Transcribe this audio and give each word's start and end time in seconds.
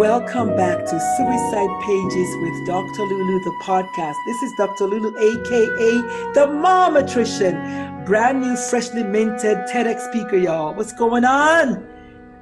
Welcome 0.00 0.56
back 0.56 0.78
to 0.78 0.98
Suicide 1.18 1.82
Pages 1.84 2.34
with 2.40 2.66
Dr. 2.66 3.02
Lulu, 3.02 3.38
the 3.44 3.54
podcast. 3.62 4.14
This 4.24 4.42
is 4.44 4.52
Dr. 4.56 4.86
Lulu, 4.86 5.10
aka 5.18 6.32
the 6.32 6.46
Mom 6.50 6.96
Attrition, 6.96 8.06
brand 8.06 8.40
new, 8.40 8.56
freshly 8.56 9.02
minted 9.02 9.58
TEDx 9.68 10.08
speaker, 10.08 10.38
y'all. 10.38 10.72
What's 10.72 10.94
going 10.94 11.26
on? 11.26 11.86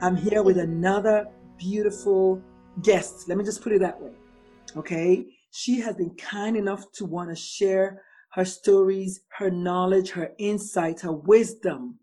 I'm 0.00 0.14
here 0.14 0.44
with 0.44 0.56
another 0.56 1.26
beautiful 1.56 2.40
guest. 2.84 3.28
Let 3.28 3.36
me 3.36 3.42
just 3.42 3.60
put 3.60 3.72
it 3.72 3.80
that 3.80 4.00
way. 4.00 4.12
Okay. 4.76 5.26
She 5.50 5.80
has 5.80 5.96
been 5.96 6.14
kind 6.14 6.56
enough 6.56 6.84
to 6.92 7.06
want 7.06 7.28
to 7.30 7.34
share 7.34 8.04
her 8.34 8.44
stories, 8.44 9.22
her 9.36 9.50
knowledge, 9.50 10.10
her 10.10 10.30
insight, 10.38 11.00
her 11.00 11.10
wisdom 11.10 11.98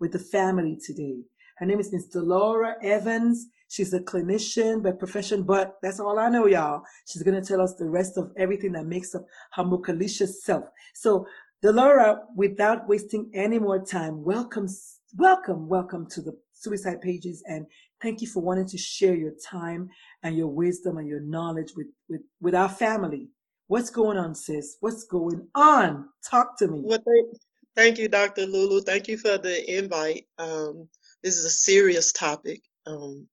with 0.00 0.10
the 0.10 0.18
family 0.18 0.76
today. 0.84 1.20
Her 1.58 1.66
name 1.66 1.78
is 1.78 1.92
Ms. 1.92 2.08
Delora 2.08 2.74
Evans. 2.82 3.46
She's 3.68 3.92
a 3.92 4.00
clinician 4.00 4.82
by 4.82 4.92
profession, 4.92 5.42
but 5.42 5.76
that's 5.82 5.98
all 6.00 6.18
I 6.18 6.28
know, 6.28 6.46
y'all. 6.46 6.82
She's 7.06 7.22
going 7.22 7.40
to 7.40 7.46
tell 7.46 7.60
us 7.60 7.74
the 7.74 7.88
rest 7.88 8.16
of 8.16 8.32
everything 8.36 8.72
that 8.72 8.86
makes 8.86 9.14
up 9.14 9.26
her 9.54 9.64
muckalicious 9.64 10.34
self. 10.42 10.64
So, 10.94 11.26
Delora, 11.62 12.20
without 12.36 12.86
wasting 12.88 13.30
any 13.34 13.58
more 13.58 13.84
time, 13.84 14.22
welcome, 14.22 14.68
welcome, 15.16 15.68
welcome 15.68 16.06
to 16.10 16.22
the 16.22 16.38
Suicide 16.52 17.00
Pages, 17.00 17.42
and 17.46 17.66
thank 18.00 18.20
you 18.20 18.28
for 18.28 18.40
wanting 18.40 18.66
to 18.68 18.78
share 18.78 19.14
your 19.14 19.32
time 19.44 19.88
and 20.22 20.36
your 20.36 20.48
wisdom 20.48 20.98
and 20.98 21.08
your 21.08 21.20
knowledge 21.20 21.72
with 21.76 21.88
with 22.08 22.22
with 22.40 22.54
our 22.54 22.68
family. 22.68 23.28
What's 23.68 23.90
going 23.90 24.16
on, 24.16 24.34
sis? 24.34 24.76
What's 24.80 25.04
going 25.04 25.48
on? 25.54 26.08
Talk 26.30 26.56
to 26.58 26.68
me. 26.68 26.82
Well, 26.84 27.02
thank, 27.04 27.38
thank 27.74 27.98
you, 27.98 28.08
Dr. 28.08 28.46
Lulu. 28.46 28.82
Thank 28.82 29.08
you 29.08 29.18
for 29.18 29.38
the 29.38 29.78
invite. 29.78 30.26
Um, 30.38 30.88
this 31.24 31.36
is 31.36 31.44
a 31.44 31.50
serious 31.50 32.12
topic. 32.12 32.62
Um, 32.86 33.26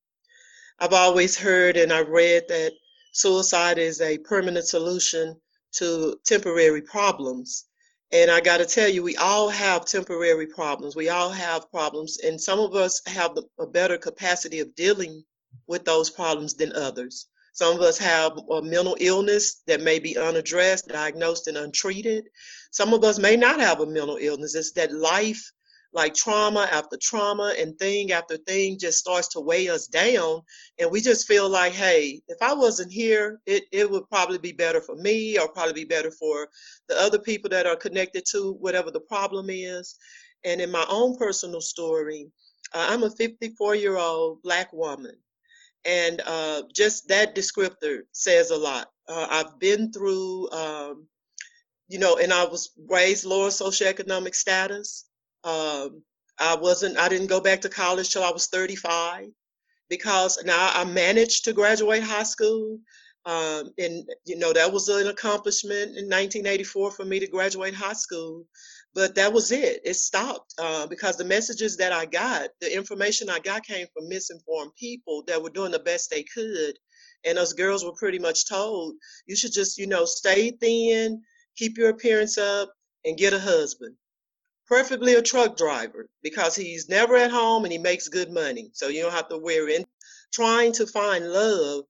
I've 0.80 0.94
always 0.94 1.38
heard 1.38 1.78
and 1.78 1.92
I've 1.94 2.10
read 2.10 2.48
that 2.50 2.74
suicide 3.14 3.78
is 3.78 4.02
a 4.02 4.18
permanent 4.18 4.66
solution 4.66 5.40
to 5.74 6.20
temporary 6.26 6.82
problems. 6.82 7.66
And 8.12 8.30
I 8.30 8.42
got 8.42 8.58
to 8.58 8.66
tell 8.66 8.90
you, 8.90 9.02
we 9.02 9.16
all 9.18 9.50
have 9.50 9.86
temporary 9.86 10.46
problems. 10.46 10.96
We 10.96 11.10
all 11.10 11.32
have 11.32 11.72
problems, 11.72 12.20
and 12.20 12.40
some 12.40 12.60
of 12.60 12.76
us 12.76 13.02
have 13.08 13.36
a 13.60 13.66
better 13.66 13.98
capacity 13.98 14.60
of 14.60 14.76
dealing 14.76 15.24
with 15.66 15.84
those 15.84 16.12
problems 16.12 16.54
than 16.54 16.74
others. 16.74 17.28
Some 17.54 17.76
of 17.76 17.82
us 17.82 17.98
have 17.98 18.38
a 18.52 18.62
mental 18.62 18.98
illness 19.00 19.62
that 19.68 19.82
may 19.82 19.98
be 19.98 20.18
unaddressed, 20.18 20.88
diagnosed, 20.88 21.48
and 21.48 21.58
untreated. 21.58 22.30
Some 22.72 22.94
of 22.94 23.04
us 23.04 23.18
may 23.18 23.36
not 23.36 23.60
have 23.60 23.80
a 23.80 23.86
mental 23.86 24.18
illness. 24.20 24.54
It's 24.54 24.72
that 24.74 24.92
life 24.92 25.52
like 25.94 26.16
trauma 26.16 26.68
after 26.72 26.98
trauma 27.00 27.54
and 27.58 27.78
thing 27.78 28.12
after 28.12 28.36
thing 28.38 28.78
just 28.80 28.98
starts 28.98 29.28
to 29.30 29.40
weigh 29.40 29.70
us 29.70 29.88
down. 29.88 30.42
And 30.80 30.92
we 30.92 31.02
just 31.02 31.28
feel 31.28 31.48
like 31.50 31.74
hey 31.74 32.22
if 32.28 32.42
i 32.42 32.54
wasn't 32.54 32.92
here 32.92 33.40
it, 33.46 33.64
it 33.72 33.90
would 33.90 34.10
probably 34.10 34.40
be 34.40 34.52
better 34.52 34.82
for 34.82 34.96
me 34.96 35.38
or 35.38 35.48
probably 35.48 35.74
be 35.74 35.86
better 35.86 36.12
for 36.12 36.48
the 36.90 37.00
other 37.00 37.20
people 37.20 37.50
that 37.52 37.68
are 37.68 37.76
connected 37.76 38.24
to 38.32 38.54
whatever 38.54 38.92
the 38.92 39.00
problem 39.00 39.48
is. 39.50 39.96
And 40.44 40.60
in 40.60 40.72
my 40.72 40.86
own 40.90 41.18
personal 41.18 41.62
story 41.62 42.28
uh, 42.74 42.88
i'm 42.90 43.04
a 43.04 43.10
54 43.10 43.76
year 43.76 43.98
old 43.98 44.42
black 44.42 44.74
woman. 44.74 45.16
And 45.86 46.22
uh, 46.26 46.64
just 46.74 47.10
that 47.10 47.36
descriptor 47.36 48.04
says 48.14 48.50
a 48.50 48.58
lot. 48.58 48.88
Uh, 49.08 49.28
i've 49.30 49.60
been 49.60 49.92
through 49.92 50.50
um, 50.52 51.08
you 51.88 52.00
know 52.00 52.18
and 52.18 52.34
i 52.34 52.46
was 52.46 52.72
raised 52.90 53.26
lower 53.26 53.50
socioeconomic 53.50 54.34
status 54.34 55.06
um, 55.44 56.04
I 56.40 56.56
wasn't, 56.56 56.98
I 56.98 57.10
didn't 57.10 57.28
go 57.28 57.40
back 57.40 57.62
to 57.62 57.70
college 57.70 58.12
till 58.12 58.24
I 58.24 58.32
was 58.32 58.48
35 58.48 59.28
because 59.90 60.44
now 60.46 60.72
I 60.74 60.84
managed 60.86 61.46
to 61.46 61.54
graduate 61.54 62.04
high 62.04 62.24
school. 62.24 62.80
Um, 63.26 63.70
and, 63.78 64.04
you 64.26 64.38
know, 64.38 64.52
that 64.52 64.72
was 64.72 64.90
an 64.90 65.08
accomplishment 65.08 65.98
in 65.98 66.10
1984 66.10 66.92
for 66.92 67.06
me 67.06 67.20
to 67.20 67.28
graduate 67.28 67.74
high 67.74 67.94
school. 67.94 68.46
But 68.96 69.16
that 69.16 69.32
was 69.32 69.52
it. 69.52 69.82
It 69.86 69.96
stopped 69.96 70.54
uh, 70.60 70.88
because 70.88 71.18
the 71.18 71.26
messages 71.26 71.78
that 71.78 71.94
I 71.94 72.06
got, 72.06 72.50
the 72.62 72.76
information 72.76 73.30
I 73.30 73.40
got 73.40 73.66
came 73.66 73.88
from 73.94 74.10
misinformed 74.10 74.76
people 74.76 75.24
that 75.28 75.42
were 75.42 75.50
doing 75.50 75.72
the 75.72 75.80
best 75.80 76.10
they 76.10 76.24
could. 76.24 76.78
And 77.26 77.38
those 77.38 77.54
girls 77.54 77.86
were 77.86 77.94
pretty 77.94 78.20
much 78.20 78.48
told, 78.48 78.96
you 79.26 79.36
should 79.36 79.54
just, 79.54 79.78
you 79.78 79.88
know, 79.88 80.04
stay 80.06 80.52
thin, 80.52 81.22
keep 81.56 81.78
your 81.78 81.90
appearance 81.90 82.38
up, 82.38 82.74
and 83.06 83.18
get 83.18 83.34
a 83.34 83.40
husband 83.40 83.96
preferably 84.68 85.16
a 85.16 85.22
truck 85.22 85.58
driver 85.58 86.08
because 86.22 86.56
he's 86.56 86.90
never 86.90 87.16
at 87.16 87.32
home 87.32 87.64
and 87.64 87.72
he 87.72 87.78
makes 87.78 88.08
good 88.08 88.32
money. 88.32 88.70
So 88.74 88.88
you 88.88 89.02
don't 89.02 89.14
have 89.14 89.30
to 89.30 89.38
worry. 89.38 89.76
And 89.76 89.86
trying 90.34 90.74
to 90.74 90.88
find 90.88 91.32
love 91.32 91.86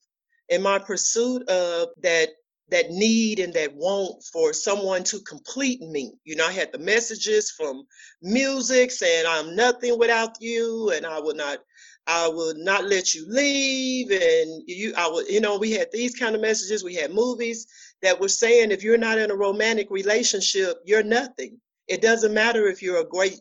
in 0.50 0.62
my 0.62 0.80
pursuit 0.80 1.48
of 1.50 1.90
that 2.02 2.30
that 2.70 2.90
need 2.90 3.40
and 3.40 3.54
that 3.54 3.76
want 3.76 4.24
for 4.32 4.54
someone 4.54 5.04
to 5.04 5.20
complete 5.20 5.82
me. 5.82 6.14
You 6.24 6.36
know, 6.36 6.48
I 6.48 6.52
had 6.52 6.72
the 6.72 6.80
messages 6.80 7.52
from 7.52 7.84
music 8.22 8.90
saying 8.90 9.26
I'm 9.28 9.56
nothing 9.56 10.00
without 10.00 10.38
you 10.42 10.92
and 10.92 11.06
I 11.06 11.20
will 11.20 11.36
not 11.36 11.60
I 12.08 12.28
will 12.28 12.54
not 12.58 12.86
let 12.86 13.14
you 13.14 13.26
leave 13.30 14.12
and 14.12 14.64
you 14.66 14.94
I 14.98 15.08
will 15.08 15.24
you 15.30 15.42
know, 15.42 15.58
we 15.58 15.72
had 15.72 15.90
these 15.92 16.16
kind 16.16 16.36
of 16.36 16.42
messages, 16.42 16.84
we 16.84 16.96
had 16.96 17.14
movies 17.14 17.68
that 18.02 18.20
were 18.20 18.30
saying 18.30 18.72
if 18.72 18.84
you're 18.84 18.98
not 18.98 19.18
in 19.18 19.32
a 19.32 19.36
romantic 19.36 19.90
relationship, 19.92 20.78
you're 20.86 21.04
nothing. 21.04 21.60
It 21.88 22.02
doesn't 22.02 22.34
matter 22.34 22.68
if 22.68 22.82
you're 22.82 23.02
a 23.02 23.08
great 23.08 23.40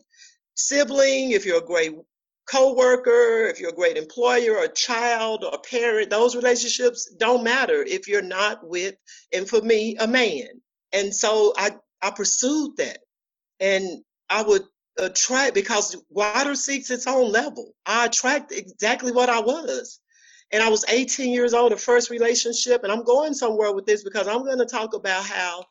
sibling, 0.55 1.31
if 1.31 1.45
you're 1.45 1.59
a 1.59 1.65
great 1.65 1.93
co-worker, 2.45 3.45
if 3.45 3.59
you're 3.59 3.71
a 3.71 3.75
great 3.75 3.97
employer 3.97 4.57
or 4.57 4.65
a 4.65 4.73
child 4.73 5.43
or 5.43 5.53
a 5.53 5.59
parent, 5.59 6.09
those 6.09 6.35
relationships 6.35 7.13
don't 7.17 7.43
matter 7.43 7.83
if 7.83 8.07
you're 8.07 8.21
not 8.21 8.67
with, 8.67 8.95
and 9.33 9.47
for 9.47 9.61
me, 9.61 9.95
a 9.97 10.07
man. 10.07 10.61
And 10.91 11.13
so 11.13 11.53
I, 11.57 11.71
I 12.01 12.11
pursued 12.11 12.77
that. 12.77 12.99
And 13.59 14.03
I 14.29 14.43
would 14.43 14.63
attract 14.99 15.53
because 15.53 15.95
water 16.09 16.55
seeks 16.55 16.91
its 16.91 17.07
own 17.07 17.31
level. 17.31 17.73
I 17.85 18.05
attract 18.05 18.51
exactly 18.51 19.11
what 19.11 19.29
I 19.29 19.39
was. 19.39 19.99
And 20.51 20.61
I 20.61 20.69
was 20.69 20.85
18 20.87 21.31
years 21.33 21.53
old, 21.53 21.71
the 21.71 21.77
first 21.77 22.11
relationship, 22.11 22.83
and 22.83 22.91
I'm 22.91 23.03
going 23.03 23.33
somewhere 23.33 23.73
with 23.73 23.85
this 23.87 24.03
because 24.03 24.27
I'm 24.27 24.43
going 24.43 24.59
to 24.59 24.65
talk 24.65 24.93
about 24.93 25.25
how 25.25 25.65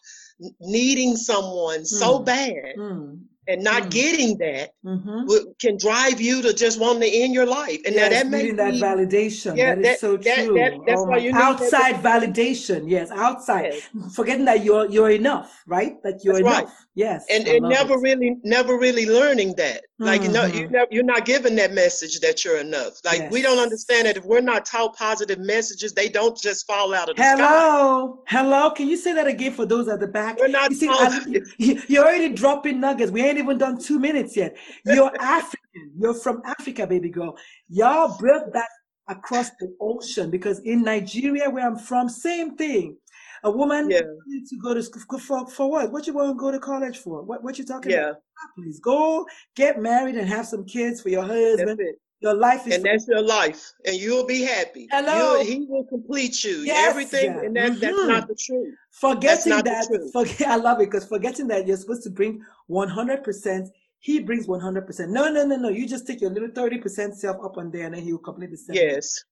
needing 0.60 1.16
someone 1.16 1.80
mm. 1.80 1.86
so 1.86 2.18
bad 2.18 2.76
mm. 2.76 3.18
and 3.48 3.62
not 3.62 3.84
mm. 3.84 3.90
getting 3.90 4.38
that 4.38 4.70
mm-hmm. 4.84 5.26
w- 5.26 5.54
can 5.60 5.76
drive 5.76 6.20
you 6.20 6.42
to 6.42 6.52
just 6.52 6.80
want 6.80 7.00
to 7.00 7.08
end 7.08 7.34
your 7.34 7.46
life. 7.46 7.80
And 7.84 7.94
yes, 7.94 8.10
now 8.10 8.16
that 8.16 8.26
may 8.28 8.50
that 8.52 8.74
validation. 8.74 9.56
Yeah, 9.56 9.74
that 9.74 9.78
is 9.78 9.84
that, 9.84 9.98
so 10.00 10.16
true. 10.16 10.54
That, 10.54 10.54
that, 10.54 10.80
that's 10.86 11.00
oh 11.00 11.04
why 11.04 11.18
you 11.18 11.32
outside 11.34 11.96
validation. 11.96 12.88
Yes, 12.88 13.10
outside. 13.10 13.74
Yes. 13.74 14.14
Forgetting 14.14 14.44
that 14.46 14.64
you're 14.64 14.88
you're 14.90 15.10
enough, 15.10 15.62
right? 15.66 16.02
That 16.02 16.24
you're 16.24 16.34
that's 16.34 16.46
enough. 16.46 16.64
Right. 16.64 16.74
Yes. 16.94 17.26
And 17.30 17.46
and 17.48 17.68
never 17.68 17.94
it. 17.94 18.00
really 18.00 18.36
never 18.44 18.78
really 18.78 19.06
learning 19.06 19.54
that. 19.56 19.82
Like 20.02 20.22
mm-hmm. 20.22 20.56
you 20.58 20.68
know, 20.68 20.78
you 20.80 20.86
you're 20.90 21.04
not 21.04 21.24
given 21.24 21.54
that 21.56 21.72
message 21.72 22.18
that 22.20 22.44
you're 22.44 22.58
enough. 22.58 22.94
Like 23.04 23.18
yes. 23.18 23.32
we 23.32 23.40
don't 23.40 23.58
understand 23.58 24.06
that 24.08 24.16
if 24.16 24.24
we're 24.24 24.40
not 24.40 24.66
taught 24.66 24.96
positive 24.96 25.38
messages, 25.38 25.92
they 25.92 26.08
don't 26.08 26.36
just 26.36 26.66
fall 26.66 26.92
out 26.92 27.08
of 27.08 27.14
the 27.16 27.22
Hello. 27.22 27.36
sky. 27.36 27.46
Hello. 27.46 28.22
Hello. 28.26 28.70
Can 28.70 28.88
you 28.88 28.96
say 28.96 29.12
that 29.14 29.28
again 29.28 29.52
for 29.52 29.64
those 29.64 29.86
at 29.86 30.00
the 30.00 30.08
back? 30.08 30.38
We're 30.40 30.48
not 30.48 30.70
you 30.70 30.76
see, 30.76 30.88
I, 30.88 31.20
you're 31.88 32.04
already 32.04 32.34
dropping 32.34 32.80
nuggets. 32.80 33.12
We 33.12 33.22
ain't 33.22 33.38
even 33.38 33.58
done 33.58 33.78
two 33.78 34.00
minutes 34.00 34.36
yet. 34.36 34.56
You're 34.84 35.12
African. 35.20 35.92
You're 35.96 36.14
from 36.14 36.42
Africa, 36.44 36.86
baby 36.86 37.08
girl. 37.08 37.38
Y'all 37.68 38.18
built 38.20 38.52
that 38.54 38.68
across 39.08 39.50
the 39.60 39.72
ocean 39.80 40.30
because 40.30 40.58
in 40.60 40.82
Nigeria, 40.82 41.48
where 41.48 41.66
I'm 41.66 41.78
from, 41.78 42.08
same 42.08 42.56
thing. 42.56 42.96
A 43.44 43.50
woman 43.50 43.90
yeah. 43.90 44.00
to 44.00 44.56
go 44.62 44.72
to 44.74 44.82
school 44.82 45.18
for, 45.18 45.46
for 45.48 45.70
what? 45.70 45.90
What 45.90 46.06
you 46.06 46.12
want 46.12 46.30
to 46.30 46.34
go 46.34 46.50
to 46.50 46.58
college 46.58 46.98
for? 46.98 47.22
What 47.22 47.42
what 47.42 47.58
you 47.58 47.64
talking 47.64 47.92
yeah. 47.92 48.10
about? 48.10 48.22
Please 48.56 48.80
go 48.80 49.26
get 49.56 49.80
married 49.80 50.14
and 50.14 50.28
have 50.28 50.46
some 50.46 50.64
kids 50.64 51.00
for 51.00 51.08
your 51.08 51.24
husband. 51.24 51.80
Your 52.20 52.34
life 52.34 52.68
is 52.68 52.76
and 52.76 52.84
that's 52.84 53.08
your 53.08 53.20
life, 53.20 53.72
and 53.84 53.96
you'll 53.96 54.26
be 54.26 54.42
happy. 54.42 54.86
Hello, 54.92 55.40
you, 55.40 55.44
he 55.44 55.66
will 55.68 55.84
complete 55.84 56.44
you. 56.44 56.58
Yes, 56.58 56.88
everything, 56.88 57.30
and 57.30 57.56
that, 57.56 57.72
mm-hmm. 57.72 57.80
that's 57.80 58.06
not 58.06 58.28
the 58.28 58.36
truth. 58.36 58.74
Forgetting 58.92 59.56
that, 59.64 60.10
forget, 60.12 60.48
I 60.48 60.54
love 60.54 60.80
it 60.80 60.90
because 60.90 61.04
forgetting 61.04 61.48
that 61.48 61.66
you're 61.66 61.76
supposed 61.76 62.04
to 62.04 62.10
bring 62.10 62.40
100 62.68 63.24
percent 63.24 63.68
he 64.02 64.18
brings 64.18 64.48
100%. 64.48 65.08
No, 65.10 65.30
no, 65.30 65.46
no, 65.46 65.56
no. 65.56 65.68
You 65.68 65.88
just 65.88 66.08
take 66.08 66.20
your 66.20 66.30
little 66.30 66.48
30% 66.48 67.14
self 67.14 67.36
up 67.42 67.56
on 67.56 67.70
there 67.70 67.86
and 67.86 67.94
then 67.94 68.02
he 68.02 68.12
will 68.12 68.18
complete 68.18 68.50
the 68.50 68.56
same. 68.56 68.74
Yes. 68.74 69.24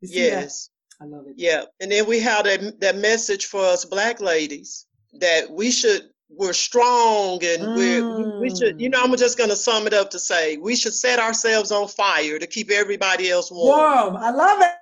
Yes. 0.00 0.66
That? 0.66 0.77
I 1.00 1.04
love 1.04 1.26
it. 1.26 1.34
Yeah. 1.36 1.64
And 1.80 1.90
then 1.90 2.06
we 2.06 2.20
have 2.20 2.44
that, 2.44 2.80
that 2.80 2.96
message 2.96 3.46
for 3.46 3.64
us 3.64 3.84
black 3.84 4.20
ladies 4.20 4.86
that 5.20 5.50
we 5.50 5.70
should, 5.70 6.02
we're 6.30 6.52
strong 6.52 7.42
and 7.44 7.62
mm. 7.62 7.76
we're, 7.76 8.40
we 8.40 8.54
should, 8.54 8.80
you 8.80 8.88
know, 8.88 9.02
I'm 9.02 9.16
just 9.16 9.38
going 9.38 9.50
to 9.50 9.56
sum 9.56 9.86
it 9.86 9.94
up 9.94 10.10
to 10.10 10.18
say 10.18 10.56
we 10.56 10.76
should 10.76 10.94
set 10.94 11.18
ourselves 11.18 11.70
on 11.70 11.88
fire 11.88 12.38
to 12.38 12.46
keep 12.46 12.70
everybody 12.70 13.30
else 13.30 13.50
warm. 13.50 13.78
Warm. 13.78 14.16
I 14.16 14.30
love 14.30 14.60
it. 14.60 14.72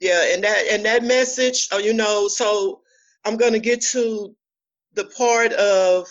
Yeah. 0.00 0.34
And 0.34 0.44
that, 0.44 0.64
and 0.70 0.84
that 0.84 1.04
message, 1.04 1.68
uh, 1.72 1.76
you 1.76 1.92
know, 1.92 2.28
so 2.28 2.80
I'm 3.24 3.36
going 3.36 3.52
to 3.52 3.58
get 3.58 3.82
to 3.82 4.34
the 4.94 5.04
part 5.04 5.52
of 5.52 6.08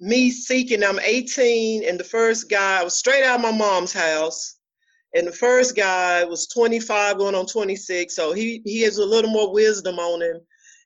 me 0.00 0.30
seeking, 0.30 0.82
I'm 0.82 0.98
18, 0.98 1.84
and 1.84 1.98
the 1.98 2.04
first 2.04 2.50
guy 2.50 2.82
was 2.82 2.98
straight 2.98 3.22
out 3.22 3.36
of 3.36 3.42
my 3.42 3.56
mom's 3.56 3.92
house. 3.92 4.56
And 5.14 5.26
the 5.26 5.32
first 5.32 5.76
guy 5.76 6.24
was 6.24 6.46
25 6.46 7.18
going 7.18 7.34
on 7.34 7.46
26, 7.46 8.14
so 8.14 8.32
he 8.32 8.62
he 8.64 8.82
has 8.82 8.98
a 8.98 9.04
little 9.04 9.30
more 9.30 9.52
wisdom 9.52 9.98
on 9.98 10.22
him. 10.22 10.40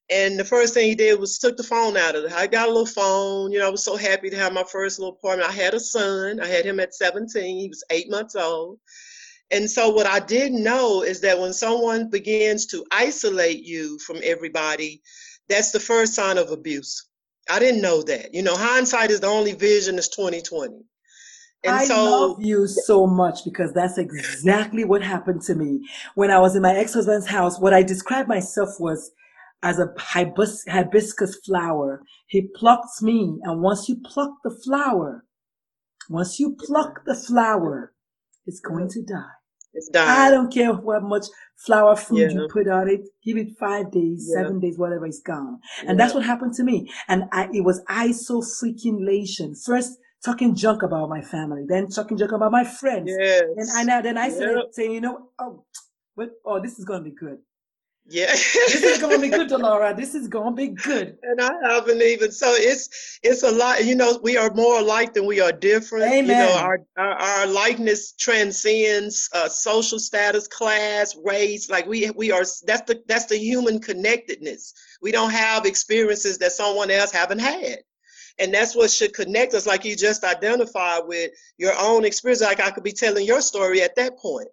And 0.08 0.38
the 0.38 0.44
first 0.44 0.74
thing 0.74 0.88
he 0.88 0.94
did 0.94 1.18
was 1.18 1.38
took 1.38 1.56
the 1.56 1.64
phone 1.64 1.96
out 1.96 2.14
of 2.14 2.24
it. 2.24 2.32
I 2.32 2.46
got 2.46 2.68
a 2.68 2.72
little 2.72 2.86
phone, 2.86 3.50
you 3.50 3.58
know, 3.58 3.66
I 3.66 3.70
was 3.70 3.84
so 3.84 3.96
happy 3.96 4.30
to 4.30 4.36
have 4.36 4.52
my 4.52 4.64
first 4.64 4.98
little 4.98 5.14
apartment. 5.14 5.50
I 5.50 5.52
had 5.52 5.74
a 5.74 5.80
son. 5.80 6.40
I 6.40 6.46
had 6.46 6.64
him 6.64 6.78
at 6.78 6.94
17. 6.94 7.58
He 7.58 7.68
was 7.68 7.82
eight 7.90 8.08
months 8.08 8.36
old. 8.36 8.78
And 9.50 9.70
so 9.70 9.90
what 9.90 10.06
I 10.06 10.20
didn't 10.20 10.62
know 10.62 11.02
is 11.02 11.20
that 11.20 11.38
when 11.38 11.52
someone 11.52 12.08
begins 12.10 12.66
to 12.66 12.84
isolate 12.90 13.64
you 13.64 13.98
from 14.00 14.18
everybody, 14.22 15.02
that's 15.48 15.70
the 15.70 15.80
first 15.80 16.14
sign 16.14 16.38
of 16.38 16.50
abuse. 16.50 17.06
I 17.48 17.58
didn't 17.60 17.82
know 17.82 18.02
that. 18.02 18.34
You 18.34 18.42
know, 18.42 18.56
hindsight 18.56 19.10
is 19.10 19.20
the 19.20 19.28
only 19.28 19.52
vision 19.54 19.98
is 19.98 20.08
2020. 20.08 20.84
And 21.64 21.74
I 21.74 21.84
so, 21.84 22.04
love 22.04 22.36
you 22.40 22.66
so 22.66 23.06
much 23.06 23.44
because 23.44 23.72
that's 23.72 23.98
exactly 23.98 24.84
what 24.84 25.02
happened 25.02 25.42
to 25.42 25.54
me 25.54 25.80
when 26.14 26.30
I 26.30 26.38
was 26.38 26.54
in 26.54 26.62
my 26.62 26.74
ex-husband's 26.74 27.26
house. 27.26 27.58
What 27.58 27.74
I 27.74 27.82
described 27.82 28.28
myself 28.28 28.70
was 28.78 29.10
as 29.62 29.78
a 29.78 29.88
hibis- 29.98 30.68
hibiscus 30.68 31.40
flower. 31.44 32.02
He 32.28 32.48
plucked 32.54 33.02
me, 33.02 33.40
and 33.42 33.62
once 33.62 33.88
you 33.88 33.96
pluck 34.04 34.30
the 34.44 34.56
flower, 34.64 35.24
once 36.08 36.38
you 36.38 36.56
pluck 36.58 37.00
the 37.04 37.14
flower, 37.14 37.92
it's 38.46 38.60
going 38.60 38.88
to 38.90 39.02
die. 39.02 39.22
It's 39.72 39.88
dying. 39.88 40.08
I 40.08 40.30
don't 40.30 40.52
care 40.52 40.72
what 40.72 41.02
much 41.02 41.26
flower 41.56 41.96
food 41.96 42.18
yeah. 42.18 42.28
you 42.28 42.48
put 42.50 42.68
on 42.68 42.88
it. 42.88 43.00
Give 43.24 43.36
it 43.36 43.58
five 43.58 43.90
days, 43.90 44.30
yeah. 44.30 44.42
seven 44.42 44.60
days, 44.60 44.78
whatever, 44.78 45.06
it's 45.06 45.20
gone. 45.20 45.58
And 45.80 45.90
yeah. 45.90 45.94
that's 45.96 46.14
what 46.14 46.24
happened 46.24 46.54
to 46.54 46.64
me. 46.64 46.90
And 47.08 47.24
I, 47.32 47.48
it 47.52 47.64
was 47.64 47.82
iso 47.90 48.42
freaking 48.42 49.00
lation. 49.00 49.54
First, 49.62 49.98
talking 50.26 50.54
junk 50.54 50.82
about 50.82 51.08
my 51.08 51.22
family, 51.22 51.64
then 51.66 51.88
talking 51.88 52.18
junk 52.18 52.32
about 52.32 52.50
my 52.50 52.64
friends. 52.64 53.10
Yes. 53.18 53.76
And 53.76 53.90
I, 53.90 54.02
then 54.02 54.18
I 54.18 54.28
said, 54.28 54.56
saying, 54.72 54.92
you 54.92 55.00
know, 55.00 55.30
oh, 55.38 55.64
what, 56.16 56.30
oh, 56.44 56.60
this 56.60 56.78
is 56.78 56.84
going 56.84 57.04
to 57.04 57.10
be 57.10 57.16
good. 57.16 57.38
Yeah. 58.08 58.26
this 58.26 58.82
is 58.84 59.00
gonna 59.00 59.18
be 59.18 59.28
good, 59.28 59.50
Laura. 59.66 59.92
This 59.92 60.14
is 60.14 60.28
gonna 60.28 60.54
be 60.54 60.68
good. 60.68 61.18
And 61.24 61.40
I 61.40 61.50
haven't 61.68 62.00
even 62.00 62.30
so 62.30 62.52
it's 62.54 63.18
it's 63.24 63.42
a 63.42 63.50
lot, 63.50 63.84
you 63.84 63.96
know, 63.96 64.20
we 64.22 64.36
are 64.36 64.48
more 64.54 64.78
alike 64.78 65.12
than 65.12 65.26
we 65.26 65.40
are 65.40 65.50
different. 65.50 66.04
Amen. 66.04 66.22
You 66.22 66.34
know, 66.34 66.56
our 66.56 66.78
our, 66.96 67.14
our 67.14 67.46
likeness 67.48 68.12
transcends 68.12 69.28
uh, 69.34 69.48
social 69.48 69.98
status, 69.98 70.46
class, 70.46 71.16
race. 71.24 71.68
Like 71.68 71.86
we 71.86 72.10
we 72.10 72.30
are 72.30 72.44
that's 72.64 72.82
the 72.82 73.02
that's 73.08 73.26
the 73.26 73.38
human 73.38 73.80
connectedness. 73.80 74.72
We 75.02 75.10
don't 75.10 75.32
have 75.32 75.66
experiences 75.66 76.38
that 76.38 76.52
someone 76.52 76.92
else 76.92 77.10
haven't 77.10 77.40
had. 77.40 77.78
And 78.38 78.52
that's 78.52 78.76
what 78.76 78.90
should 78.90 79.14
connect 79.14 79.54
us, 79.54 79.66
like 79.66 79.84
you 79.84 79.96
just 79.96 80.24
identified 80.24 81.02
with 81.06 81.30
your 81.58 81.72
own 81.78 82.04
experience. 82.04 82.42
Like 82.42 82.60
I 82.60 82.70
could 82.70 82.84
be 82.84 82.92
telling 82.92 83.26
your 83.26 83.40
story 83.40 83.82
at 83.82 83.96
that 83.96 84.18
point. 84.18 84.48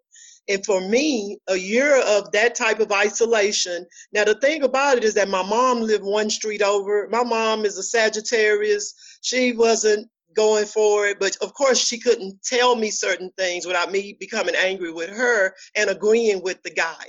And 0.49 0.65
for 0.65 0.81
me, 0.81 1.37
a 1.47 1.55
year 1.55 2.01
of 2.01 2.31
that 2.31 2.55
type 2.55 2.79
of 2.79 2.91
isolation. 2.91 3.85
Now, 4.11 4.25
the 4.25 4.35
thing 4.35 4.63
about 4.63 4.97
it 4.97 5.03
is 5.03 5.13
that 5.13 5.29
my 5.29 5.43
mom 5.43 5.81
lived 5.81 6.03
one 6.03 6.29
street 6.29 6.61
over. 6.61 7.07
My 7.09 7.23
mom 7.23 7.65
is 7.65 7.77
a 7.77 7.83
Sagittarius. 7.83 8.93
She 9.21 9.53
wasn't 9.53 10.09
going 10.35 10.65
for 10.65 11.07
it, 11.07 11.19
but 11.19 11.37
of 11.41 11.53
course, 11.53 11.77
she 11.79 11.99
couldn't 11.99 12.41
tell 12.43 12.75
me 12.75 12.89
certain 12.89 13.31
things 13.37 13.65
without 13.65 13.91
me 13.91 14.17
becoming 14.19 14.55
angry 14.55 14.91
with 14.91 15.09
her 15.09 15.53
and 15.75 15.89
agreeing 15.89 16.41
with 16.43 16.61
the 16.63 16.71
guy. 16.71 17.05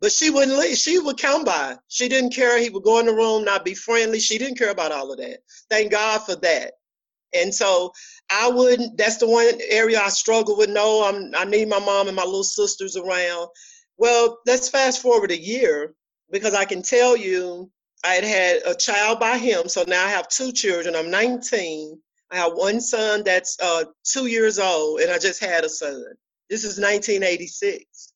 But 0.00 0.12
she 0.12 0.30
wouldn't 0.30 0.58
leave. 0.58 0.76
She 0.76 0.98
would 0.98 1.18
come 1.20 1.44
by. 1.44 1.76
She 1.88 2.08
didn't 2.08 2.34
care. 2.34 2.60
He 2.60 2.70
would 2.70 2.84
go 2.84 3.00
in 3.00 3.06
the 3.06 3.14
room, 3.14 3.44
not 3.44 3.64
be 3.64 3.74
friendly. 3.74 4.20
She 4.20 4.38
didn't 4.38 4.58
care 4.58 4.70
about 4.70 4.92
all 4.92 5.12
of 5.12 5.18
that. 5.18 5.40
Thank 5.70 5.92
God 5.92 6.20
for 6.24 6.36
that. 6.36 6.74
And 7.34 7.54
so 7.54 7.92
I 8.30 8.50
wouldn't, 8.50 8.98
that's 8.98 9.18
the 9.18 9.28
one 9.28 9.48
area 9.70 10.00
I 10.00 10.10
struggle 10.10 10.58
with. 10.58 10.70
No, 10.70 11.04
I'm, 11.04 11.32
I 11.36 11.46
need 11.46 11.68
my 11.68 11.80
mom 11.80 12.08
and 12.08 12.16
my 12.16 12.24
little 12.24 12.44
sisters 12.44 12.96
around. 12.96 13.48
Well, 13.98 14.40
let's 14.46 14.70
fast 14.70 15.02
forward 15.02 15.32
a 15.32 15.40
year 15.40 15.94
because 16.32 16.54
I 16.54 16.66
can 16.66 16.82
tell 16.82 17.16
you 17.16 17.70
I 18.04 18.14
had 18.16 18.24
had 18.24 18.62
a 18.66 18.76
child 18.76 19.20
by 19.20 19.38
him. 19.38 19.68
So 19.68 19.84
now 19.88 20.06
I 20.06 20.10
have 20.10 20.28
two 20.28 20.52
children. 20.52 20.96
I'm 20.96 21.10
19. 21.12 22.00
I 22.32 22.36
have 22.36 22.54
one 22.54 22.80
son 22.80 23.24
that's 23.24 23.58
uh, 23.62 23.86
two 24.04 24.28
years 24.28 24.58
old, 24.60 25.00
and 25.00 25.12
I 25.12 25.18
just 25.18 25.40
had 25.40 25.64
a 25.64 25.70
son. 25.70 26.04
This 26.50 26.64
is 26.64 26.78
1986. 26.80 28.14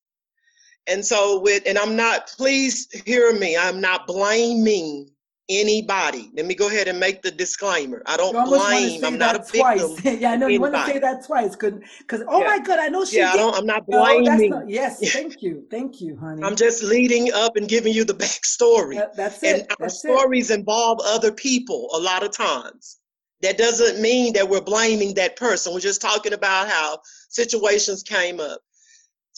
And 0.90 1.06
so 1.06 1.40
with, 1.40 1.62
and 1.66 1.78
I'm 1.78 1.94
not, 1.94 2.26
please 2.36 2.88
hear 3.06 3.32
me, 3.32 3.56
I'm 3.56 3.80
not 3.80 4.06
blaming 4.06 5.08
anybody. 5.50 6.30
Let 6.34 6.46
me 6.46 6.54
go 6.54 6.68
ahead 6.68 6.88
and 6.88 6.98
make 6.98 7.22
the 7.22 7.30
disclaimer. 7.30 8.02
I 8.06 8.16
don't 8.16 8.44
blame. 8.46 9.04
I'm 9.04 9.18
not 9.18 9.36
a 9.36 9.38
twice. 9.38 9.82
victim. 9.82 10.18
yeah, 10.20 10.32
I 10.32 10.36
know 10.36 10.46
you 10.46 10.60
want 10.60 10.74
to 10.74 10.86
say 10.86 10.98
that 10.98 11.26
twice 11.26 11.56
because 11.56 12.22
oh 12.28 12.40
yeah. 12.40 12.46
my 12.46 12.58
god, 12.60 12.78
I 12.78 12.88
know 12.88 13.04
she. 13.04 13.18
Yeah, 13.18 13.32
did. 13.32 13.40
I 13.40 13.42
don't. 13.42 13.56
I'm 13.56 13.66
not 13.66 13.84
oh, 13.92 14.22
blaming. 14.22 14.50
not, 14.50 14.68
yes, 14.68 15.00
thank 15.12 15.42
you, 15.42 15.64
thank 15.70 16.00
you, 16.00 16.16
honey. 16.16 16.42
I'm 16.42 16.56
just 16.56 16.82
leading 16.82 17.32
up 17.32 17.56
and 17.56 17.68
giving 17.68 17.92
you 17.92 18.04
the 18.04 18.14
backstory. 18.24 18.96
That, 18.96 19.16
that's 19.16 19.42
it. 19.42 19.60
And 19.60 19.70
our 19.70 19.76
that's 19.80 19.98
stories 19.98 20.50
it. 20.50 20.60
involve 20.60 21.00
other 21.04 21.32
people 21.32 21.90
a 21.94 21.98
lot 21.98 22.22
of 22.22 22.30
times. 22.30 22.98
That 23.42 23.56
doesn't 23.56 24.02
mean 24.02 24.34
that 24.34 24.48
we're 24.48 24.60
blaming 24.60 25.14
that 25.14 25.36
person. 25.36 25.72
We're 25.72 25.80
just 25.80 26.02
talking 26.02 26.34
about 26.34 26.68
how 26.68 27.00
situations 27.30 28.02
came 28.02 28.38
up. 28.38 28.60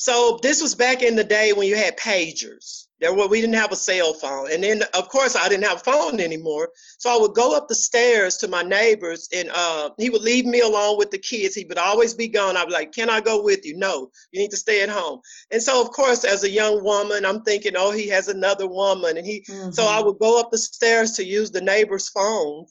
So 0.03 0.41
this 0.43 0.61
was 0.61 0.75
back 0.75 1.01
in 1.01 1.15
the 1.15 1.23
day 1.23 1.53
when 1.53 1.69
you 1.69 1.77
had 1.77 1.97
pagers. 1.97 2.89
There 3.01 3.15
were 3.15 3.29
we 3.29 3.41
didn't 3.41 3.55
have 3.55 3.71
a 3.71 3.77
cell 3.77 4.15
phone, 4.15 4.51
and 4.51 4.61
then 4.61 4.83
of 4.95 5.09
course 5.09 5.37
I 5.37 5.49
didn't 5.49 5.63
have 5.63 5.77
a 5.77 5.91
phone 5.93 6.19
anymore. 6.19 6.71
So 6.99 7.09
I 7.09 7.21
would 7.21 7.35
go 7.35 7.57
up 7.57 7.69
the 7.69 7.77
stairs 7.77 8.37
to 8.39 8.49
my 8.49 8.65
neighbors, 8.65 9.29
and 9.33 9.49
uh, 9.55 9.91
he 9.99 10.11
would 10.11 10.23
leave 10.23 10.45
me 10.45 10.59
alone 10.59 10.99
with 10.99 11.13
the 11.13 11.19
kids. 11.19 11.55
He 11.55 11.65
would 11.67 11.79
always 11.79 12.15
be 12.15 12.27
gone. 12.27 12.57
I'd 12.57 12.67
be 12.67 12.73
like, 12.73 12.91
"Can 12.91 13.11
I 13.11 13.21
go 13.21 13.45
with 13.45 13.65
you?" 13.65 13.77
No, 13.77 14.11
you 14.33 14.41
need 14.41 14.51
to 14.51 14.57
stay 14.57 14.83
at 14.83 14.89
home. 14.89 15.21
And 15.53 15.63
so 15.63 15.81
of 15.81 15.93
course, 15.93 16.25
as 16.25 16.43
a 16.43 16.51
young 16.51 16.83
woman, 16.83 17.25
I'm 17.25 17.43
thinking, 17.43 17.75
"Oh, 17.77 17.93
he 17.93 18.09
has 18.09 18.27
another 18.27 18.67
woman," 18.67 19.17
and 19.19 19.25
he. 19.25 19.43
Mm-hmm. 19.49 19.71
So 19.71 19.85
I 19.87 20.03
would 20.03 20.19
go 20.19 20.41
up 20.41 20.51
the 20.51 20.59
stairs 20.59 21.13
to 21.13 21.25
use 21.25 21.53
the 21.53 21.61
neighbor's 21.61 22.09
phone 22.09 22.67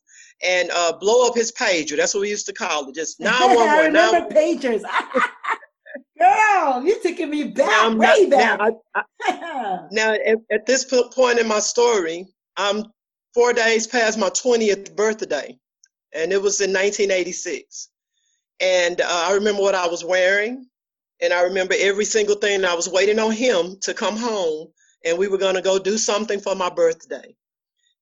and 0.46 0.70
uh, 0.72 0.98
blow 1.00 1.26
up 1.30 1.36
his 1.36 1.54
pager. 1.54 1.96
That's 1.96 2.14
what 2.14 2.22
we 2.22 2.30
used 2.30 2.48
to 2.48 2.54
call 2.54 2.90
it. 2.90 2.96
Just 2.96 3.20
nine 3.22 3.40
one 3.40 3.56
one. 3.56 3.70
I 3.70 3.86
remember 3.86 4.36
pagers. 4.36 4.84
Girl, 6.22 6.86
you're 6.86 7.00
taking 7.00 7.30
me 7.30 7.46
back, 7.46 7.98
way 7.98 8.28
not, 8.28 8.30
back. 8.30 8.60
Now, 8.60 8.68
I, 8.96 9.04
I, 9.26 9.80
now 9.92 10.14
at, 10.14 10.38
at, 10.52 10.66
this 10.68 10.86
point 10.86 11.40
in 11.40 11.48
my 11.48 11.60
story, 11.60 12.28
I'm 12.58 12.86
four 13.34 13.54
days 13.54 13.88
past 13.88 14.20
my 14.20 14.30
20th 14.30 14.96
birthday. 14.96 15.58
and 16.14 16.32
it 16.32 16.42
was 16.42 16.62
in 16.62 16.72
1986. 16.72 17.90
And 18.60 19.02
uh, 19.02 19.06
I 19.10 19.34
remember 19.34 19.62
what 19.62 19.74
I 19.74 19.88
was 19.88 20.06
wearing, 20.06 20.68
and 21.22 21.34
I 21.34 21.42
remember 21.42 21.74
every 21.80 22.06
single 22.06 22.36
thing. 22.36 22.64
I 22.66 22.76
was 22.76 22.90
waiting 22.90 23.18
on 23.18 23.32
him 23.32 23.78
to 23.82 23.94
come 23.94 24.18
home, 24.18 24.68
and 25.04 25.18
we 25.18 25.28
were 25.28 25.40
going 25.40 25.56
to 25.56 25.62
go 25.62 25.80
do 25.80 25.98
something 25.98 26.40
for 26.40 26.56
my 26.56 26.70
birthday. 26.70 27.36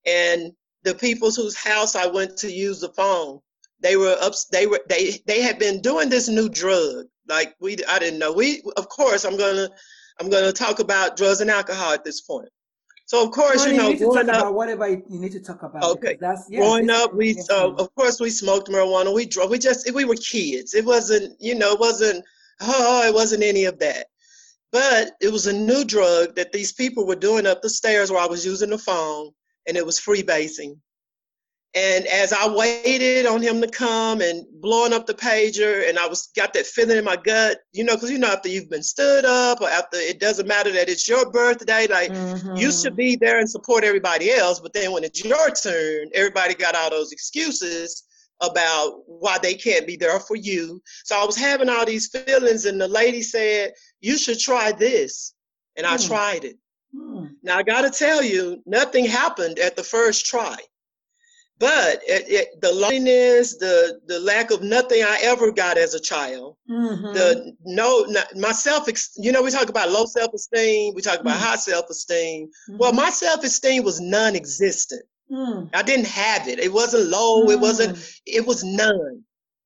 And 0.06 0.52
the 0.84 0.96
people's 0.96 1.38
whose 1.38 1.56
house 1.56 1.96
I 1.96 2.08
went 2.08 2.36
to 2.38 2.52
use 2.52 2.82
the 2.82 2.90
phone, 2.90 3.40
they 3.82 3.98
were 3.98 4.16
up. 4.22 4.34
They 4.52 4.68
were 4.68 4.82
they 4.90 5.22
they 5.26 5.42
had 5.42 5.60
been 5.60 5.82
doing 5.82 6.10
this 6.10 6.28
new 6.28 6.50
drug. 6.50 7.06
Like 7.28 7.56
we, 7.60 7.78
I 7.90 8.00
didn't 8.00 8.20
know. 8.20 8.34
We, 8.34 8.62
of 8.78 8.90
course, 8.90 9.26
I'm 9.26 9.38
gonna 9.38 9.70
I'm 10.20 10.30
gonna 10.30 10.52
talk 10.52 10.80
about 10.80 11.16
drugs 11.18 11.42
and 11.42 11.50
alcohol 11.50 11.94
at 11.94 12.04
this 12.04 12.22
point. 12.22 12.50
So 13.06 13.24
of 13.26 13.32
course, 13.32 13.66
you 13.66 13.74
know, 13.74 13.86
you 13.86 13.90
need 13.90 14.00
to 14.00 14.06
growing 14.06 14.28
talk 14.28 14.36
up, 14.36 14.42
about 14.42 14.54
whatever 14.54 14.88
you 14.88 15.04
need 15.08 15.32
to 15.32 15.40
talk 15.40 15.64
about. 15.64 15.84
Okay. 15.84 16.18
That's 16.20 16.46
yeah, 16.50 16.60
growing 16.60 16.90
up, 16.90 17.14
we 17.14 17.34
yes, 17.34 17.50
uh, 17.50 17.72
of 17.72 17.94
course 17.96 18.20
we 18.20 18.30
smoked 18.30 18.68
marijuana. 18.68 19.14
We 19.14 19.26
drove. 19.26 19.50
We 19.50 19.58
just 19.58 19.92
we 19.94 20.06
were 20.06 20.16
kids. 20.16 20.74
It 20.74 20.86
wasn't 20.86 21.36
you 21.40 21.56
know 21.56 21.74
it 21.74 21.80
wasn't 21.80 22.24
oh 22.62 23.08
it 23.08 23.14
wasn't 23.14 23.44
any 23.44 23.66
of 23.66 23.80
that. 23.80 24.08
But 24.72 25.14
it 25.22 25.32
was 25.32 25.48
a 25.48 25.54
new 25.54 25.84
drug 25.84 26.36
that 26.36 26.52
these 26.52 26.74
people 26.74 27.08
were 27.08 27.16
doing 27.16 27.48
up 27.48 27.64
the 27.64 27.70
stairs 27.70 28.12
where 28.12 28.22
I 28.22 28.28
was 28.28 28.46
using 28.46 28.70
the 28.70 28.78
phone, 28.78 29.32
and 29.68 29.76
it 29.76 29.86
was 29.86 30.00
freebasing. 30.00 30.78
And 31.76 32.08
as 32.08 32.34
I 32.34 32.48
waited 32.48 33.28
on 33.28 33.42
him 33.44 33.62
to 33.62 33.68
come 33.68 34.22
and 34.22 34.44
blowing 34.60 34.92
up 34.92 35.06
the 35.06 35.14
pager, 35.14 35.88
and 35.88 36.00
I 36.00 36.08
was 36.08 36.30
got 36.36 36.54
that 36.54 36.66
feeling 36.66 36.98
in 36.98 37.04
my 37.06 37.16
gut, 37.16 37.60
you 37.74 37.84
know, 37.84 37.96
because 37.96 38.10
you 38.10 38.18
know 38.18 38.32
after 38.32 38.50
you've 38.50 38.70
been 38.72 38.82
stood 38.82 39.24
up 39.24 39.62
or 39.62 39.70
after 39.70 39.98
it 39.98 40.20
doesn't 40.20 40.48
matter 40.48 40.72
that 40.72 40.90
it's 40.90 41.08
your 41.08 41.30
birthday, 41.32 41.86
like 41.88 42.16
you 42.54 42.72
should 42.72 42.96
be 42.96 43.16
there 43.16 43.38
and 43.40 43.50
support 43.50 43.84
everybody 43.84 44.32
else. 44.32 44.60
But 44.60 44.74
then 44.74 44.92
when 44.92 45.04
it's 45.04 45.24
your 45.24 45.52
turn, 45.52 46.10
everybody 46.16 46.56
got 46.56 46.76
all 46.76 46.90
those 46.90 47.12
excuses 47.12 48.04
about 48.42 49.04
why 49.06 49.38
they 49.38 49.54
can't 49.54 49.86
be 49.86 49.96
there 49.96 50.20
for 50.20 50.36
you. 50.36 50.82
So 51.04 51.20
I 51.22 51.26
was 51.26 51.36
having 51.38 51.70
all 51.70 51.86
these 51.86 52.08
feelings, 52.08 52.66
and 52.66 52.82
the 52.82 52.88
lady 52.88 53.22
said, 53.22 53.74
You 54.02 54.18
should 54.18 54.40
try 54.40 54.72
this. 54.72 55.34
And 55.78 55.86
I 55.86 55.98
Hmm. 55.98 56.08
tried 56.08 56.46
it. 56.46 56.58
Hmm. 56.96 57.26
Now 57.44 57.58
I 57.60 57.64
got 57.64 57.82
to 57.82 57.92
tell 57.92 58.24
you, 58.24 58.64
nothing 58.66 59.06
happened 59.06 59.60
at 59.60 59.76
the 59.76 59.84
first 59.84 60.26
try. 60.26 60.58
But 61.60 62.02
it, 62.08 62.30
it, 62.30 62.62
the 62.62 62.72
loneliness, 62.72 63.58
the 63.58 64.00
the 64.08 64.20
lack 64.22 64.50
of 64.52 64.64
nothing 64.64 65.04
I 65.04 65.20
ever 65.24 65.52
got 65.52 65.78
as 65.78 65.94
a 65.94 66.00
child, 66.00 66.56
Mhm. 66.70 67.14
the 67.14 67.54
no, 67.66 68.06
not, 68.08 68.34
my 68.38 68.54
self, 68.54 68.88
you 69.18 69.32
know, 69.34 69.44
we 69.44 69.52
talk 69.52 69.68
about 69.70 69.92
low 69.92 70.06
self 70.06 70.34
esteem, 70.34 70.94
we 70.96 71.02
talk 71.02 71.20
about 71.20 71.38
Mm. 71.38 71.42
high 71.42 71.58
self 71.58 71.90
esteem. 71.90 72.50
Well, 72.70 72.94
Mhm. 72.94 72.96
my 72.96 73.10
self 73.10 73.44
esteem 73.44 73.84
was 73.84 74.00
non 74.00 74.36
existent. 74.38 75.04
Mm. 75.30 75.70
I 75.74 75.82
didn't 75.84 76.08
have 76.08 76.48
it. 76.48 76.60
It 76.60 76.72
wasn't 76.72 77.10
low. 77.10 77.50
It 77.50 77.60
wasn't. 77.60 77.98
Mm. 77.98 78.22
It 78.26 78.46
was 78.48 78.64
none. 78.64 79.24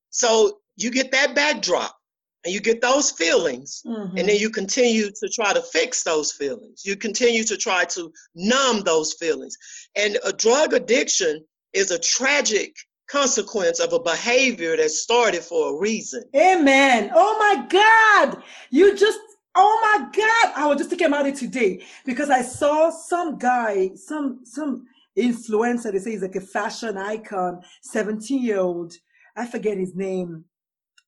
So 0.10 0.60
you 0.76 0.90
get 0.90 1.12
that 1.12 1.36
backdrop, 1.36 1.96
and 2.44 2.54
you 2.54 2.60
get 2.60 2.82
those 2.82 3.12
feelings, 3.12 3.82
and 3.86 4.18
then 4.28 4.36
you 4.38 4.50
continue 4.50 5.10
to 5.12 5.30
try 5.30 5.54
to 5.54 5.62
fix 5.62 6.04
those 6.04 6.32
feelings. 6.32 6.84
You 6.84 6.96
continue 6.98 7.44
to 7.46 7.56
try 7.56 7.86
to 7.86 8.12
numb 8.36 8.82
those 8.82 9.14
feelings. 9.14 9.56
And 9.96 10.18
a 10.26 10.34
drug 10.34 10.74
addiction 10.74 11.46
is 11.74 11.92
a 11.92 12.00
tragic 12.00 12.75
consequence 13.08 13.80
of 13.80 13.94
a 13.94 14.00
behavior 14.00 14.75
that 14.77 14.89
started 14.89 15.44
for 15.44 15.75
a 15.75 15.80
reason. 15.80 16.24
Amen. 16.36 17.12
Oh 17.13 17.38
my 17.38 17.65
God. 17.68 18.42
You 18.70 18.96
just, 18.96 19.20
oh 19.56 19.80
my 19.82 20.10
God. 20.15 20.53
I 20.56 20.68
was 20.68 20.77
just 20.77 20.89
thinking 20.89 21.08
about 21.08 21.27
it 21.27 21.36
today 21.36 21.86
because 22.06 22.30
I 22.30 22.42
saw 22.42 22.89
some 22.89 23.38
guy, 23.38 23.92
some, 23.96 24.39
some 24.44 24.86
influencer, 25.18 25.92
they 25.92 26.00
say 26.00 26.12
he's 26.12 26.22
like 26.22 26.36
a 26.36 26.42
fashion 26.42 26.98
icon, 26.98 27.62
17 27.84 28.42
year 28.42 28.60
old. 28.60 28.94
I 29.36 29.46
forget 29.46 29.77
his 29.77 29.96
name. 29.96 30.46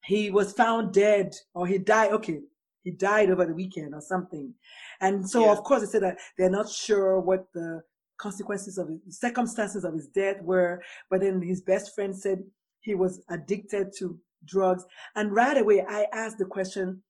He 0.04 0.30
was 0.30 0.54
found 0.54 0.94
dead 0.94 1.34
or 1.54 1.66
he 1.66 1.78
died. 1.80 2.12
Okay. 2.12 2.40
He 2.84 2.92
died 2.92 3.32
over 3.32 3.46
the 3.46 3.54
weekend 3.54 3.96
or 3.96 4.02
something. 4.02 4.54
And 5.02 5.28
so, 5.28 5.46
Yeah. 5.46 5.52
of 5.54 5.64
course, 5.64 5.82
they 5.82 5.88
said 5.88 6.04
that 6.04 6.20
they're 6.38 6.52
not 6.52 6.70
sure 6.70 7.20
what 7.20 7.48
the 7.54 7.82
consequences 8.18 8.78
of 8.78 8.88
the 8.88 9.00
circumstances 9.12 9.84
of 9.84 9.94
his 9.94 10.08
death 10.08 10.42
were. 10.42 10.82
But 11.10 11.22
then 11.22 11.42
his 11.42 11.62
best 11.62 11.94
friend 11.96 12.16
said 12.16 12.44
he 12.82 12.96
was 12.96 13.22
addicted 13.30 13.92
to 14.00 14.20
drugs. 14.46 14.86
And 15.16 15.34
right 15.34 15.58
away, 15.58 15.84
I 15.88 16.06
asked 16.14 16.38
the 16.38 16.46
question, 16.46 17.02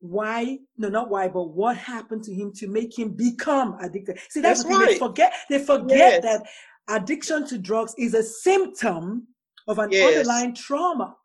why? 0.00 0.58
No, 0.76 0.88
not 0.88 1.10
why, 1.10 1.28
but 1.28 1.44
what 1.44 1.76
happened 1.76 2.22
to 2.24 2.34
him 2.34 2.52
to 2.56 2.68
make 2.68 2.96
him 2.96 3.10
become 3.10 3.76
addicted? 3.80 4.18
See, 4.30 4.40
that's, 4.40 4.62
That's 4.62 4.70
thing. 4.70 4.78
They 4.78 4.92
right. 4.92 4.98
forget, 4.98 5.32
they 5.50 5.58
forget 5.58 6.22
Yes. 6.22 6.22
that 6.22 6.46
addiction 6.88 7.46
to 7.48 7.58
drugs 7.58 7.94
is 7.98 8.14
a 8.14 8.22
symptom 8.22 9.26
of 9.66 9.78
an 9.78 9.90
Yes. 9.90 10.06
underlying 10.16 10.54
trauma. 10.54 11.16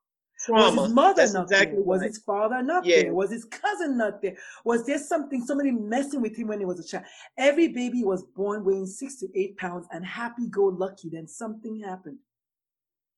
Trauma. 0.43 0.75
Was 0.75 0.85
his 0.87 0.93
mother 0.93 1.21
That's 1.21 1.33
not 1.33 1.43
exactly 1.43 1.75
there? 1.75 1.83
Was 1.83 2.01
his 2.01 2.17
father 2.19 2.61
not 2.61 2.85
Yeah. 2.85 3.03
there? 3.03 3.13
Was 3.13 3.31
his 3.31 3.45
cousin 3.45 3.97
not 3.97 4.21
there? 4.21 4.37
Was 4.65 4.85
there 4.85 4.99
something, 4.99 5.45
somebody 5.45 5.71
messing 5.71 6.21
with 6.21 6.35
him 6.35 6.47
when 6.47 6.59
he 6.59 6.65
was 6.65 6.79
a 6.79 6.83
child? 6.83 7.05
Every 7.37 7.69
baby 7.69 8.03
was 8.03 8.23
born 8.23 8.63
weighing 8.65 8.85
six 8.87 9.15
to 9.19 9.27
eight 9.35 9.57
pounds 9.57 9.87
and 9.91 10.05
happy 10.05 10.47
go 10.49 10.65
lucky. 10.65 11.09
Then 11.09 11.27
something 11.27 11.79
happened. 11.79 12.17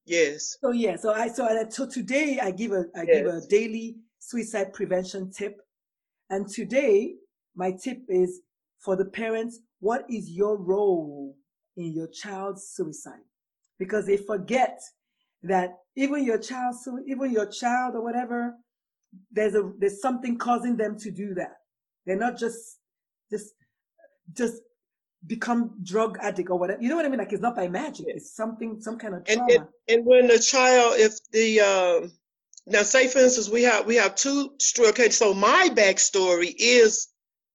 Yes. 0.06 0.58
So 0.62 0.72
yeah, 0.72 0.98
so 0.98 1.14
I 1.14 1.28
so, 1.30 1.46
I, 1.46 1.68
so 1.70 1.88
today 1.88 2.40
I 2.40 2.52
give 2.52 2.72
a 2.72 2.86
I 2.96 3.06
give 3.06 3.26
a 3.26 3.42
daily 3.50 3.98
suicide 4.20 4.72
prevention 4.72 5.32
tip, 5.32 5.60
and 6.30 6.48
today 6.48 7.16
my 7.56 7.72
tip 7.72 8.04
is 8.08 8.42
for 8.78 8.96
the 8.96 9.06
parents: 9.06 9.62
what 9.80 10.06
is 10.08 10.30
your 10.30 10.58
role 10.58 11.36
in 11.76 11.92
your 11.94 12.08
child's 12.08 12.68
suicide? 12.68 13.26
Because 13.80 14.06
they 14.06 14.18
forget 14.18 14.80
that 15.48 15.78
even 15.96 16.24
your 16.26 16.38
child, 16.38 16.76
so 16.76 17.00
even 17.08 17.32
your 17.32 17.46
child 17.46 17.96
or 17.96 18.04
whatever, 18.04 18.56
there's 19.32 19.56
a 19.56 19.72
there's 19.80 20.02
something 20.02 20.38
causing 20.38 20.76
them 20.78 20.98
to 21.00 21.12
do 21.12 21.34
that. 21.36 21.58
They're 22.06 22.18
not 22.18 22.38
just 22.38 22.80
just 23.32 23.54
just 24.34 24.62
become 25.26 25.76
drug 25.84 26.18
addict 26.22 26.50
or 26.50 26.60
whatever. 26.60 26.82
You 26.82 26.90
know 26.90 26.96
what 26.96 27.06
I 27.06 27.10
mean? 27.10 27.20
Like 27.20 27.34
it's 27.34 27.42
not 27.42 27.56
by 27.56 27.68
magic. 27.68 28.06
It's 28.10 28.36
something 28.36 28.82
some 28.82 28.98
kind 28.98 29.16
of 29.16 29.24
And 29.28 29.38
trauma. 29.38 29.68
it, 29.88 29.94
and 29.94 30.06
when 30.06 30.28
the 30.28 30.40
child, 30.40 30.96
if 30.98 31.14
the 31.32 31.62
um, 31.62 32.12
now 32.68 32.84
say 32.84 33.08
for 33.08 33.20
instance 33.20 33.50
we 33.50 33.64
have 33.64 33.86
we 33.86 33.96
have 33.96 34.16
two 34.16 34.52
okay, 34.80 35.10
so 35.10 35.34
my 35.34 35.70
backstory 35.74 36.54
is 36.58 37.08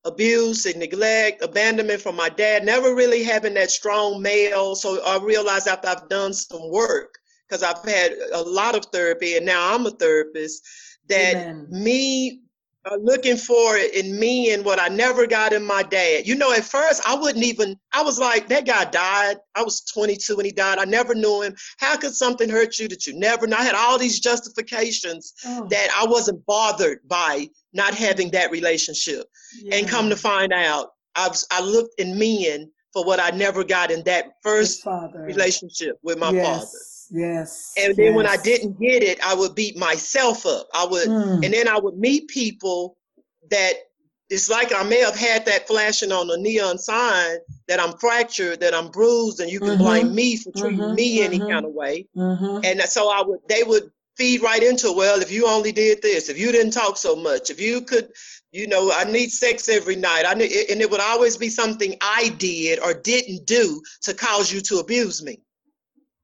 abuse 0.04 0.66
and 0.66 0.76
neglect, 0.76 1.42
abandonment 1.42 2.00
from 2.00 2.16
my 2.16 2.28
dad, 2.30 2.64
never 2.64 2.94
really 2.94 3.22
having 3.22 3.54
that 3.54 3.70
strong 3.70 4.22
male. 4.22 4.74
So 4.74 5.04
I 5.04 5.18
realized 5.22 5.68
after 5.68 5.88
I've 5.88 6.08
done 6.08 6.32
some 6.32 6.70
work, 6.70 7.19
because 7.50 7.62
I've 7.62 7.84
had 7.84 8.12
a 8.32 8.42
lot 8.42 8.76
of 8.76 8.86
therapy 8.86 9.36
and 9.36 9.44
now 9.44 9.74
I'm 9.74 9.86
a 9.86 9.90
therapist, 9.90 10.66
that 11.08 11.34
Amen. 11.34 11.66
me 11.70 12.40
uh, 12.84 12.96
looking 13.02 13.36
for 13.36 13.76
it 13.76 13.92
in 13.94 14.18
me 14.18 14.54
and 14.54 14.64
what 14.64 14.80
I 14.80 14.88
never 14.88 15.26
got 15.26 15.52
in 15.52 15.64
my 15.64 15.82
dad. 15.82 16.26
You 16.26 16.36
know, 16.36 16.52
at 16.52 16.64
first 16.64 17.02
I 17.06 17.14
wouldn't 17.14 17.44
even, 17.44 17.76
I 17.92 18.02
was 18.02 18.18
like, 18.18 18.48
that 18.48 18.66
guy 18.66 18.84
died. 18.84 19.36
I 19.54 19.62
was 19.62 19.82
22 19.92 20.36
when 20.36 20.46
he 20.46 20.52
died. 20.52 20.78
I 20.78 20.84
never 20.84 21.14
knew 21.14 21.42
him. 21.42 21.54
How 21.78 21.96
could 21.96 22.14
something 22.14 22.48
hurt 22.48 22.78
you 22.78 22.88
that 22.88 23.06
you 23.06 23.18
never 23.18 23.46
know? 23.46 23.56
I 23.56 23.64
had 23.64 23.74
all 23.74 23.98
these 23.98 24.20
justifications 24.20 25.34
Oh, 25.44 25.66
that 25.68 25.88
I 25.98 26.06
wasn't 26.06 26.46
bothered 26.46 27.00
by 27.06 27.48
not 27.72 27.94
having 27.94 28.30
that 28.30 28.50
relationship. 28.50 29.26
And 29.72 29.88
come 29.88 30.08
to 30.08 30.16
find 30.16 30.52
out, 30.52 30.90
I, 31.16 31.28
was, 31.28 31.46
I 31.50 31.60
looked 31.60 32.00
in 32.00 32.18
men 32.18 32.70
for 32.92 33.04
what 33.04 33.20
I 33.20 33.30
never 33.30 33.64
got 33.64 33.90
in 33.90 34.02
that 34.04 34.32
first 34.42 34.82
father. 34.82 35.20
relationship 35.20 35.98
with 36.02 36.18
my 36.18 36.32
father. 36.32 36.66
Yes, 37.10 37.86
yes. 37.86 37.86
And 37.86 37.96
then 37.96 38.14
when 38.14 38.26
I 38.26 38.36
didn't 38.36 38.78
get 38.80 39.02
it, 39.02 39.20
I 39.24 39.34
would 39.34 39.54
beat 39.54 39.76
myself 39.76 40.44
up. 40.46 40.68
I 40.74 40.86
would, 40.86 41.08
Mm, 41.08 41.42
and 41.42 41.54
then 41.54 41.68
I 41.68 41.78
would 41.78 41.96
meet 41.96 42.28
people 42.28 42.96
that 43.50 43.74
it's 44.28 44.50
like 44.50 44.72
I 44.74 44.82
may 44.84 45.00
have 45.00 45.16
had 45.16 45.46
that 45.46 45.66
flashing 45.66 46.12
on 46.12 46.30
a 46.30 46.36
neon 46.36 46.78
sign 46.78 47.38
that 47.68 47.80
I'm 47.80 47.96
fractured, 47.98 48.60
that 48.60 48.74
I'm 48.74 48.90
bruised, 48.90 49.40
and 49.40 49.50
you 49.50 49.60
can 49.60 49.74
Mhm, 49.74 49.78
blame 49.78 50.14
me 50.14 50.36
for 50.36 50.52
treating 50.52 50.80
mhm, 50.82 50.94
me 50.94 51.22
any 51.22 51.40
mhm. 51.40 51.48
kind 51.50 51.64
of 51.64 51.72
way. 51.72 52.06
mhm. 52.16 52.62
And 52.64 52.80
so 52.82 53.10
I 53.10 53.22
would, 53.22 53.40
they 53.48 53.62
would 53.62 53.90
feed 54.16 54.42
right 54.42 54.62
into, 54.62 54.92
well, 54.92 55.20
if 55.22 55.30
you 55.32 55.46
only 55.48 55.72
did 55.72 56.02
this, 56.02 56.28
if 56.28 56.38
you 56.38 56.52
didn't 56.52 56.72
talk 56.72 56.96
so 56.96 57.16
much, 57.16 57.50
if 57.50 57.60
you 57.60 57.82
could, 57.82 58.12
you 58.52 58.66
know, 58.66 58.92
I 58.92 59.04
need 59.04 59.30
sex 59.30 59.68
every 59.68 59.96
night. 59.96 60.24
I 60.26 60.34
need, 60.34 60.52
and 60.70 60.80
it 60.80 60.90
would 60.90 61.00
always 61.00 61.36
be 61.36 61.48
something 61.48 61.96
I 62.02 62.30
did 62.38 62.80
or 62.80 62.94
didn't 62.94 63.46
do 63.46 63.82
to 64.02 64.14
cause 64.14 64.52
you 64.52 64.60
to 64.62 64.78
abuse 64.78 65.22
me. 65.22 65.40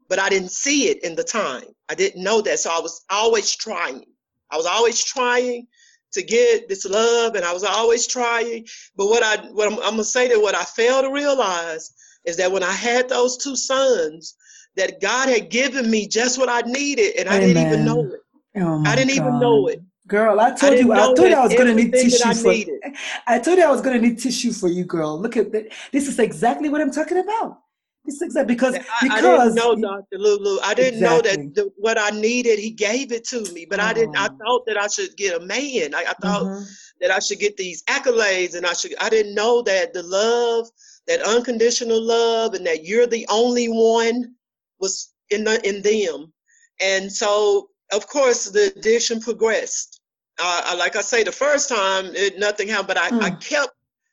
But 0.08 0.18
I 0.18 0.28
didn't 0.28 0.50
see 0.50 0.88
it 0.88 1.02
in 1.04 1.16
the 1.16 1.24
time. 1.24 1.64
I 1.88 1.94
didn't 1.94 2.22
know 2.22 2.40
that. 2.42 2.58
So 2.58 2.70
I 2.70 2.80
was 2.80 3.04
always 3.10 3.54
trying. 3.54 4.04
I 4.50 4.56
was 4.56 4.66
always 4.66 5.02
trying 5.02 5.66
to 6.12 6.22
get 6.22 6.68
this 6.68 6.84
love 6.86 7.34
and 7.34 7.44
I 7.44 7.52
was 7.52 7.64
always 7.64 8.06
trying. 8.06 8.66
But 8.96 9.06
what 9.06 9.22
I 9.22 9.44
what 9.48 9.72
I'm, 9.72 9.78
I'm 9.80 9.90
gonna 9.92 10.04
say 10.04 10.28
that 10.28 10.40
what 10.40 10.54
I 10.54 10.64
failed 10.64 11.04
to 11.04 11.12
realize 11.12 11.92
is 12.24 12.36
that 12.38 12.50
when 12.50 12.62
I 12.62 12.72
had 12.72 13.08
those 13.08 13.36
two 13.36 13.56
sons, 13.56 14.36
that 14.76 15.00
God 15.00 15.28
had 15.28 15.50
given 15.50 15.90
me 15.90 16.06
just 16.06 16.38
what 16.38 16.48
I 16.48 16.60
needed 16.68 17.16
and 17.18 17.28
I 17.28 17.40
didn't 17.40 17.62
even 17.62 17.84
know 17.84 18.00
it. 18.00 18.20
Oh 18.56 18.82
I 18.86 18.94
didn't 18.94 19.10
even 19.10 19.38
know 19.40 19.62
God. 19.62 19.72
it. 19.72 19.82
Girl, 20.06 20.38
I 20.38 20.50
told 20.52 20.72
didn't 20.72 20.86
you, 20.86 20.92
I 20.92 21.06
told 21.14 21.18
you 21.18 21.34
I 21.34 21.42
was 21.42 21.54
gonna 21.54 21.74
need 21.74 21.92
tissue 21.92 22.24
I 22.24 22.34
for 22.34 22.52
needed. 22.52 22.80
I 23.26 23.38
told 23.38 23.58
you 23.58 23.64
I 23.64 23.70
was 23.70 23.80
gonna 23.80 23.98
need 23.98 24.18
tissue 24.18 24.52
for 24.52 24.68
you, 24.68 24.84
girl. 24.84 25.18
Look 25.18 25.36
at 25.36 25.50
that. 25.52 25.72
This 25.92 26.06
is 26.06 26.18
exactly 26.18 26.68
what 26.68 26.80
I'm 26.80 26.92
talking 26.92 27.18
about. 27.18 27.58
It's 28.06 28.22
exactly 28.22 28.54
because 28.54 28.74
I, 28.74 28.80
because 29.02 29.24
I 29.24 29.44
didn't 29.44 29.54
know 29.54 29.74
Dr. 29.76 30.18
Lulu. 30.18 30.58
I 30.62 30.74
didn't 30.74 31.00
know 31.00 31.20
that 31.22 31.54
the, 31.54 31.70
what 31.76 31.98
I 31.98 32.10
needed, 32.10 32.58
he 32.58 32.70
gave 32.70 33.12
it 33.12 33.24
to 33.28 33.50
me. 33.52 33.66
But 33.68 33.80
I 33.80 33.92
didn't. 33.92 34.16
I 34.16 34.28
Oh. 34.28 34.36
thought 34.44 34.66
that 34.66 34.76
I 34.76 34.86
should 34.88 35.16
get 35.16 35.40
a 35.40 35.44
man. 35.44 35.94
I, 35.94 36.04
I 36.08 36.14
thought 36.20 36.46
Mhm. 36.46 36.66
that 37.00 37.10
I 37.10 37.18
should 37.18 37.38
get 37.38 37.56
these 37.56 37.82
accolades, 37.84 38.54
and 38.54 38.64
I 38.66 38.72
should. 38.72 38.94
I 39.00 39.08
didn't 39.08 39.34
know 39.34 39.62
that 39.62 39.92
the 39.92 40.02
love, 40.02 40.68
that 41.06 41.20
unconditional 41.22 42.00
love, 42.00 42.54
and 42.54 42.66
that 42.66 42.84
you're 42.84 43.06
the 43.06 43.26
only 43.28 43.66
one, 43.66 44.34
was 44.78 45.12
in 45.30 45.44
the, 45.44 45.60
in 45.68 45.82
them. 45.82 46.32
And 46.80 47.12
so, 47.12 47.70
of 47.92 48.06
course, 48.06 48.44
the 48.46 48.72
addiction 48.76 49.20
progressed. 49.20 50.00
Uh, 50.38 50.62
I, 50.66 50.74
like 50.74 50.96
I 50.96 51.00
say, 51.00 51.22
the 51.24 51.32
first 51.32 51.68
time 51.68 52.06
it, 52.14 52.38
nothing 52.38 52.68
happened, 52.68 52.88
but 52.88 52.98
I, 52.98 53.06
I 53.06 53.30
Mm. 53.30 53.40
kept. 53.48 53.72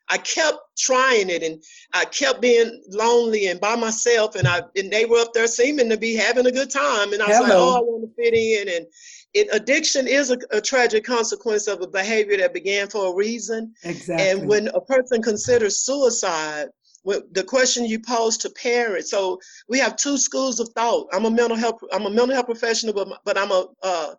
I 0.09 0.17
kept 0.17 0.57
trying 0.77 1.29
it, 1.29 1.43
and 1.43 1.63
I 1.93 2.05
kept 2.05 2.41
being 2.41 2.83
lonely 2.89 3.47
and 3.47 3.59
by 3.59 3.75
myself, 3.75 4.35
and 4.35 4.47
I 4.47 4.61
and 4.75 4.91
they 4.91 5.05
were 5.05 5.19
up 5.19 5.33
there 5.33 5.47
seeming 5.47 5.89
to 5.89 5.97
be 5.97 6.15
having 6.15 6.45
a 6.45 6.51
good 6.51 6.69
time, 6.69 7.13
and 7.13 7.21
I 7.21 7.27
was 7.27 7.39
like, 7.39 7.51
oh, 7.53 7.77
I 7.77 7.79
want 7.79 8.03
to 8.03 8.23
fit 8.23 8.33
in, 8.33 8.75
and 8.75 8.85
it 9.33 9.47
addiction 9.51 10.07
is 10.07 10.29
a, 10.29 10.37
a 10.51 10.61
tragic 10.61 11.03
consequence 11.05 11.67
of 11.67 11.81
a 11.81 11.87
behavior 11.87 12.37
that 12.37 12.53
began 12.53 12.89
for 12.89 13.11
a 13.11 13.15
reason, 13.15 13.73
Exactly. 13.83 14.29
and 14.29 14.47
when 14.47 14.67
a 14.69 14.81
person 14.81 15.21
considers 15.21 15.79
suicide, 15.79 16.67
the 17.05 17.43
question 17.45 17.85
you 17.85 17.99
pose 17.99 18.37
to 18.37 18.49
parents. 18.49 19.11
So 19.11 19.39
we 19.67 19.79
have 19.79 19.95
two 19.95 20.17
schools 20.17 20.59
of 20.59 20.69
thought. 20.69 21.07
I'm 21.11 21.25
a 21.25 21.31
mental 21.31 21.57
health. 21.57 21.79
I'm 21.91 22.05
a 22.05 22.09
mental 22.09 22.33
health 22.33 22.45
professional, 22.45 22.93
but 22.93 23.07
but 23.25 23.37
I'm 23.37 23.51
a 23.51 23.67
uh, 23.81 24.13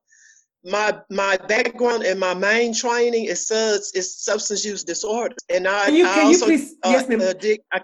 my 0.64 0.98
my 1.10 1.36
background 1.48 2.04
and 2.04 2.18
my 2.18 2.34
main 2.34 2.72
training 2.74 3.24
is 3.26 3.46
subs 3.46 3.92
is 3.94 4.16
substance 4.16 4.64
use 4.64 4.82
disorders, 4.84 5.36
and 5.52 5.68
I, 5.68 5.86
Can 5.86 5.94
you- 5.94 6.06
I 6.06 6.14
can 6.14 6.22
you 6.26 6.28
also 6.28 6.46
please- 6.46 6.74
uh, 6.82 6.90
yes, 6.90 7.08
ma'am. 7.08 7.20
addict, 7.20 7.64
I 7.72 7.80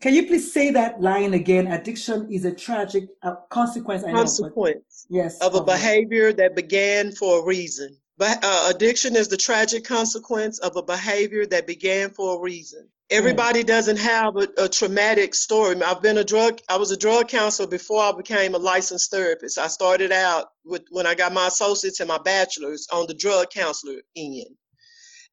Can 0.00 0.14
you 0.14 0.26
please 0.26 0.52
say 0.52 0.70
that 0.72 1.00
line 1.00 1.32
again? 1.34 1.68
Addiction 1.68 2.28
is 2.30 2.44
a 2.44 2.52
tragic 2.52 3.04
uh, 3.22 3.36
consequence. 3.50 4.02
I 4.04 4.10
know, 4.12 4.18
consequence 4.18 5.06
yes, 5.08 5.40
of 5.40 5.54
a 5.54 5.62
behavior 5.62 6.32
that 6.32 6.56
began 6.56 7.12
for 7.12 7.40
a 7.40 7.44
reason. 7.44 7.96
But 8.18 8.38
uh, 8.42 8.70
addiction 8.74 9.16
is 9.16 9.28
the 9.28 9.36
tragic 9.36 9.84
consequence 9.84 10.58
of 10.58 10.76
a 10.76 10.82
behavior 10.82 11.46
that 11.46 11.66
began 11.66 12.10
for 12.10 12.36
a 12.36 12.40
reason. 12.40 12.88
Mm. 13.12 13.18
Everybody 13.18 13.62
doesn't 13.62 13.98
have 13.98 14.36
a, 14.36 14.48
a 14.58 14.68
traumatic 14.68 15.34
story. 15.34 15.80
I've 15.82 16.02
been 16.02 16.18
a 16.18 16.24
drug. 16.24 16.60
I 16.68 16.76
was 16.76 16.90
a 16.90 16.96
drug 16.96 17.28
counselor 17.28 17.68
before 17.68 18.02
I 18.02 18.12
became 18.12 18.54
a 18.54 18.58
licensed 18.58 19.10
therapist. 19.10 19.58
I 19.58 19.66
started 19.68 20.12
out 20.12 20.46
with 20.64 20.82
when 20.90 21.06
I 21.06 21.14
got 21.14 21.32
my 21.32 21.48
associates 21.48 22.00
and 22.00 22.08
my 22.08 22.18
bachelor's 22.18 22.88
on 22.92 23.06
the 23.06 23.14
drug 23.14 23.50
counselor 23.50 24.00
end, 24.16 24.56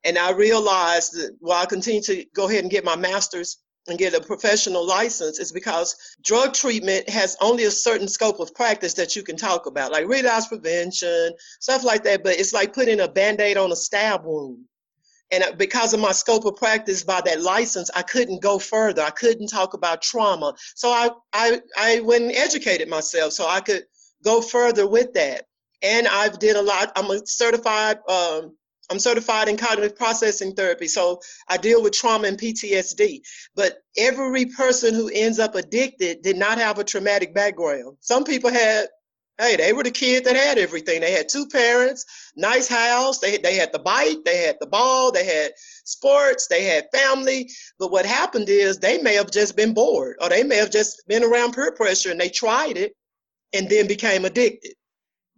and 0.03 0.17
I 0.17 0.31
realized 0.31 1.13
that 1.13 1.35
while 1.39 1.61
I 1.61 1.65
continue 1.65 2.01
to 2.03 2.25
go 2.35 2.47
ahead 2.49 2.63
and 2.63 2.71
get 2.71 2.83
my 2.83 2.95
master's 2.95 3.57
and 3.87 3.97
get 3.97 4.13
a 4.13 4.21
professional 4.21 4.85
license 4.85 5.39
is 5.39 5.51
because 5.51 5.95
drug 6.23 6.53
treatment 6.53 7.09
has 7.09 7.35
only 7.41 7.63
a 7.63 7.71
certain 7.71 8.07
scope 8.07 8.39
of 8.39 8.53
practice 8.53 8.93
that 8.95 9.15
you 9.15 9.23
can 9.23 9.35
talk 9.35 9.65
about, 9.65 9.91
like 9.91 10.07
relapse 10.07 10.47
prevention, 10.47 11.31
stuff 11.59 11.83
like 11.83 12.03
that. 12.03 12.23
But 12.23 12.39
it's 12.39 12.53
like 12.53 12.73
putting 12.73 12.99
a 12.99 13.07
band 13.07 13.41
aid 13.41 13.57
on 13.57 13.71
a 13.71 13.75
stab 13.75 14.25
wound. 14.25 14.65
And 15.31 15.43
uh, 15.43 15.51
because 15.57 15.93
of 15.93 15.99
my 15.99 16.11
scope 16.11 16.45
of 16.45 16.55
practice 16.55 17.03
by 17.03 17.21
that 17.21 17.41
license, 17.41 17.89
I 17.95 18.01
couldn't 18.01 18.41
go 18.41 18.59
further. 18.59 19.01
I 19.01 19.11
couldn't 19.11 19.47
talk 19.47 19.73
about 19.73 20.01
trauma. 20.01 20.53
So 20.75 20.89
I, 20.89 21.09
I, 21.33 21.61
I 21.77 21.99
went 22.01 22.23
and 22.25 22.35
educated 22.35 22.87
myself 22.89 23.33
so 23.33 23.47
I 23.47 23.61
could 23.61 23.83
go 24.23 24.41
further 24.41 24.87
with 24.87 25.13
that. 25.13 25.45
And 25.81 26.07
I've 26.07 26.39
did 26.39 26.55
a 26.55 26.61
lot. 26.61 26.91
I'm 26.95 27.09
a 27.09 27.25
certified, 27.25 27.99
um, 28.09 28.55
I'm 28.91 28.99
certified 28.99 29.47
in 29.47 29.55
cognitive 29.55 29.95
processing 29.95 30.53
therapy. 30.55 30.87
So 30.87 31.21
I 31.47 31.57
deal 31.57 31.81
with 31.81 31.93
trauma 31.93 32.27
and 32.27 32.37
PTSD. 32.39 33.21
But 33.55 33.77
every 33.97 34.47
person 34.47 34.95
who 34.95 35.09
ends 35.13 35.39
up 35.39 35.55
addicted 35.55 36.21
did 36.23 36.37
not 36.37 36.57
have 36.57 36.79
a 36.79 36.83
traumatic 36.83 37.33
background. 37.33 37.97
Some 37.99 38.23
people 38.23 38.51
had, 38.51 38.87
hey, 39.39 39.55
they 39.55 39.73
were 39.73 39.83
the 39.83 39.91
kid 39.91 40.25
that 40.25 40.35
had 40.35 40.57
everything. 40.57 40.99
They 41.01 41.11
had 41.13 41.29
two 41.29 41.47
parents, 41.47 42.05
nice 42.35 42.67
house, 42.67 43.19
they, 43.19 43.37
they 43.37 43.55
had 43.55 43.71
the 43.71 43.79
bike, 43.79 44.17
they 44.25 44.37
had 44.37 44.57
the 44.59 44.67
ball, 44.67 45.11
they 45.11 45.25
had 45.25 45.53
sports, 45.85 46.47
they 46.47 46.65
had 46.65 46.87
family. 46.93 47.49
But 47.79 47.91
what 47.91 48.05
happened 48.05 48.49
is 48.49 48.77
they 48.77 49.01
may 49.01 49.15
have 49.15 49.31
just 49.31 49.55
been 49.55 49.73
bored 49.73 50.17
or 50.21 50.29
they 50.29 50.43
may 50.43 50.57
have 50.57 50.71
just 50.71 51.01
been 51.07 51.23
around 51.23 51.53
peer 51.53 51.71
pressure 51.71 52.11
and 52.11 52.19
they 52.19 52.29
tried 52.29 52.77
it 52.77 52.93
and 53.53 53.69
then 53.69 53.87
became 53.87 54.25
addicted. 54.25 54.73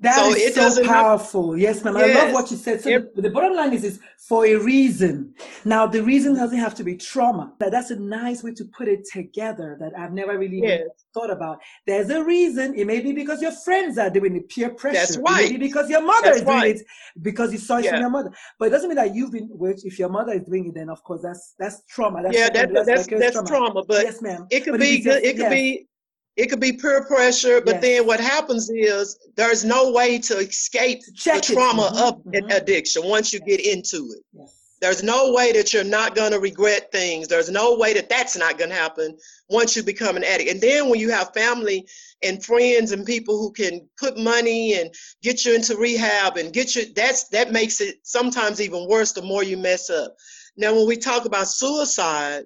That 0.01 0.15
So 0.15 0.29
is 0.31 0.37
it 0.37 0.53
so 0.55 0.61
doesn't 0.61 0.85
have- 0.85 0.93
powerful. 0.93 1.55
yes, 1.55 1.83
ma'am. 1.83 1.95
I 1.95 2.07
love 2.07 2.33
what 2.33 2.49
you 2.49 2.57
said. 2.57 2.81
So 2.81 2.89
Ev- 2.89 3.09
the, 3.15 3.21
the 3.23 3.29
bottom 3.29 3.55
line 3.55 3.71
is, 3.73 3.83
is 3.83 3.99
for 4.27 4.45
a 4.47 4.55
reason. 4.55 5.33
Now, 5.63 5.85
the 5.85 6.01
reason 6.01 6.33
doesn't 6.33 6.57
have 6.57 6.73
to 6.75 6.83
be 6.83 6.95
trauma. 6.97 7.53
That, 7.59 7.69
that's 7.71 7.91
a 7.91 7.99
nice 7.99 8.43
way 8.43 8.53
to 8.55 8.65
put 8.65 8.87
it 8.87 9.05
together 9.11 9.77
that 9.79 9.91
I've 9.97 10.11
never 10.13 10.37
really 10.39 10.59
Yes. 10.63 10.81
thought 11.13 11.29
about. 11.29 11.59
There's 11.85 12.09
a 12.09 12.23
reason. 12.23 12.73
It 12.75 12.87
may 12.87 12.99
be 12.99 13.13
because 13.13 13.41
your 13.43 13.51
friends 13.51 13.99
are 13.99 14.09
doing 14.09 14.35
it, 14.35 14.49
peer 14.49 14.69
pressure. 14.69 14.97
That's 14.97 15.15
It 15.17 15.21
may 15.23 15.31
right. 15.31 15.49
be 15.51 15.57
because 15.57 15.87
your 15.89 16.01
mother 16.01 16.25
That's 16.25 16.37
is 16.37 16.43
doing 16.43 16.57
right. 16.57 16.75
it 16.77 16.85
because 17.21 17.51
you 17.51 17.59
saw 17.59 17.77
it 17.77 17.85
Yeah. 17.85 17.91
from 17.91 17.99
your 18.01 18.09
mother. 18.09 18.31
But 18.57 18.69
it 18.69 18.71
doesn't 18.71 18.89
mean 18.89 18.95
that 18.95 19.13
you've 19.13 19.31
been, 19.31 19.49
which 19.51 19.85
if 19.85 19.99
your 19.99 20.09
mother 20.09 20.33
is 20.33 20.43
doing 20.43 20.65
it, 20.69 20.73
then 20.73 20.89
of 20.89 21.03
course 21.03 21.21
that's 21.21 21.53
that's 21.59 21.83
trauma. 21.87 22.23
That's 22.23 22.35
yeah, 22.35 22.49
that, 22.49 22.73
that's 22.73 23.05
that's 23.07 23.47
trauma. 23.47 23.83
But 23.87 24.03
yes, 24.05 24.21
ma'am. 24.21 24.47
it 24.49 24.63
could 24.63 24.71
But 24.73 24.79
be 24.81 25.01
just- 25.01 25.23
It 25.23 25.33
could 25.33 25.51
yes. 25.51 25.53
be 25.53 25.87
it 26.35 26.47
could 26.49 26.59
be 26.59 26.73
peer 26.73 27.03
pressure. 27.05 27.61
But 27.61 27.75
Yes. 27.75 27.81
then 27.81 28.07
what 28.07 28.19
happens 28.19 28.69
is 28.69 29.17
there's 29.35 29.63
no 29.63 29.91
way 29.91 30.19
to 30.19 30.37
escape 30.37 31.01
Check 31.15 31.45
the 31.45 31.53
trauma 31.53 31.91
Mhm, 31.93 32.07
of 32.07 32.23
mhm. 32.25 32.55
addiction 32.55 33.05
once 33.05 33.33
you 33.33 33.39
get 33.39 33.59
into 33.59 34.13
it. 34.17 34.23
Yes. 34.33 34.57
There's 34.81 35.03
no 35.03 35.31
way 35.31 35.51
that 35.51 35.73
you're 35.73 35.83
not 35.83 36.15
going 36.15 36.31
to 36.31 36.39
regret 36.39 36.91
things. 36.91 37.27
There's 37.27 37.51
no 37.51 37.75
way 37.75 37.93
that 37.93 38.09
that's 38.09 38.35
not 38.35 38.57
going 38.57 38.71
to 38.71 38.75
happen 38.75 39.15
once 39.47 39.75
you 39.75 39.83
become 39.83 40.17
an 40.17 40.23
addict. 40.23 40.49
And 40.49 40.59
then 40.59 40.89
when 40.89 40.99
you 40.99 41.11
have 41.11 41.33
family 41.35 41.87
and 42.23 42.43
friends 42.43 42.91
and 42.91 43.05
people 43.05 43.37
who 43.37 43.51
can 43.51 43.87
put 43.97 44.17
money 44.17 44.73
and 44.79 44.91
get 45.21 45.45
you 45.45 45.53
into 45.53 45.77
rehab 45.77 46.37
and 46.37 46.51
get 46.51 46.75
you, 46.75 46.91
that's 46.95 47.25
that 47.25 47.51
makes 47.51 47.79
it 47.79 47.97
sometimes 48.03 48.59
even 48.59 48.87
worse 48.87 49.11
the 49.11 49.21
more 49.21 49.43
you 49.43 49.55
mess 49.57 49.91
up. 49.91 50.15
Now, 50.57 50.73
when 50.73 50.87
we 50.87 50.97
talk 50.97 51.25
about 51.25 51.47
suicide, 51.47 52.45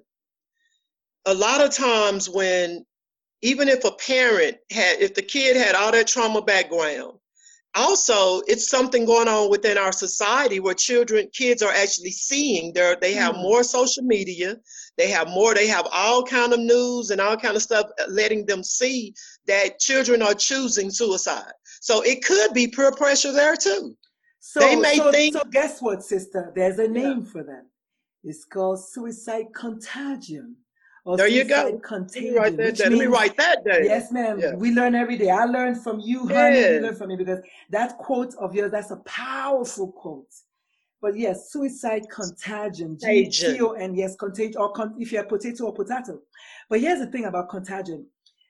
a 1.24 1.32
lot 1.34 1.64
of 1.64 1.70
times 1.70 2.28
when 2.28 2.84
even 3.46 3.68
if 3.68 3.84
a 3.84 3.92
parent 3.92 4.56
had, 4.72 5.00
if 5.00 5.14
the 5.14 5.22
kid 5.22 5.56
had 5.56 5.74
all 5.76 5.92
that 5.92 6.06
trauma 6.08 6.42
background, 6.42 7.12
also 7.76 8.40
it's 8.46 8.68
something 8.70 9.04
going 9.04 9.28
on 9.28 9.50
within 9.50 9.76
our 9.78 9.92
society 9.92 10.58
where 10.60 10.74
children 10.74 11.28
kids 11.32 11.60
are 11.62 11.72
actually 11.72 12.10
seeing 12.10 12.72
They're, 12.72 12.96
they 12.96 13.12
have 13.12 13.34
Hmm. 13.36 13.42
more 13.42 13.62
social 13.62 14.02
media 14.02 14.56
they 14.96 15.08
have 15.10 15.28
more 15.28 15.52
they 15.54 15.66
have 15.66 15.86
all 15.92 16.22
kind 16.24 16.54
of 16.54 16.60
news 16.60 17.10
and 17.10 17.20
all 17.20 17.36
kind 17.36 17.54
of 17.54 17.62
stuff 17.62 17.86
uh, 18.00 18.04
letting 18.08 18.46
them 18.46 18.62
see 18.64 19.12
that 19.46 19.78
children 19.78 20.22
are 20.22 20.32
choosing 20.32 20.88
suicide 20.90 21.52
so 21.88 21.94
it 22.02 22.24
could 22.24 22.54
be 22.54 22.66
peer 22.66 22.92
pressure 22.92 23.32
there 23.32 23.56
too 23.56 23.94
So, 24.40 24.60
They 24.60 24.76
may 24.76 24.96
so, 24.96 25.12
think- 25.12 25.34
so 25.36 25.42
guess 25.58 25.74
what, 25.84 26.02
sister? 26.02 26.42
There's 26.56 26.78
a 26.78 26.84
Yeah. 26.88 27.00
name 27.02 27.20
for 27.32 27.42
that. 27.50 27.64
It's 28.28 28.44
called 28.54 28.78
suicide 28.94 29.48
contagion. 29.62 30.46
There 31.14 31.28
you 31.28 31.44
go 31.44 31.54
suicide 31.54 31.64
let 31.64 31.74
me 31.74 31.80
contagion. 31.80 32.34
write 32.34 32.56
that 32.56 32.76
down 32.76 32.90
let 32.90 32.98
me 32.98 33.06
write 33.06 33.36
that 33.36 33.64
down 33.64 33.84
Yes, 33.84 34.10
ma'am. 34.10 34.40
Yeah. 34.40 34.54
We 34.54 34.72
learn 34.72 34.94
every 34.94 35.16
day. 35.16 35.30
I 35.30 35.44
learn 35.44 35.76
from 35.76 36.00
you, 36.00 36.26
honey. 36.26 36.58
You 36.58 36.80
learn 36.80 36.96
from 36.96 37.08
me 37.08 37.16
because 37.16 37.40
that 37.70 37.96
quote 37.98 38.34
of 38.36 38.54
yours, 38.54 38.72
that's 38.72 38.90
a 38.90 38.96
powerful 38.96 39.92
quote. 39.92 40.32
But 41.00 41.16
yes, 41.16 41.52
suicide 41.52 42.06
contagion. 42.10 42.96
Contagion. 42.98 43.52
G-T-O-N, 43.52 43.94
yes, 43.94 44.16
contagion, 44.16 44.56
or 44.56 44.72
con- 44.72 44.96
if 44.98 45.12
you're 45.12 45.24
potato 45.24 45.66
or 45.66 45.74
potato. 45.74 46.20
But 46.68 46.80
here's 46.80 46.98
the 46.98 47.06
thing 47.06 47.26
about 47.26 47.50
contagion. 47.50 48.06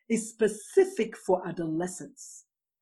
It's 0.08 0.28
specific 0.28 1.16
for 1.16 1.46
adolescents. 1.46 2.35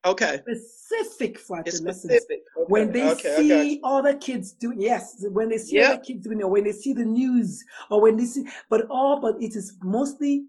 Okay 0.04 0.40
Specific 0.46 1.38
adolescents 1.50 2.02
specific 2.02 2.42
okay. 2.56 2.66
when 2.68 2.92
they 2.92 3.10
okay, 3.12 3.36
see 3.36 3.74
you. 3.74 3.80
other 3.84 4.14
kids 4.14 4.52
doing 4.52 4.80
yes 4.80 5.24
when 5.30 5.48
they 5.48 5.58
see 5.58 5.76
Yep. 5.76 5.92
other 5.92 6.02
kids 6.02 6.24
doing 6.24 6.40
it 6.40 6.48
when 6.48 6.64
they 6.64 6.72
see 6.72 6.92
the 6.92 7.04
news 7.04 7.64
or 7.90 8.00
when 8.00 8.16
they 8.16 8.24
see 8.24 8.46
but 8.68 8.86
all 8.90 9.20
but 9.20 9.34
it 9.42 9.56
is 9.56 9.76
mostly 9.82 10.44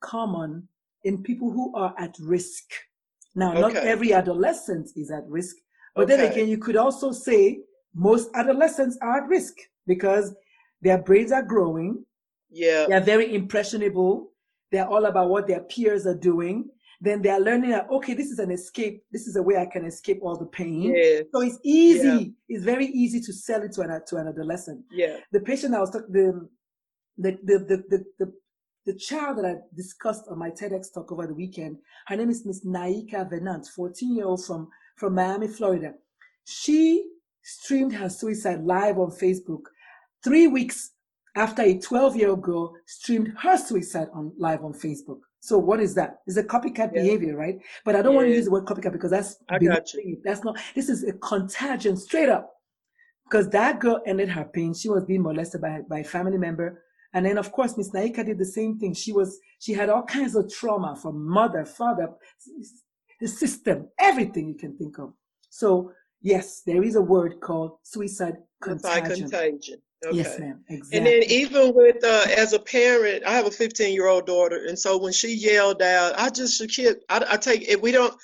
common 0.00 0.66
in 1.04 1.22
people 1.22 1.50
who 1.50 1.74
are 1.74 1.94
at 1.98 2.14
risk 2.20 2.64
now 3.34 3.52
not 3.52 3.74
every 3.74 4.12
adolescent 4.12 4.90
is 4.96 5.10
at 5.10 5.26
risk 5.28 5.56
but 5.94 6.08
then 6.08 6.20
again 6.30 6.48
you 6.48 6.58
could 6.58 6.76
also 6.76 7.10
say 7.12 7.60
most 7.94 8.30
adolescents 8.34 8.98
are 9.02 9.22
at 9.22 9.28
risk 9.28 9.54
because 9.86 10.34
their 10.82 10.98
brains 10.98 11.32
are 11.32 11.42
growing 11.42 12.04
yeah 12.50 12.86
they're 12.88 13.00
very 13.00 13.34
impressionable. 13.34 14.32
They're 14.72 14.86
all 14.88 15.06
about 15.06 15.30
what 15.30 15.48
their 15.48 15.60
peers 15.60 16.06
are 16.06 16.14
doing. 16.14 16.68
Then 17.00 17.22
they're 17.22 17.40
learning 17.40 17.70
that, 17.70 17.88
okay, 17.90 18.12
this 18.12 18.30
is 18.30 18.38
an 18.38 18.50
escape. 18.50 19.02
This 19.10 19.26
is 19.26 19.36
a 19.36 19.42
way 19.42 19.56
I 19.56 19.66
can 19.66 19.86
escape 19.86 20.18
all 20.22 20.36
the 20.36 20.46
pain. 20.46 20.94
yeah 20.94 21.20
So 21.32 21.40
it's 21.40 21.58
easy. 21.64 22.34
It's 22.48 22.64
very 22.64 22.86
easy 22.86 23.20
to 23.20 23.32
sell 23.32 23.62
it 23.62 23.72
to 23.72 23.80
an, 23.82 24.00
to 24.08 24.16
an 24.16 24.28
adolescent. 24.28 24.84
yeah 24.90 25.16
The 25.32 25.40
patient 25.40 25.74
I 25.74 25.80
was 25.80 25.90
talking, 25.90 26.12
the, 26.12 26.50
the, 27.16 27.38
the, 27.42 27.58
the, 27.58 27.76
the, 27.88 28.04
the, 28.18 28.32
the 28.86 28.98
child 28.98 29.38
that 29.38 29.46
I 29.46 29.54
discussed 29.74 30.24
on 30.30 30.38
my 30.38 30.50
TEDx 30.50 30.92
talk 30.92 31.10
over 31.10 31.26
the 31.26 31.34
weekend, 31.34 31.78
her 32.06 32.16
name 32.16 32.30
is 32.30 32.44
Miss 32.44 32.64
Naika 32.64 33.30
Venant, 33.30 33.66
14 33.68 34.16
year 34.16 34.26
old 34.26 34.44
from, 34.44 34.68
from 34.96 35.14
Miami, 35.14 35.48
Florida. 35.48 35.94
She 36.44 37.06
streamed 37.42 37.94
her 37.94 38.10
suicide 38.10 38.62
live 38.62 38.98
on 38.98 39.10
Facebook 39.10 39.62
three 40.22 40.46
weeks 40.48 40.90
after 41.36 41.62
a 41.62 41.78
12 41.78 42.16
year 42.16 42.30
old 42.30 42.42
girl 42.42 42.74
streamed 42.86 43.32
her 43.38 43.56
suicide 43.56 44.08
on 44.12 44.32
live 44.36 44.64
on 44.64 44.72
Facebook. 44.72 45.20
So 45.40 45.58
what 45.58 45.80
is 45.80 45.94
that? 45.94 46.20
It's 46.26 46.36
a 46.36 46.44
copycat 46.44 46.92
Yeah. 46.94 47.02
behavior, 47.02 47.36
right? 47.36 47.58
But 47.84 47.96
I 47.96 48.02
don't 48.02 48.14
want 48.14 48.28
to 48.28 48.34
use 48.34 48.44
the 48.44 48.50
word 48.50 48.66
copycat 48.66 48.92
because 48.92 49.10
that's 49.10 49.36
I 49.48 49.58
got 49.58 49.92
you. 49.94 50.20
That's 50.22 50.44
not. 50.44 50.58
This 50.74 50.88
is 50.88 51.02
a 51.04 51.14
contagion, 51.14 51.96
straight 51.96 52.28
up. 52.28 52.54
Because 53.24 53.48
that 53.50 53.80
girl 53.80 54.02
ended 54.06 54.28
her 54.30 54.44
pain. 54.44 54.74
She 54.74 54.88
was 54.88 55.04
being 55.04 55.22
molested 55.22 55.60
by 55.62 55.80
by 55.88 56.00
a 56.00 56.04
family 56.04 56.36
member, 56.36 56.84
and 57.14 57.24
then 57.24 57.38
of 57.38 57.52
course 57.52 57.76
Miss 57.76 57.90
Naika 57.90 58.24
did 58.26 58.38
the 58.38 58.44
same 58.44 58.78
thing. 58.78 58.92
She 58.92 59.12
was 59.12 59.38
she 59.60 59.72
had 59.72 59.88
all 59.88 60.02
kinds 60.02 60.34
of 60.34 60.52
trauma 60.52 60.94
from 60.96 61.26
mother, 61.26 61.64
father, 61.64 62.10
the 63.20 63.28
system, 63.28 63.88
everything 63.98 64.48
you 64.48 64.54
can 64.54 64.76
think 64.76 64.98
of. 64.98 65.14
So 65.48 65.92
yes, 66.20 66.62
there 66.66 66.82
is 66.82 66.96
a 66.96 67.02
word 67.02 67.40
called 67.40 67.78
suicide 67.82 68.36
contagion. 68.60 69.30
contagion. 69.30 69.80
Okay. 70.06 70.16
Yes, 70.16 70.38
ma'am. 70.38 70.64
Exactly. 70.68 70.98
And 70.98 71.06
then 71.06 71.22
even 71.30 71.74
with 71.74 72.02
uh, 72.02 72.26
as 72.36 72.52
a 72.54 72.58
parent, 72.58 73.22
I 73.24 73.32
have 73.32 73.46
a 73.46 73.50
15 73.50 73.92
year 73.92 74.06
old 74.06 74.26
daughter, 74.26 74.64
and 74.66 74.78
so 74.78 74.96
when 74.96 75.12
she 75.12 75.34
yelled 75.34 75.82
out, 75.82 76.18
I 76.18 76.30
just 76.30 76.56
should 76.56 76.70
keep. 76.70 76.96
I, 77.08 77.24
I 77.30 77.36
take 77.36 77.68
if 77.68 77.80
we 77.80 77.92
don't. 77.92 78.14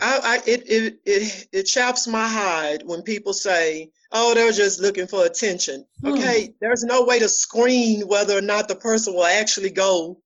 I, 0.00 0.20
I 0.22 0.36
it, 0.50 0.62
it 0.66 1.00
it 1.04 1.48
it 1.52 1.62
chaps 1.64 2.06
my 2.06 2.26
hide 2.26 2.82
when 2.86 3.02
people 3.02 3.34
say, 3.34 3.90
"Oh, 4.12 4.34
they're 4.34 4.50
just 4.50 4.80
looking 4.80 5.06
for 5.06 5.26
attention." 5.26 5.84
Hmm. 6.00 6.12
Okay, 6.12 6.54
there's 6.60 6.84
no 6.84 7.04
way 7.04 7.18
to 7.18 7.28
screen 7.28 8.08
whether 8.08 8.36
or 8.36 8.42
not 8.42 8.68
the 8.68 8.76
person 8.76 9.14
will 9.14 9.26
actually 9.26 9.70
go 9.70 10.18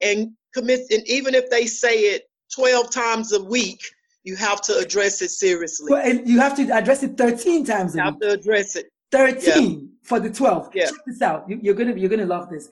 and 0.00 0.32
commit. 0.54 0.90
And 0.90 1.06
even 1.06 1.34
if 1.34 1.50
they 1.50 1.66
say 1.66 2.14
it 2.14 2.22
12 2.54 2.90
times 2.90 3.32
a 3.32 3.42
week, 3.42 3.82
you 4.24 4.36
have 4.36 4.60
to 4.62 4.78
address 4.78 5.20
it 5.20 5.30
seriously. 5.30 5.90
Well, 5.90 6.02
and 6.02 6.26
you 6.28 6.40
have 6.40 6.56
to 6.56 6.70
address 6.70 7.02
it 7.02 7.16
13 7.18 7.64
times 7.64 7.94
You 7.94 8.00
a 8.00 8.04
have 8.04 8.18
to 8.20 8.30
address 8.30 8.76
it. 8.76 8.86
13 9.12 9.90
for 10.02 10.18
the 10.18 10.30
12. 10.30 10.70
Yeah. 10.74 10.86
Check 10.86 10.94
this 11.06 11.22
out. 11.22 11.48
You, 11.48 11.60
you're 11.62 11.74
gonna 11.74 11.94
you're 11.94 12.10
gonna 12.10 12.26
love 12.26 12.50
this. 12.50 12.68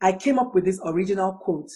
I 0.00 0.12
came 0.12 0.38
up 0.38 0.54
with 0.54 0.64
this 0.64 0.80
original 0.84 1.32
quote. 1.32 1.70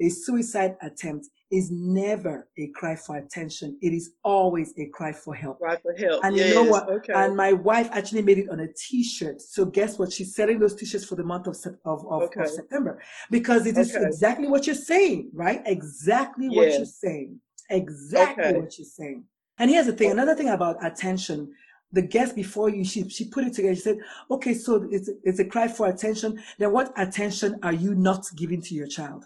A 0.00 0.08
suicide 0.08 0.76
attempt 0.80 1.26
is 1.50 1.70
never 1.72 2.46
a 2.56 2.68
cry 2.68 2.94
for 2.94 3.16
attention. 3.16 3.76
It 3.82 3.92
is 3.92 4.12
always 4.22 4.72
a 4.78 4.86
cry 4.86 5.12
for 5.12 5.34
help. 5.34 5.58
Right 5.60 5.80
for 5.82 5.92
help. 5.94 6.24
And 6.24 6.36
yes. 6.36 6.48
you 6.48 6.54
know 6.54 6.70
what? 6.70 6.88
Okay. 6.88 7.12
And 7.12 7.36
my 7.36 7.52
wife 7.52 7.88
actually 7.90 8.22
made 8.22 8.38
it 8.38 8.48
on 8.48 8.60
a 8.60 8.68
T-shirt. 8.68 9.40
So 9.40 9.64
guess 9.64 9.98
what? 9.98 10.12
She's 10.12 10.36
selling 10.36 10.60
those 10.60 10.76
T-shirts 10.76 11.04
for 11.04 11.16
the 11.16 11.24
month 11.24 11.48
of 11.48 11.56
of, 11.84 12.06
of, 12.06 12.22
Okay. 12.24 12.42
of 12.42 12.48
September 12.48 13.02
because 13.30 13.66
it 13.66 13.76
is 13.76 13.94
Okay. 13.94 14.04
exactly 14.06 14.46
what 14.46 14.66
you're 14.66 14.76
saying, 14.76 15.30
right? 15.32 15.62
Exactly 15.66 16.48
what 16.48 16.68
you're 16.68 16.84
saying. 16.84 17.40
Exactly 17.70 18.52
what 18.60 18.78
you're 18.78 18.86
saying. 18.86 19.24
And 19.58 19.68
here's 19.70 19.86
the 19.86 19.92
thing. 19.92 20.12
Another 20.12 20.36
thing 20.36 20.50
about 20.50 20.76
attention. 20.86 21.52
The 21.92 22.02
guest 22.02 22.34
before 22.36 22.68
you, 22.68 22.84
she 22.84 23.08
she 23.08 23.24
put 23.28 23.44
it 23.44 23.54
together. 23.54 23.74
She 23.74 23.80
said, 23.80 23.98
"Okay, 24.30 24.54
so 24.54 24.86
it's 24.90 25.08
it's 25.24 25.38
a 25.38 25.44
cry 25.44 25.68
for 25.68 25.86
attention. 25.88 26.38
Then 26.58 26.72
what 26.72 26.92
attention 26.96 27.58
are 27.62 27.72
you 27.72 27.94
not 27.94 28.26
giving 28.36 28.60
to 28.62 28.74
your 28.74 28.86
child? 28.86 29.24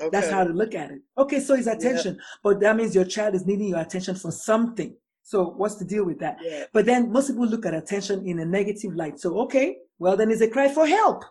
okay. 0.00 0.08
That's 0.10 0.30
how 0.30 0.44
to 0.44 0.52
look 0.52 0.74
at 0.74 0.90
it. 0.92 1.02
Okay, 1.16 1.40
so 1.40 1.54
it's 1.54 1.66
attention, 1.66 2.20
but 2.42 2.60
that 2.60 2.76
means 2.76 2.94
your 2.94 3.04
child 3.04 3.34
is 3.34 3.46
needing 3.46 3.68
your 3.68 3.80
attention 3.80 4.14
for 4.14 4.30
something. 4.30 4.94
So 5.22 5.44
what's 5.44 5.74
the 5.76 5.84
deal 5.84 6.04
with 6.04 6.20
that? 6.20 6.38
Yeah. 6.40 6.64
But 6.72 6.86
then 6.86 7.12
most 7.12 7.28
people 7.28 7.46
look 7.46 7.66
at 7.66 7.74
attention 7.74 8.26
in 8.26 8.38
a 8.38 8.44
negative 8.46 8.94
light. 8.94 9.20
So 9.20 9.38
okay, 9.40 9.78
well 9.98 10.16
then 10.16 10.30
it's 10.30 10.40
a 10.40 10.48
cry 10.48 10.72
for 10.72 10.86
help. 10.86 11.24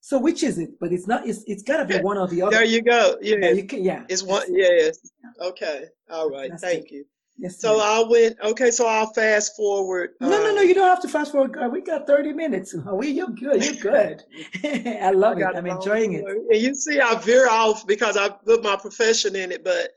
So 0.00 0.18
which 0.20 0.42
is 0.42 0.58
it? 0.58 0.78
But 0.80 0.92
it's 0.92 1.06
not. 1.06 1.26
It's 1.26 1.42
it's 1.46 1.62
got 1.62 1.78
to 1.78 1.84
be 1.84 1.94
Yeah. 1.94 2.02
one 2.02 2.16
or 2.16 2.28
the 2.28 2.42
other. 2.42 2.56
There 2.56 2.64
you 2.64 2.80
go. 2.80 3.16
Yeah. 3.20 3.36
yeah, 3.40 3.50
you 3.50 3.64
can, 3.64 3.82
yeah. 3.84 4.04
It's 4.08 4.22
one. 4.22 4.44
Yes. 4.54 4.98
Okay. 5.40 5.86
All 6.08 6.30
right. 6.30 6.48
That's 6.50 6.62
Thank 6.62 6.86
it. 6.86 6.92
you. 6.92 7.04
Yes, 7.38 7.60
So. 7.60 7.80
I 7.80 8.02
went. 8.08 8.36
Okay. 8.42 8.70
So 8.70 8.86
I'll 8.86 9.12
fast 9.12 9.56
forward. 9.56 10.10
no, 10.20 10.28
no, 10.30 10.50
uh, 10.50 10.52
no. 10.52 10.60
You 10.62 10.74
don't 10.74 10.88
have 10.88 11.02
to 11.02 11.08
fast 11.08 11.32
forward. 11.32 11.52
God, 11.52 11.70
We 11.72 11.82
got 11.82 12.06
thirty 12.06 12.32
minutes. 12.32 12.74
Oh, 12.86 12.94
we, 12.94 13.08
you're 13.10 13.28
good. 13.28 13.62
You're 13.64 13.74
good. 13.92 14.22
I 15.02 15.10
love 15.10 15.36
I 15.38 15.40
it. 15.50 15.56
I'm 15.56 15.66
enjoying 15.66 16.14
it. 16.14 16.24
And 16.24 16.60
you 16.62 16.74
see, 16.74 16.98
I 17.00 17.14
veer 17.16 17.48
off 17.48 17.86
because 17.86 18.16
I 18.16 18.28
put 18.30 18.62
my 18.62 18.76
profession 18.76 19.36
in 19.36 19.52
it. 19.52 19.62
But 19.64 19.90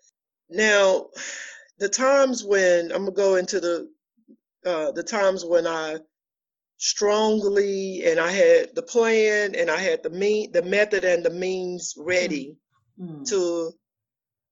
now, 0.49 1.07
the 1.77 1.87
times 1.89 2.43
when 2.43 2.91
I'm 2.91 3.05
gonna 3.05 3.11
go 3.11 3.35
into 3.35 3.59
the 3.61 3.89
uh, 4.65 4.91
the 4.91 5.03
times 5.03 5.45
when 5.45 5.65
I 5.65 5.97
strongly 6.89 8.03
and 8.05 8.19
I 8.19 8.31
had 8.31 8.73
the 8.75 8.81
plan 8.81 9.53
and 9.55 9.69
I 9.69 9.77
had 9.77 10.01
the 10.03 10.09
mean 10.09 10.51
the 10.51 10.61
method 10.63 11.03
and 11.03 11.23
the 11.25 11.29
means 11.29 11.93
ready 11.97 12.55
Mm. 13.01 13.25
to 13.29 13.71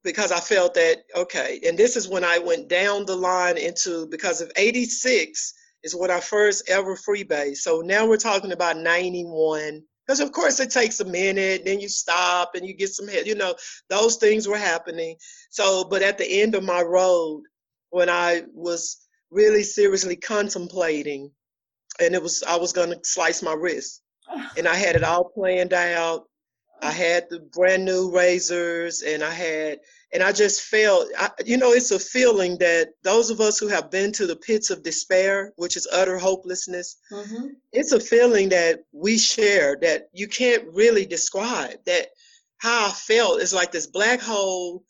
because 0.07 0.31
I 0.31 0.39
felt 0.39 0.73
that 0.75 1.03
okay, 1.17 1.59
and 1.67 1.77
this 1.77 1.97
is 1.97 2.07
when 2.07 2.23
I 2.23 2.39
went 2.39 2.69
down 2.69 3.05
the 3.05 3.15
line 3.17 3.57
into 3.57 4.07
because 4.07 4.39
of 4.39 4.49
86 4.55 5.53
is 5.83 5.95
when 5.95 6.09
I 6.09 6.21
first 6.21 6.69
ever 6.69 6.95
freebase. 6.95 7.57
So 7.57 7.81
now 7.81 8.07
we're 8.07 8.15
talking 8.15 8.53
about 8.53 8.77
91. 8.77 9.83
Because 10.07 10.21
of 10.21 10.31
course 10.31 10.61
it 10.61 10.71
takes 10.71 11.01
a 11.01 11.05
minute, 11.05 11.63
then 11.65 11.81
you 11.81 11.89
stop 11.89 12.55
and 12.55 12.65
you 12.65 12.73
get 12.73 12.91
some 12.91 13.09
help. 13.09 13.25
You 13.25 13.35
know, 13.35 13.53
those 13.89 14.15
things 14.15 14.47
were 14.47 14.57
happening. 14.57 15.17
So, 15.49 15.83
but 15.83 16.01
at 16.01 16.17
the 16.17 16.41
end 16.41 16.55
of 16.55 16.63
my 16.63 16.81
road, 16.81 17.43
when 17.89 18.09
I 18.09 18.43
was 18.53 19.05
really 19.29 19.63
seriously 19.63 20.15
contemplating, 20.15 21.29
and 21.99 22.15
it 22.15 22.23
was 22.23 22.43
I 22.47 22.55
was 22.55 22.71
gonna 22.71 22.95
slice 23.03 23.43
my 23.43 23.53
wrist, 23.53 24.01
and 24.55 24.69
I 24.69 24.75
had 24.75 24.95
it 24.95 25.03
all 25.03 25.25
planned 25.25 25.73
out. 25.73 26.27
I 26.81 26.91
had 26.91 27.25
the 27.29 27.39
brand 27.39 27.85
new 27.85 28.11
razors 28.15 29.01
and 29.01 29.23
I 29.23 29.31
had, 29.31 29.79
and 30.13 30.23
I 30.23 30.31
just 30.31 30.61
felt, 30.61 31.07
I, 31.17 31.29
you 31.45 31.57
know, 31.57 31.71
it's 31.73 31.91
a 31.91 31.99
feeling 31.99 32.57
that 32.59 32.89
those 33.03 33.29
of 33.29 33.41
us 33.41 33.59
who 33.59 33.67
have 33.67 33.91
been 33.91 34.11
to 34.13 34.25
the 34.25 34.35
pits 34.35 34.69
of 34.69 34.83
despair, 34.83 35.53
which 35.57 35.75
is 35.75 35.87
utter 35.91 36.17
hopelessness, 36.17 36.97
Mhm. 37.11 37.55
it's 37.73 37.91
a 37.91 37.99
feeling 37.99 38.49
that 38.49 38.83
we 38.93 39.17
share 39.17 39.77
that 39.81 40.09
you 40.13 40.27
can't 40.27 40.65
really 40.67 41.05
describe. 41.05 41.83
That 41.85 42.09
how 42.57 42.87
I 42.87 42.91
felt 42.91 43.41
is 43.41 43.53
like 43.53 43.71
this 43.71 43.87
black 43.87 44.21
hole. 44.21 44.83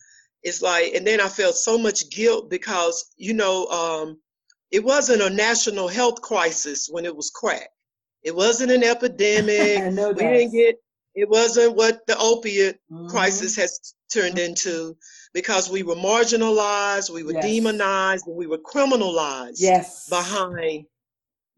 It's 0.44 0.62
like, 0.62 0.94
and 0.94 1.06
then 1.06 1.20
I 1.20 1.30
felt 1.30 1.56
so 1.58 1.78
much 1.78 2.10
guilt 2.10 2.50
because, 2.50 3.06
you 3.18 3.34
know, 3.34 3.66
um, 3.68 4.22
it 4.72 4.84
wasn't 4.84 5.22
a 5.22 5.30
national 5.30 5.88
health 5.88 6.22
crisis 6.22 6.88
when 6.90 7.06
it 7.06 7.16
was 7.16 7.32
crack. 7.32 7.70
It 8.24 8.36
wasn't 8.36 8.72
an 8.72 8.84
epidemic. 8.94 9.84
We 9.84 10.14
didn't 10.14 10.52
get 10.52 10.76
it 11.16 11.28
wasn't 11.28 11.76
what 11.76 12.06
the 12.06 12.16
opiate 12.20 12.80
Mhm. 12.92 13.10
crisis 13.10 13.56
has 13.56 13.96
turned 14.12 14.40
into 14.40 14.96
because 15.34 15.70
we 15.70 15.84
were 15.84 15.96
marginalized 15.96 17.10
we 17.10 17.24
were 17.24 17.34
Yes. 17.34 17.44
demonized 17.44 18.28
and 18.28 18.36
we 18.36 18.48
were 18.48 18.58
criminalized 18.60 19.58
Yes. 19.60 20.08
behind 20.10 20.86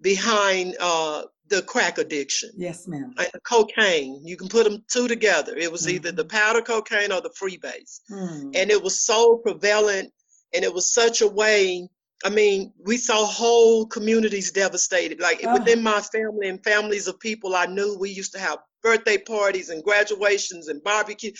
behind 0.01 0.75
uh 0.79 1.23
the 1.47 1.61
crack 1.63 1.97
addiction 1.97 2.51
Yes, 2.55 2.87
ma'am. 2.87 3.13
and 3.17 3.27
the 3.33 3.39
cocaine 3.41 4.21
you 4.23 4.37
can 4.37 4.47
put 4.47 4.63
them 4.65 4.83
two 4.87 5.07
together 5.07 5.55
it 5.55 5.71
was 5.71 5.89
either 5.89 6.11
the 6.11 6.25
powder 6.25 6.61
cocaine 6.61 7.11
or 7.11 7.21
the 7.21 7.29
freebase 7.31 8.01
Mm. 8.11 8.51
and 8.55 8.71
it 8.71 8.81
was 8.81 9.01
so 9.01 9.37
prevalent 9.37 10.11
and 10.53 10.63
it 10.63 10.73
was 10.73 10.93
such 10.93 11.21
a 11.21 11.27
way 11.27 11.87
i 12.25 12.29
mean 12.29 12.71
we 12.85 12.97
saw 12.97 13.25
whole 13.25 13.85
communities 13.87 14.51
devastated 14.51 15.19
like 15.19 15.41
Ah. 15.45 15.53
within 15.53 15.81
my 15.83 16.01
family 16.01 16.47
and 16.49 16.63
families 16.63 17.07
of 17.07 17.19
people 17.19 17.55
i 17.55 17.65
knew 17.65 17.97
we 17.97 18.09
used 18.09 18.33
to 18.33 18.39
have 18.39 18.59
birthday 18.81 19.17
parties 19.17 19.69
and 19.69 19.83
graduations 19.83 20.67
and 20.67 20.83
barbecue 20.83 21.31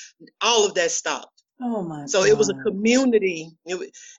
all 0.42 0.66
of 0.66 0.74
that 0.76 0.92
stopped. 0.92 1.44
Oh 1.62 1.82
my. 1.84 2.06
so 2.06 2.24
it 2.24 2.38
was 2.38 2.50
a 2.50 2.54
community. 2.64 3.50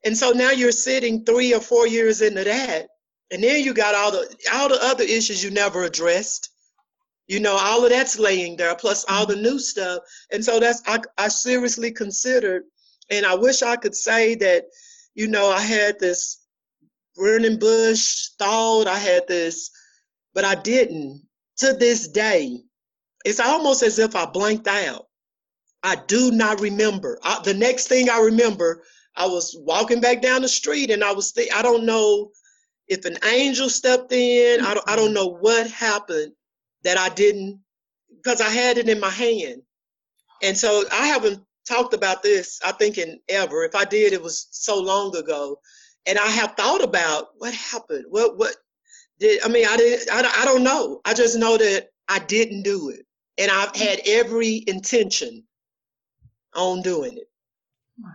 And 0.04 0.16
so 0.16 0.32
now 0.32 0.50
you're 0.50 0.72
sitting 0.72 1.24
three 1.24 1.54
or 1.54 1.60
four 1.60 1.86
years 1.86 2.20
into 2.20 2.44
that 2.44 2.88
and 3.30 3.42
then 3.42 3.62
you 3.62 3.72
got 3.72 3.94
all 3.94 4.10
the 4.10 4.36
all 4.52 4.68
the 4.68 4.82
other 4.82 5.04
issues 5.04 5.42
you 5.42 5.50
never 5.50 5.84
addressed. 5.84 6.50
You 7.28 7.40
know 7.40 7.56
all 7.56 7.84
of 7.84 7.90
that's 7.90 8.18
laying 8.18 8.56
there 8.56 8.74
plus 8.74 9.04
all 9.08 9.26
the 9.26 9.36
new 9.36 9.58
stuff. 9.58 10.02
And 10.32 10.44
so 10.44 10.58
that's 10.58 10.82
i, 10.86 10.98
I 11.16 11.28
seriously 11.28 11.92
considered 11.92 12.64
and 13.10 13.24
i 13.24 13.34
wish 13.34 13.62
i 13.62 13.76
could 13.76 13.94
say 13.94 14.34
that 14.36 14.64
you 15.14 15.28
know 15.28 15.48
i 15.48 15.60
had 15.60 15.98
this 16.00 16.44
burning 17.14 17.58
bush 17.58 18.28
thought 18.38 18.86
i 18.86 18.98
had 18.98 19.26
this 19.28 19.70
but 20.34 20.44
i 20.44 20.54
didn't. 20.54 21.22
To 21.58 21.74
this 21.74 22.08
day 22.08 22.62
it's 23.24 23.40
almost 23.40 23.82
as 23.82 23.98
if 23.98 24.16
i 24.16 24.26
blanked 24.26 24.68
out. 24.68 25.06
I 25.82 25.96
do 25.96 26.30
not 26.32 26.60
remember. 26.60 27.18
I, 27.22 27.40
the 27.44 27.54
next 27.54 27.88
thing 27.88 28.10
i 28.10 28.20
remember 28.20 28.84
i 29.16 29.26
was 29.26 29.56
walking 29.60 30.00
back 30.00 30.22
down 30.22 30.42
the 30.42 30.48
street 30.48 30.90
and 30.90 31.04
i 31.04 31.12
was 31.12 31.32
th- 31.32 31.52
i 31.54 31.62
don't 31.62 31.86
know 31.86 32.30
if 32.88 33.04
an 33.06 33.18
angel 33.24 33.70
stepped 33.70 34.12
in. 34.12 34.60
I 34.64 34.74
don't, 34.74 34.90
I 34.90 34.96
don't 34.96 35.14
know 35.14 35.28
what 35.28 35.70
happened 35.70 36.32
that 36.84 36.98
i 36.98 37.08
didn't 37.10 37.60
because 38.16 38.40
i 38.40 38.50
had 38.50 38.78
it 38.78 38.88
in 38.88 39.00
my 39.00 39.10
hand. 39.10 39.62
And 40.42 40.56
so 40.58 40.84
i 40.92 41.06
haven't 41.08 41.42
talked 41.68 41.94
about 41.94 42.22
this 42.22 42.60
i 42.64 42.72
think 42.72 42.98
in 42.98 43.20
ever. 43.28 43.64
If 43.64 43.74
i 43.76 43.84
did 43.84 44.12
it 44.14 44.22
was 44.22 44.48
so 44.52 44.80
long 44.80 45.16
ago. 45.16 45.60
And 46.06 46.18
i 46.18 46.28
have 46.28 46.54
thought 46.56 46.84
about 46.84 47.28
what 47.38 47.54
happened. 47.54 48.06
What 48.10 48.38
what 48.38 48.56
did 49.20 49.42
i 49.44 49.48
mean 49.48 49.66
i 49.68 49.76
didn't 49.76 50.10
i, 50.12 50.42
I 50.42 50.44
don't 50.46 50.64
know. 50.64 51.00
I 51.04 51.14
just 51.14 51.38
know 51.38 51.58
that 51.58 51.88
i 52.08 52.18
didn't 52.20 52.62
do 52.64 52.90
it 52.90 53.00
and 53.40 53.50
i've 53.50 53.74
had 53.74 54.00
every 54.06 54.62
intention 54.68 55.42
on 56.54 56.82
doing 56.82 57.16
it 57.16 57.30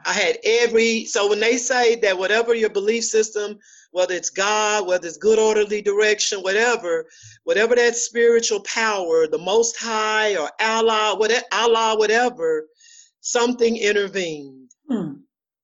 I 0.06 0.14
had 0.14 0.38
every 0.44 1.06
so 1.06 1.30
when 1.30 1.40
they 1.40 1.58
say 1.58 1.96
that 1.98 2.18
whatever 2.18 2.54
your 2.56 2.70
belief 2.70 3.04
system, 3.04 3.58
whether 3.92 4.14
it's 4.14 4.30
God, 4.30 4.88
whether 4.88 5.08
it's 5.08 5.18
good 5.18 5.40
orderly 5.40 5.82
direction, 5.82 6.42
whatever, 6.42 7.06
whatever 7.44 7.76
that 7.76 7.96
spiritual 7.96 8.62
power, 8.62 9.28
the 9.28 9.38
Most 9.38 9.78
High 9.80 10.38
or 10.38 10.50
Allah, 10.60 11.16
whatever 11.18 11.46
Allah, 11.52 11.98
whatever, 11.98 12.68
something 13.22 13.78
intervened 13.78 14.72
Hmm. 14.90 15.14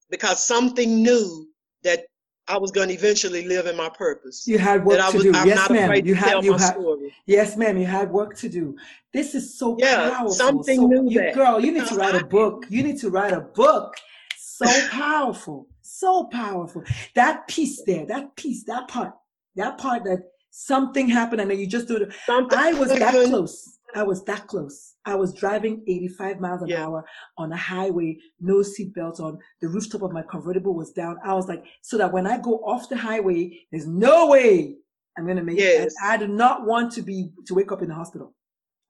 because 0.09 0.45
something 0.45 1.01
knew 1.03 1.47
that 1.83 2.05
I 2.47 2.57
was 2.57 2.71
going 2.71 2.89
to 2.89 2.93
eventually 2.93 3.47
live 3.47 3.67
in 3.67 3.77
my 3.77 3.89
purpose. 3.89 4.47
You 4.47 4.57
had 4.57 4.83
work 4.83 4.99
I 4.99 5.11
to 5.11 5.17
was, 5.17 5.23
do. 5.23 5.33
I'm 5.33 5.47
yes, 5.47 5.57
not 5.57 5.71
ma'am. 5.71 5.83
afraid 5.85 6.05
You 6.05 6.15
to 6.15 6.19
had 6.19 6.43
you 6.43 6.53
had 6.53 6.73
story. 6.73 7.13
yes, 7.25 7.55
ma'am. 7.55 7.77
You 7.77 7.85
had 7.85 8.11
work 8.11 8.35
to 8.37 8.49
do. 8.49 8.75
This 9.13 9.35
is 9.35 9.57
so 9.57 9.77
Yeah, 9.79 10.09
powerful. 10.09 10.31
something 10.31 10.79
so, 10.79 10.87
knew 10.87 11.09
you, 11.09 11.33
girl. 11.33 11.59
You 11.59 11.71
need 11.71 11.85
to 11.87 11.95
write 11.95 12.15
a 12.15 12.25
book. 12.37 12.65
You 12.69 12.83
need 12.83 12.99
to 12.99 13.09
write 13.09 13.33
a 13.33 13.41
book. 13.41 13.95
So 14.37 14.65
powerful. 14.89 15.67
So 15.81 16.25
powerful. 16.25 16.83
That 17.15 17.47
piece 17.47 17.81
there. 17.85 18.05
That 18.05 18.35
piece. 18.35 18.63
That 18.65 18.87
part. 18.87 19.13
That 19.55 19.77
part 19.77 20.03
that 20.05 20.19
something 20.51 21.07
happened 21.07 21.41
and 21.41 21.49
then 21.51 21.59
you 21.59 21.67
just 21.67 21.87
do 21.87 21.97
it. 21.97 22.11
Something 22.25 22.57
I 22.57 22.73
was 22.73 22.89
that 22.89 23.13
close. 23.29 23.79
I 23.95 24.03
was 24.03 24.23
that 24.25 24.47
close. 24.47 24.95
I 25.05 25.15
was 25.15 25.33
driving 25.33 25.83
85 25.87 26.39
miles 26.39 26.61
an 26.61 26.69
Yeah. 26.69 26.85
hour 26.85 27.05
on 27.37 27.51
a 27.51 27.57
highway, 27.57 28.17
no 28.39 28.57
seatbelt 28.57 29.19
on. 29.19 29.39
The 29.61 29.67
rooftop 29.67 30.01
of 30.03 30.11
my 30.11 30.23
convertible 30.23 30.73
was 30.73 30.91
down. 30.91 31.17
I 31.23 31.33
was 31.33 31.47
like, 31.47 31.63
so 31.81 31.97
that 31.97 32.11
when 32.13 32.27
I 32.27 32.37
go 32.37 32.57
off 32.65 32.89
the 32.89 32.97
highway, 32.97 33.59
there's 33.71 33.87
no 33.87 34.27
way 34.27 34.77
I'm 35.17 35.27
gonna 35.27 35.43
make 35.43 35.59
it. 35.59 35.93
I, 36.01 36.13
I 36.13 36.17
do 36.17 36.27
not 36.27 36.65
want 36.65 36.93
to 36.93 37.01
be 37.01 37.31
to 37.47 37.53
wake 37.53 37.71
up 37.71 37.81
in 37.81 37.89
the 37.89 37.95
hospital. 37.95 38.33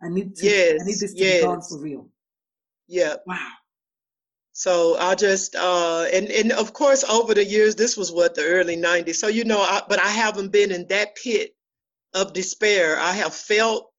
I 0.01 0.09
need 0.09 0.35
to. 0.37 0.47
I 0.81 0.85
need 0.85 0.97
this 0.99 1.13
to 1.13 1.19
be 1.19 1.41
gone 1.41 1.61
for 1.61 1.79
real. 1.79 2.09
Yeah. 2.87 3.15
Wow. 3.25 3.47
So 4.53 4.97
I 4.97 5.15
just 5.15 5.55
uh 5.55 6.05
and 6.13 6.27
and 6.29 6.51
of 6.51 6.73
course 6.73 7.03
over 7.05 7.33
the 7.33 7.45
years 7.45 7.75
this 7.75 7.95
was 7.95 8.11
what 8.11 8.35
the 8.35 8.43
early 8.43 8.77
90s. 8.77 9.15
So 9.15 9.27
you 9.27 9.45
know 9.45 9.61
I, 9.61 9.81
but 9.87 9.99
I 9.99 10.09
haven't 10.09 10.51
been 10.51 10.71
in 10.71 10.87
that 10.87 11.15
pit 11.15 11.55
of 12.13 12.33
despair. 12.33 12.99
I 12.99 13.13
have 13.13 13.33
felt 13.33 13.90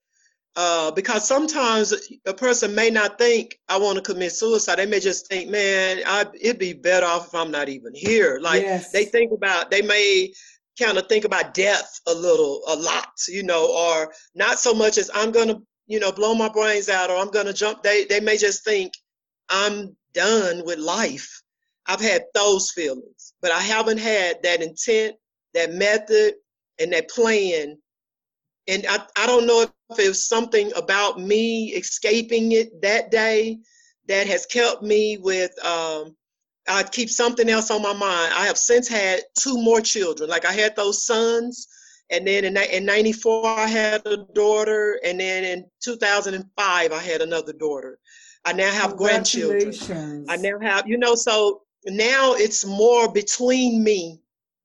uh 0.55 0.91
because 0.91 1.27
sometimes 1.27 1.95
a 2.27 2.35
person 2.35 2.75
may 2.75 2.91
not 2.91 3.19
think 3.19 3.59
I 3.69 3.79
want 3.79 3.97
to 3.97 4.03
commit 4.03 4.33
suicide. 4.33 4.77
They 4.77 4.87
may 4.87 5.01
just 5.01 5.27
think, 5.29 5.51
man, 5.51 6.03
I 6.07 6.27
it'd 6.39 6.59
be 6.59 6.75
better 6.75 7.07
off 7.07 7.29
if 7.29 7.35
I'm 7.35 7.51
not 7.51 7.69
even 7.69 7.93
here. 7.95 8.39
Like 8.41 8.63
yes. 8.63 8.93
they 8.93 9.05
think 9.05 9.33
about 9.33 9.71
they 9.71 9.83
may 9.83 10.33
kind 10.79 10.99
of 10.99 11.07
think 11.07 11.25
about 11.25 11.55
death 11.55 12.01
a 12.07 12.15
little 12.15 12.63
a 12.69 12.77
lot, 12.77 13.13
you 13.29 13.43
know, 13.43 13.73
or 13.73 14.13
not 14.35 14.59
so 14.59 14.75
much 14.75 14.99
as 14.99 15.11
I'm 15.15 15.31
gonna, 15.31 15.61
you 15.87 16.01
know, 16.01 16.13
blow 16.13 16.35
my 16.35 16.49
brains 16.49 16.89
out 16.89 17.11
or 17.11 17.17
I'm 17.17 17.31
gonna 17.31 17.53
jump. 17.53 17.83
They 17.83 18.05
they 18.05 18.21
may 18.21 18.37
just 18.37 18.65
think 18.65 18.93
I'm 19.49 19.97
done 20.15 20.63
with 20.65 20.79
life. 20.79 21.43
I've 21.87 22.01
had 22.01 22.25
those 22.35 22.71
feelings, 22.71 23.35
but 23.41 23.51
I 23.51 23.61
haven't 23.61 23.99
had 23.99 24.43
that 24.43 24.63
intent, 24.63 25.17
that 25.55 25.73
method, 25.73 26.35
and 26.81 26.93
that 26.93 27.11
plan. 27.11 27.79
And 28.69 28.87
I, 28.89 29.05
I 29.17 29.27
don't 29.27 29.47
know 29.47 29.63
if 29.63 29.99
it 29.99 30.09
was 30.09 30.25
something 30.27 30.73
about 30.77 31.21
me 31.21 31.67
escaping 31.69 32.53
it 32.53 32.81
that 32.83 33.11
day 33.11 33.59
that 34.09 34.27
has 34.27 34.47
kept 34.47 34.83
me 34.83 35.19
with, 35.19 35.53
um, 35.65 36.17
I 36.69 36.85
keep 36.85 37.11
something 37.11 37.49
else 37.49 37.71
on 37.71 37.83
my 37.83 37.93
mind. 37.93 38.33
I 38.35 38.47
have 38.47 38.57
since 38.59 38.89
had 38.89 39.23
two 39.37 39.61
more 39.61 39.81
children. 39.81 40.31
Like 40.31 40.45
I 40.45 40.53
had 40.53 40.77
those 40.77 41.05
sons, 41.05 41.67
and 42.11 42.27
then 42.27 42.45
in, 42.45 42.57
in 42.57 42.85
94, 42.85 43.47
I 43.47 43.67
had 43.67 44.07
a 44.07 44.19
daughter, 44.35 45.01
and 45.05 45.19
then 45.19 45.45
in 45.45 45.65
2005, 45.83 46.93
I 46.93 46.99
had 46.99 47.21
another 47.23 47.53
daughter. 47.53 47.99
I 48.45 48.53
now 48.53 48.71
have 48.71 48.97
grandchildren. 48.97 49.73
I 50.29 50.37
now 50.37 50.59
have, 50.61 50.87
you 50.87 50.99
know, 50.99 51.15
so 51.15 51.63
now 51.87 52.35
it's 52.35 52.65
more 52.65 53.11
between 53.13 53.83
me 53.83 54.21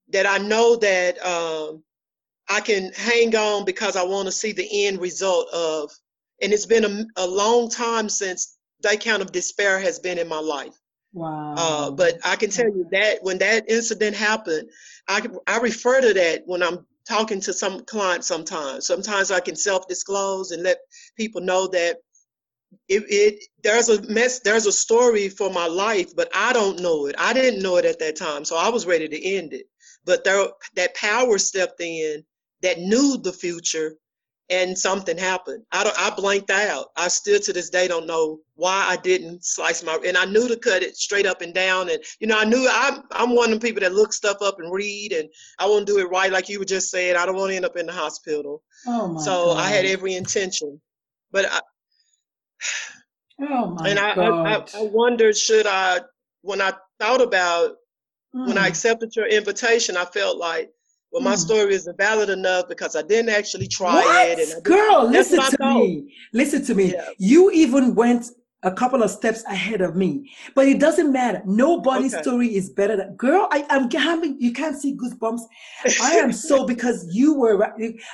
that 0.09 0.27
I 0.27 0.37
know 0.39 0.75
that 0.77 1.23
um, 1.25 1.83
I 2.49 2.61
can 2.61 2.91
hang 2.93 3.35
on 3.35 3.65
because 3.65 3.95
I 3.95 4.03
want 4.03 4.27
to 4.27 4.31
see 4.31 4.51
the 4.51 4.87
end 4.87 4.99
result 4.99 5.49
of. 5.53 5.91
And 6.41 6.53
it's 6.53 6.65
been 6.65 6.85
a, 6.85 7.05
a 7.23 7.27
long 7.27 7.69
time 7.69 8.09
since 8.09 8.57
that 8.81 9.03
kind 9.03 9.21
of 9.21 9.31
despair 9.31 9.79
has 9.79 9.99
been 9.99 10.19
in 10.19 10.27
my 10.27 10.39
life. 10.39 10.75
Wow. 11.13 11.55
Uh, 11.57 11.91
but 11.91 12.19
I 12.23 12.35
can 12.35 12.51
tell 12.51 12.67
you 12.67 12.87
that 12.91 13.23
when 13.23 13.39
that 13.39 13.69
incident 13.69 14.15
happened, 14.15 14.69
I, 15.07 15.25
I 15.47 15.57
refer 15.59 16.01
to 16.01 16.13
that 16.13 16.43
when 16.45 16.61
I'm 16.61 16.85
talking 17.07 17.39
to 17.41 17.53
some 17.53 17.85
clients 17.85 18.27
sometimes. 18.27 18.85
Sometimes 18.85 19.31
I 19.31 19.39
can 19.39 19.55
self 19.55 19.87
disclose 19.87 20.51
and 20.51 20.61
let 20.63 20.77
people 21.15 21.41
know 21.41 21.67
that 21.67 21.97
it, 22.87 23.03
it 23.09 23.43
there's 23.63 23.89
a 23.89 24.01
mess 24.11 24.39
there's 24.41 24.65
a 24.65 24.71
story 24.71 25.29
for 25.29 25.49
my 25.49 25.67
life 25.67 26.13
but 26.15 26.29
i 26.33 26.51
don't 26.51 26.81
know 26.81 27.05
it 27.05 27.15
i 27.17 27.31
didn't 27.31 27.61
know 27.61 27.77
it 27.77 27.85
at 27.85 27.99
that 27.99 28.17
time 28.17 28.43
so 28.43 28.57
i 28.57 28.67
was 28.67 28.85
ready 28.85 29.07
to 29.07 29.25
end 29.25 29.53
it 29.53 29.67
but 30.05 30.23
there 30.23 30.47
that 30.75 30.93
power 30.95 31.37
stepped 31.37 31.79
in 31.79 32.23
that 32.61 32.79
knew 32.79 33.17
the 33.17 33.33
future 33.33 33.95
and 34.49 34.77
something 34.77 35.17
happened. 35.17 35.63
I 35.73 35.83
don't 35.83 35.99
i 35.99 36.09
blanked 36.09 36.51
out. 36.51 36.87
I 36.95 37.09
still 37.09 37.39
to 37.39 37.53
this 37.53 37.69
day 37.69 37.87
don't 37.87 38.07
know 38.07 38.39
why 38.55 38.85
i 38.89 38.95
didn't 38.97 39.43
slice 39.43 39.83
my 39.83 39.97
and 40.05 40.17
i 40.17 40.25
knew 40.25 40.47
to 40.47 40.57
cut 40.57 40.83
it 40.83 40.95
straight 40.95 41.25
up 41.25 41.41
and 41.41 41.53
down. 41.53 41.89
And 41.89 42.01
you 42.19 42.27
know 42.27 42.39
i 42.39 42.45
knew 42.45 42.67
i'm 42.71 43.03
i'm 43.11 43.35
one 43.35 43.51
of 43.51 43.59
the 43.59 43.67
people 43.67 43.81
that 43.81 43.93
look 43.93 44.13
stuff 44.13 44.37
up 44.41 44.59
and 44.59 44.71
read 44.73 45.11
and 45.13 45.29
i 45.59 45.65
want 45.67 45.85
to 45.87 45.93
do 45.93 45.99
it 45.99 46.09
right 46.09 46.31
like 46.31 46.49
you 46.49 46.59
were 46.59 46.65
just 46.65 46.89
saying. 46.91 47.15
I 47.17 47.25
don't 47.25 47.35
want 47.35 47.51
to 47.51 47.55
end 47.57 47.65
up 47.65 47.77
in 47.77 47.85
the 47.87 47.93
hospital. 47.93 48.63
Oh 48.87 49.07
my 49.09 49.21
so 49.23 49.31
God. 49.31 49.57
i 49.59 49.69
had 49.69 49.85
every 49.85 50.15
intention. 50.15 50.81
But 51.31 51.45
I, 51.51 51.59
Oh 53.39 53.67
my 53.67 53.89
and 53.89 53.99
I, 53.99 54.11
I, 54.11 54.55
I, 54.55 54.55
I 54.57 54.81
wondered 54.81 55.37
should 55.37 55.67
I 55.67 56.01
when 56.41 56.61
I 56.61 56.73
thought 56.99 57.21
about 57.21 57.75
when 58.45 58.57
I 58.57 58.67
Mm. 58.67 58.69
accepted 58.69 59.15
your 59.15 59.27
invitation, 59.27 59.97
I 59.97 60.05
felt 60.05 60.37
like, 60.37 60.69
well, 61.17 61.23
my 61.31 61.35
Mm. 61.35 61.45
story 61.47 61.73
isn't 61.73 61.97
valid 61.97 62.29
enough 62.29 62.67
because 62.67 62.95
I 62.95 63.01
didn't 63.01 63.29
actually 63.29 63.67
try 63.67 63.95
what? 63.95 64.39
it. 64.39 64.49
And 64.53 64.63
Girl, 64.63 65.07
listen 65.09 65.39
to 65.39 65.57
thought. 65.57 65.79
me. 65.83 66.13
Listen 66.33 66.63
to 66.65 66.75
me. 66.75 66.91
Yeah. 66.93 67.09
You 67.17 67.51
even 67.51 67.95
went 67.95 68.25
a 68.63 68.71
couple 68.71 69.01
of 69.03 69.09
steps 69.11 69.43
ahead 69.45 69.81
of 69.81 69.95
me, 69.95 70.31
but 70.55 70.67
it 70.67 70.79
doesn't 70.79 71.11
matter. 71.11 71.41
Nobody's 71.45 72.13
Okay. 72.13 72.23
story 72.23 72.55
is 72.55 72.69
better 72.71 72.95
than 72.97 73.15
girl. 73.15 73.47
I, 73.51 73.65
I'm 73.69 73.89
having 73.91 74.35
you 74.39 74.51
can't 74.51 74.77
see 74.81 74.95
goosebumps. 74.95 75.41
I 76.01 76.13
am 76.15 76.31
so 76.31 76.65
because 76.73 77.07
you 77.13 77.33
were. 77.35 77.55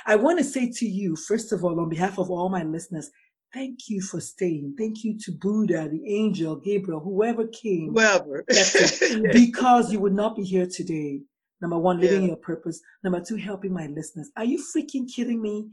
I 0.06 0.16
want 0.16 0.38
to 0.38 0.44
say 0.44 0.70
to 0.80 0.86
you, 0.86 1.16
first 1.16 1.52
of 1.52 1.64
all, 1.64 1.80
on 1.80 1.88
behalf 1.88 2.18
of 2.18 2.30
all 2.30 2.48
my 2.50 2.62
listeners, 2.62 3.10
thank 3.54 3.88
you 3.88 4.02
for 4.02 4.20
staying. 4.20 4.74
Thank 4.76 5.02
you 5.04 5.16
to 5.24 5.32
Buddha, 5.32 5.88
the 5.90 6.02
angel, 6.06 6.56
Gabriel, 6.56 7.00
whoever 7.00 7.46
came. 7.46 7.92
Whoever. 7.94 8.44
Yeah. 8.52 9.32
because 9.32 9.92
you 9.92 9.98
would 10.00 10.14
not 10.14 10.36
be 10.36 10.42
here 10.42 10.66
today. 10.66 11.20
Number 11.64 11.78
one, 11.78 11.98
living 11.98 12.20
Yeah. 12.22 12.28
your 12.28 12.36
purpose. 12.36 12.82
Number 13.02 13.20
two, 13.22 13.36
helping 13.36 13.72
my 13.72 13.86
listeners. 13.86 14.30
Are 14.36 14.44
you 14.44 14.58
freaking 14.58 15.10
kidding 15.10 15.40
me? 15.40 15.70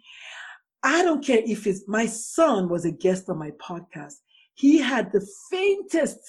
I 0.84 1.04
don't 1.04 1.21
care 1.21 1.41
if 1.45 1.67
it's 1.67 1.86
my 1.86 2.06
son 2.06 2.69
was 2.69 2.86
a 2.86 2.91
guest 2.91 3.27
on 3.30 3.38
my 3.38 3.51
podcast. 3.51 4.15
He 4.54 4.77
had 4.77 5.12
the 5.12 5.19
faintest. 5.51 6.21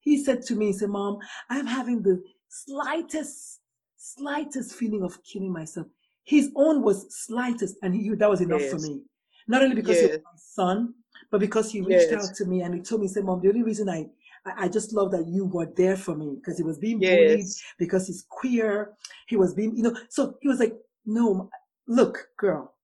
He 0.00 0.22
said 0.22 0.42
to 0.42 0.54
me, 0.56 0.66
he 0.66 0.72
said, 0.74 0.90
Mom, 0.90 1.20
I'm 1.48 1.64
having 1.66 2.02
the 2.02 2.22
slightest, 2.50 3.60
slightest 3.96 4.74
feeling 4.74 5.02
of 5.02 5.18
killing 5.24 5.52
myself. 5.52 5.86
His 6.24 6.50
own 6.54 6.82
was 6.82 7.06
slightest, 7.24 7.76
and 7.82 7.94
he, 7.94 8.10
that 8.10 8.28
was 8.28 8.42
enough 8.42 8.64
for 8.64 8.78
me. 8.78 9.00
Not 9.46 9.62
only 9.62 9.74
because 9.76 10.00
he 10.00 10.06
was 10.06 10.18
my 10.22 10.36
son, 10.36 10.92
but 11.30 11.40
because 11.40 11.72
he 11.72 11.80
reached 11.80 12.10
Yes. 12.10 12.28
out 12.28 12.34
to 12.36 12.44
me 12.44 12.60
and 12.60 12.74
he 12.74 12.82
told 12.82 13.00
me, 13.00 13.06
he 13.08 13.12
said, 13.14 13.24
Mom, 13.24 13.40
the 13.40 13.48
only 13.48 13.62
reason 13.62 13.88
I 13.88 14.10
I 14.44 14.68
just 14.68 14.92
love 14.92 15.10
that 15.12 15.26
you 15.26 15.46
were 15.46 15.70
there 15.76 15.96
for 15.96 16.14
me 16.14 16.36
because 16.36 16.56
he 16.56 16.64
was 16.64 16.78
being 16.78 16.98
bullied 16.98 17.46
because 17.78 18.06
he's 18.06 18.24
queer. 18.28 18.92
He 19.26 19.36
was 19.36 19.54
being, 19.54 19.76
you 19.76 19.82
know, 19.82 19.96
so 20.08 20.36
he 20.40 20.48
was 20.48 20.58
like, 20.58 20.74
no, 21.06 21.50
look, 21.86 22.28
girl, 22.36 22.74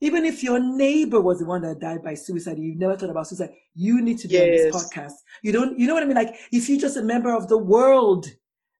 even 0.00 0.24
if 0.24 0.42
your 0.42 0.58
neighbor 0.58 1.20
was 1.20 1.38
the 1.38 1.46
one 1.46 1.62
that 1.62 1.80
died 1.80 2.02
by 2.02 2.14
suicide, 2.14 2.58
you've 2.58 2.78
never 2.78 2.96
thought 2.96 3.10
about 3.10 3.26
suicide, 3.26 3.50
you 3.74 4.00
need 4.02 4.18
to 4.18 4.28
be 4.28 4.40
on 4.40 4.50
this 4.50 4.74
podcast. 4.74 5.14
You 5.42 5.52
don't, 5.52 5.78
you 5.78 5.86
know 5.86 5.94
what 5.94 6.02
I 6.02 6.06
mean? 6.06 6.16
Like, 6.16 6.36
if 6.52 6.68
you're 6.68 6.80
just 6.80 6.96
a 6.96 7.02
member 7.02 7.34
of 7.34 7.48
the 7.48 7.58
world 7.58 8.26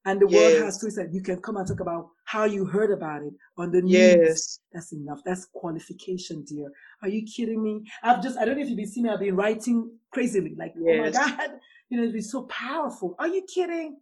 and 0.04 0.20
the 0.20 0.26
world 0.26 0.52
has 0.52 0.74
Yes. 0.74 0.80
suicide, 0.80 1.08
you 1.12 1.22
can 1.22 1.40
come 1.40 1.56
and 1.56 1.66
talk 1.66 1.80
about 1.80 2.10
how 2.24 2.44
you 2.44 2.64
heard 2.64 2.90
about 2.90 3.22
it 3.22 3.32
on 3.56 3.70
the 3.70 3.80
news. 3.80 3.92
Yes. 3.92 4.58
That's 4.72 4.92
enough. 4.92 5.20
That's 5.24 5.46
qualification, 5.46 6.44
dear. 6.44 6.70
Are 7.02 7.08
you 7.08 7.24
kidding 7.24 7.62
me? 7.62 7.84
I've 8.02 8.22
just, 8.22 8.38
I 8.38 8.44
don't 8.44 8.56
know 8.56 8.62
if 8.62 8.68
you've 8.68 8.76
been 8.76 8.86
seeing 8.86 9.06
me, 9.06 9.10
I've 9.10 9.20
been 9.20 9.36
writing 9.36 9.90
crazily. 10.10 10.54
Like, 10.56 10.74
oh 10.78 10.96
my 10.96 11.10
God, 11.10 11.50
you 11.88 11.96
know, 11.96 12.04
it's 12.04 12.12
been 12.12 12.22
so 12.22 12.42
powerful. 12.44 13.14
Are 13.18 13.28
you 13.28 13.42
kidding? 13.42 13.96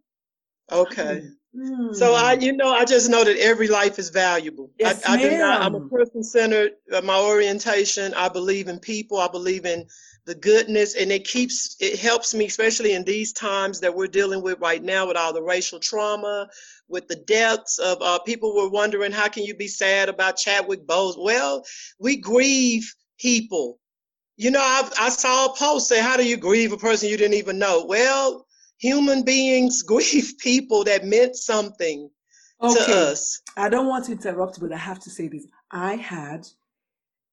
Okay. 0.71 1.21
Mm. 1.55 1.93
So 1.93 2.15
I, 2.15 2.33
you 2.33 2.53
know, 2.53 2.71
I 2.73 2.83
just 2.83 3.09
know 3.09 3.23
that 3.23 3.37
every 3.37 3.67
life 3.67 3.99
is 3.99 4.09
valuable. 4.09 4.71
Yes, 4.79 5.05
I, 5.05 5.13
I 5.13 5.21
do 5.21 5.37
not. 5.37 5.61
I'm 5.61 5.75
a 5.75 5.87
person 5.87 6.23
centered. 6.23 6.71
Uh, 6.91 7.01
my 7.01 7.19
orientation. 7.19 8.13
I 8.15 8.27
believe 8.29 8.67
in 8.67 8.79
people. 8.79 9.19
I 9.19 9.27
believe 9.27 9.65
in 9.65 9.85
the 10.25 10.35
goodness, 10.35 10.95
and 10.95 11.11
it 11.11 11.25
keeps. 11.25 11.75
It 11.79 11.99
helps 11.99 12.33
me, 12.33 12.45
especially 12.45 12.93
in 12.93 13.03
these 13.03 13.33
times 13.33 13.79
that 13.81 13.95
we're 13.95 14.07
dealing 14.07 14.41
with 14.41 14.59
right 14.59 14.81
now, 14.81 15.07
with 15.07 15.17
all 15.17 15.33
the 15.33 15.43
racial 15.43 15.79
trauma, 15.79 16.47
with 16.87 17.07
the 17.07 17.15
deaths 17.15 17.77
of 17.79 18.01
uh, 18.01 18.19
people. 18.19 18.55
Were 18.55 18.69
wondering 18.69 19.11
how 19.11 19.27
can 19.27 19.43
you 19.43 19.55
be 19.55 19.67
sad 19.67 20.09
about 20.09 20.37
Chadwick 20.37 20.87
Bose? 20.87 21.17
Well, 21.17 21.65
we 21.99 22.17
grieve 22.17 22.93
people. 23.19 23.79
You 24.37 24.51
know, 24.51 24.61
I, 24.61 24.89
I 24.99 25.09
saw 25.09 25.47
a 25.47 25.55
post 25.55 25.89
say, 25.89 26.01
"How 26.01 26.15
do 26.15 26.25
you 26.25 26.37
grieve 26.37 26.71
a 26.71 26.77
person 26.77 27.09
you 27.09 27.17
didn't 27.17 27.37
even 27.37 27.59
know?" 27.59 27.85
Well, 27.85 28.47
human 28.77 29.23
beings 29.23 29.81
grieve 29.87 30.35
people 30.39 30.85
that 30.85 31.05
meant 31.05 31.35
something 31.35 32.09
to 32.61 32.95
us. 32.95 33.41
I 33.57 33.67
don't 33.67 33.87
want 33.87 34.05
to 34.05 34.13
interrupt, 34.13 34.61
but 34.61 34.71
I 34.71 34.77
have 34.77 34.99
to 35.01 35.09
say 35.09 35.27
this. 35.27 35.45
I 35.69 35.95
had 35.95 36.47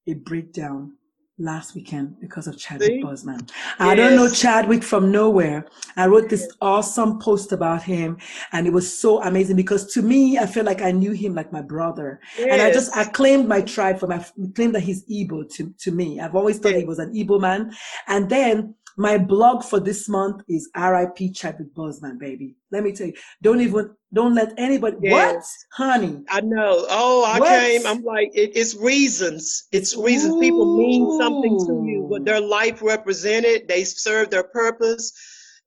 a 0.09 0.15
breakdown 0.15 0.95
last 1.41 1.75
weekend 1.75 2.21
because 2.21 2.47
of 2.47 2.57
Chadwick 2.57 2.89
See? 2.89 3.03
Boseman. 3.03 3.49
Yes. 3.49 3.55
I 3.79 3.95
don't 3.95 4.15
know 4.15 4.29
Chadwick 4.29 4.83
from 4.83 5.11
nowhere. 5.11 5.67
I 5.97 6.07
wrote 6.07 6.29
this 6.29 6.49
awesome 6.61 7.19
post 7.19 7.53
about 7.53 7.83
him 7.83 8.19
and 8.53 8.67
it 8.67 8.73
was 8.73 9.01
so 9.01 9.23
amazing 9.23 9.57
because 9.57 9.93
to 9.95 10.03
me, 10.03 10.39
I 10.39 10.47
feel 10.47 10.65
like 10.65 10.83
I 10.83 10.91
knew 10.91 11.13
him 11.13 11.35
like 11.35 11.53
my 11.53 11.63
brother. 11.63 12.21
Yes. 12.39 12.49
And 12.53 12.63
I 12.63 12.71
just, 12.73 12.97
I 12.97 13.05
claimed 13.05 13.49
my 13.49 13.63
tribe 13.63 13.99
for 13.99 14.07
my, 14.07 14.25
claimed 14.55 14.75
that 14.75 14.83
he's 14.83 15.05
Igbo 15.07 15.53
to, 15.55 15.75
to 15.79 15.91
me. 15.91 16.21
I've 16.21 16.37
always 16.37 16.59
thought 16.59 16.73
yes. 16.73 16.81
he 16.81 16.87
was 16.87 16.99
an 16.99 17.13
Igbo 17.15 17.41
man. 17.41 17.73
And 18.07 18.29
then 18.29 18.75
my 19.01 19.17
blog 19.17 19.65
for 19.65 19.81
this 19.81 20.11
month 20.11 20.43
is 20.47 20.69
RIP 20.77 21.33
Chadwick 21.35 21.75
Boseman, 21.75 22.19
baby. 22.19 22.55
Let 22.71 22.85
me 22.85 22.93
tell 22.93 23.07
you, 23.07 23.15
don't 23.41 23.63
even, 23.63 23.95
don't 24.13 24.35
let 24.35 24.53
anybody, 24.59 24.99
yes. 25.01 25.35
what? 25.35 25.87
Honey. 25.87 26.23
I 26.29 26.43
know. 26.43 26.85
Oh, 26.91 27.25
I 27.25 27.41
what? 27.41 27.49
came, 27.49 27.87
I'm 27.87 28.03
like, 28.03 28.31
it, 28.35 28.53
it's 28.55 28.77
reasons. 28.77 29.69
It's 29.73 29.97
reasons. 29.97 30.35
Ooh. 30.35 30.41
People 30.41 30.77
mean 30.77 31.19
something 31.19 31.59
to 31.61 31.83
you, 31.89 32.03
what 32.03 32.27
their 32.27 32.43
life 32.43 32.83
represented. 32.83 33.67
They 33.69 33.85
served 33.85 34.33
their 34.33 34.45
purpose. 34.45 35.15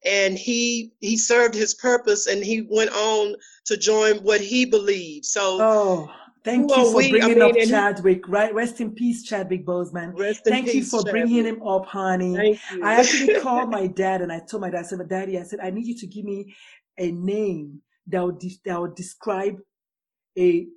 And 0.05 0.37
he, 0.37 0.91
he 0.99 1.17
served 1.17 1.55
his 1.55 1.73
purpose 1.73 2.27
and 2.27 2.43
he 2.43 2.67
went 2.69 2.91
on 2.91 3.35
to 3.65 3.77
join 3.77 4.17
what 4.17 4.41
he 4.41 4.65
believed. 4.65 5.25
So, 5.25 5.57
oh 5.59 6.11
Thank 6.43 6.69
you 6.75 6.91
for 6.91 6.97
we, 6.97 7.10
bringing 7.10 7.41
I 7.41 7.51
mean, 7.51 7.62
up 7.62 7.69
Chadwick, 7.69 8.27
right? 8.27 8.53
Rest 8.53 8.82
in 8.82 8.91
peace, 8.91 9.23
Chadwick 9.23 9.65
Boseman. 9.65 10.13
Thank 10.43 10.65
peace, 10.65 10.75
you 10.75 10.84
for 10.84 10.97
Chadwick. 10.99 11.12
bringing 11.12 11.45
him 11.45 11.63
up, 11.63 11.86
honey. 11.86 12.60
I 12.84 12.95
actually 12.95 13.39
called 13.41 13.69
my 13.69 13.88
dad 13.88 14.21
and 14.21 14.32
I 14.32 14.39
told 14.39 14.62
my 14.62 14.69
dad, 14.69 14.79
I 14.79 14.84
said, 14.84 14.99
my 14.99 15.06
daddy, 15.06 15.39
I 15.39 15.43
said, 15.43 15.60
I 15.62 15.69
need 15.69 15.86
you 15.86 15.97
to 15.97 16.08
give 16.08 16.25
me 16.25 16.53
a 16.97 17.12
name 17.12 17.82
that 18.08 18.23
would, 18.25 18.39
de- 18.39 18.60
that 18.65 18.79
would 18.79 18.95
describe 18.95 19.58
a, 20.38 20.67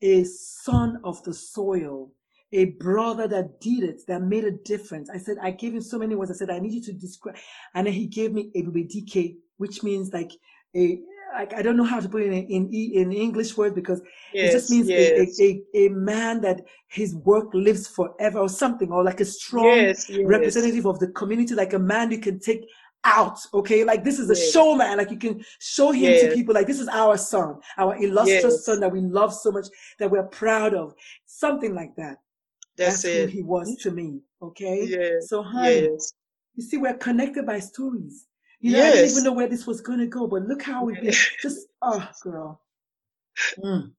a 0.00 0.24
son 0.24 0.98
of 1.04 1.22
the 1.24 1.34
soil, 1.34 2.10
a 2.52 2.66
brother 2.66 3.28
that 3.28 3.60
did 3.60 3.82
it, 3.82 4.02
that 4.08 4.22
made 4.22 4.44
a 4.44 4.50
difference. 4.50 5.10
I 5.10 5.18
said, 5.18 5.36
I 5.42 5.50
gave 5.50 5.74
him 5.74 5.82
so 5.82 5.98
many 5.98 6.14
words. 6.14 6.30
I 6.30 6.34
said, 6.34 6.50
I 6.50 6.58
need 6.58 6.72
you 6.72 6.82
to 6.84 6.92
describe, 6.94 7.36
and 7.74 7.86
then 7.86 7.94
he 7.94 8.06
gave 8.06 8.32
me 8.32 8.50
Ebube 8.56 8.88
Dike, 8.88 9.34
which 9.58 9.82
means 9.82 10.12
like 10.12 10.32
a, 10.74 10.98
I, 11.34 11.46
I 11.56 11.62
don't 11.62 11.76
know 11.76 11.84
how 11.84 12.00
to 12.00 12.08
put 12.08 12.22
it 12.22 12.32
in 12.32 12.46
in, 12.46 12.72
in 12.72 13.12
English 13.12 13.56
word 13.56 13.74
because 13.74 14.00
yes, 14.32 14.50
it 14.50 14.52
just 14.52 14.70
means 14.70 14.88
yes. 14.88 15.40
a, 15.40 15.44
a, 15.44 15.86
a, 15.86 15.88
man 15.90 16.40
that 16.42 16.62
his 16.88 17.14
work 17.16 17.52
lives 17.54 17.86
forever 17.88 18.38
or 18.38 18.48
something, 18.48 18.90
or 18.90 19.02
like 19.02 19.20
a 19.20 19.24
strong 19.24 19.64
yes, 19.64 20.10
representative 20.24 20.86
of 20.86 20.98
the 20.98 21.08
community, 21.08 21.54
like 21.54 21.72
a 21.72 21.78
man 21.78 22.10
you 22.10 22.18
can 22.18 22.38
take 22.38 22.66
out. 23.04 23.38
Okay, 23.52 23.84
like 23.84 24.04
this 24.04 24.18
is 24.18 24.30
a 24.30 24.36
showman, 24.52 24.98
like 24.98 25.10
you 25.10 25.18
can 25.18 25.44
show 25.58 25.90
him 25.90 26.20
to 26.20 26.34
people, 26.34 26.54
like 26.54 26.66
this 26.66 26.80
is 26.80 26.88
our 26.88 27.16
son, 27.16 27.58
our 27.78 27.96
illustrious 27.96 28.64
son 28.64 28.80
that 28.80 28.92
we 28.92 29.00
love 29.00 29.34
so 29.34 29.50
much, 29.50 29.66
that 29.98 30.10
we're 30.10 30.22
proud 30.24 30.74
of, 30.74 30.94
something 31.26 31.74
like 31.74 31.94
that. 31.96 32.18
That's, 32.76 33.02
That's 33.02 33.04
it. 33.04 33.30
who 33.30 33.36
he 33.36 33.42
was 33.42 33.76
to 33.82 33.90
me. 33.90 34.20
Okay, 34.40 35.18
so 35.20 35.42
honey, 35.42 35.88
you 36.54 36.62
see, 36.62 36.76
we're 36.76 36.94
connected 36.94 37.46
by 37.46 37.58
stories. 37.58 38.26
You 38.62 38.72
know, 38.72 38.78
yes. 38.78 38.92
I 38.92 38.94
didn't 38.94 39.10
even 39.10 39.24
know 39.24 39.32
where 39.32 39.48
this 39.48 39.66
was 39.66 39.80
going 39.80 39.98
to 39.98 40.06
go, 40.06 40.28
but 40.28 40.46
look 40.46 40.62
how 40.62 40.84
we 40.84 40.94
just, 41.42 41.66
oh, 41.82 42.08
girl. 42.22 42.60
Mm. 43.58 43.90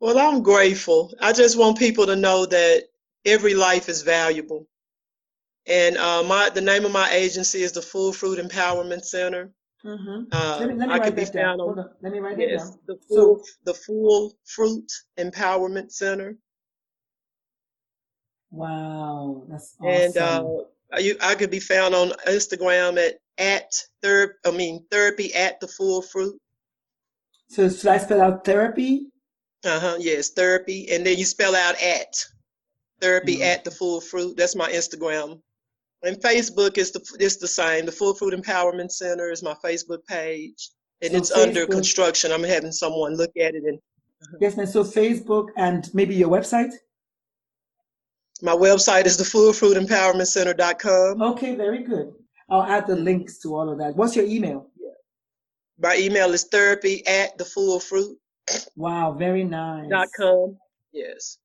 Well, 0.00 0.18
I'm 0.18 0.42
grateful. 0.42 1.14
I 1.20 1.32
just 1.32 1.56
want 1.56 1.78
people 1.78 2.06
to 2.06 2.16
know 2.16 2.46
that 2.46 2.84
every 3.24 3.54
life 3.54 3.88
is 3.88 4.02
valuable. 4.02 4.66
And 5.68 5.96
uh, 5.98 6.24
my 6.24 6.50
the 6.50 6.60
name 6.60 6.84
of 6.84 6.92
my 6.92 7.10
agency 7.10 7.62
is 7.62 7.72
the 7.72 7.82
Full 7.82 8.12
Fruit 8.12 8.38
Empowerment 8.38 9.04
Center. 9.04 9.52
Mm-hmm. 9.84 10.24
Uh, 10.32 10.56
let 10.58 10.68
me, 10.68 10.74
let 10.74 10.88
me 10.88 10.94
I 10.94 10.98
can 10.98 11.14
be 11.14 11.24
found 11.24 11.60
on, 11.60 11.78
on. 11.78 11.90
Let 12.02 12.12
me 12.12 12.18
write 12.18 12.38
yes, 12.38 12.70
down. 12.70 12.78
The 12.86 12.96
full, 13.08 13.38
so, 13.38 13.44
the 13.64 13.74
Full 13.74 14.32
Fruit 14.46 14.90
Empowerment 15.18 15.92
Center. 15.92 16.36
Wow, 18.50 19.44
that's 19.48 19.76
awesome. 19.80 20.02
And 20.02 20.16
uh, 20.16 20.98
you, 20.98 21.16
I 21.20 21.34
could 21.34 21.50
be 21.50 21.60
found 21.60 21.94
on 21.94 22.12
Instagram 22.26 22.98
at 22.98 23.20
at 23.38 23.72
therapy. 24.02 24.34
I 24.46 24.50
mean 24.50 24.84
therapy 24.90 25.34
at 25.34 25.60
the 25.60 25.68
full 25.68 26.02
fruit. 26.02 26.38
So 27.48 27.68
should 27.68 27.88
I 27.88 27.98
spell 27.98 28.20
out 28.20 28.44
therapy? 28.44 29.06
Uh 29.64 29.80
huh. 29.80 29.96
Yes, 29.98 30.30
therapy, 30.30 30.88
and 30.90 31.04
then 31.04 31.18
you 31.18 31.24
spell 31.24 31.56
out 31.56 31.80
at 31.82 32.14
therapy 33.00 33.36
mm-hmm. 33.36 33.44
at 33.44 33.64
the 33.64 33.70
full 33.70 34.00
fruit. 34.00 34.36
That's 34.36 34.56
my 34.56 34.70
Instagram. 34.70 35.40
And 36.02 36.16
Facebook 36.20 36.78
is 36.78 36.92
the 36.92 37.00
it's 37.18 37.36
the 37.36 37.48
same. 37.48 37.86
The 37.86 37.92
Full 37.92 38.14
Fruit 38.14 38.32
Empowerment 38.32 38.92
Center 38.92 39.30
is 39.30 39.42
my 39.42 39.54
Facebook 39.64 40.04
page, 40.06 40.70
and 41.02 41.10
so 41.10 41.18
it's 41.18 41.32
Facebook, 41.32 41.42
under 41.42 41.66
construction. 41.66 42.30
I'm 42.30 42.44
having 42.44 42.72
someone 42.72 43.16
look 43.16 43.32
at 43.36 43.54
it 43.54 43.64
and. 43.64 43.78
Uh-huh. 44.20 44.38
Yes, 44.40 44.56
ma'am. 44.56 44.66
So 44.66 44.82
Facebook 44.82 45.48
and 45.56 45.88
maybe 45.94 46.14
your 46.14 46.28
website. 46.28 46.72
My 48.42 48.52
website 48.52 49.06
is 49.06 49.16
the 49.16 49.24
fullfruitempowermentcenter.com. 49.24 51.22
Okay, 51.22 51.56
very 51.56 51.82
good. 51.82 52.14
I'll 52.48 52.62
add 52.62 52.86
the 52.86 52.96
links 52.96 53.38
to 53.40 53.54
all 53.54 53.70
of 53.70 53.78
that. 53.78 53.96
What's 53.96 54.16
your 54.16 54.24
email? 54.26 54.70
My 55.80 55.96
email 55.96 56.32
is 56.34 56.44
therapy 56.44 57.06
at 57.06 57.38
the 57.38 57.44
full 57.44 57.78
fruit. 57.78 58.18
Wow, 58.74 59.12
very 59.12 59.44
nice. 59.44 59.88
Dot 59.88 60.08
com. 60.18 60.56
Yes. 60.92 61.38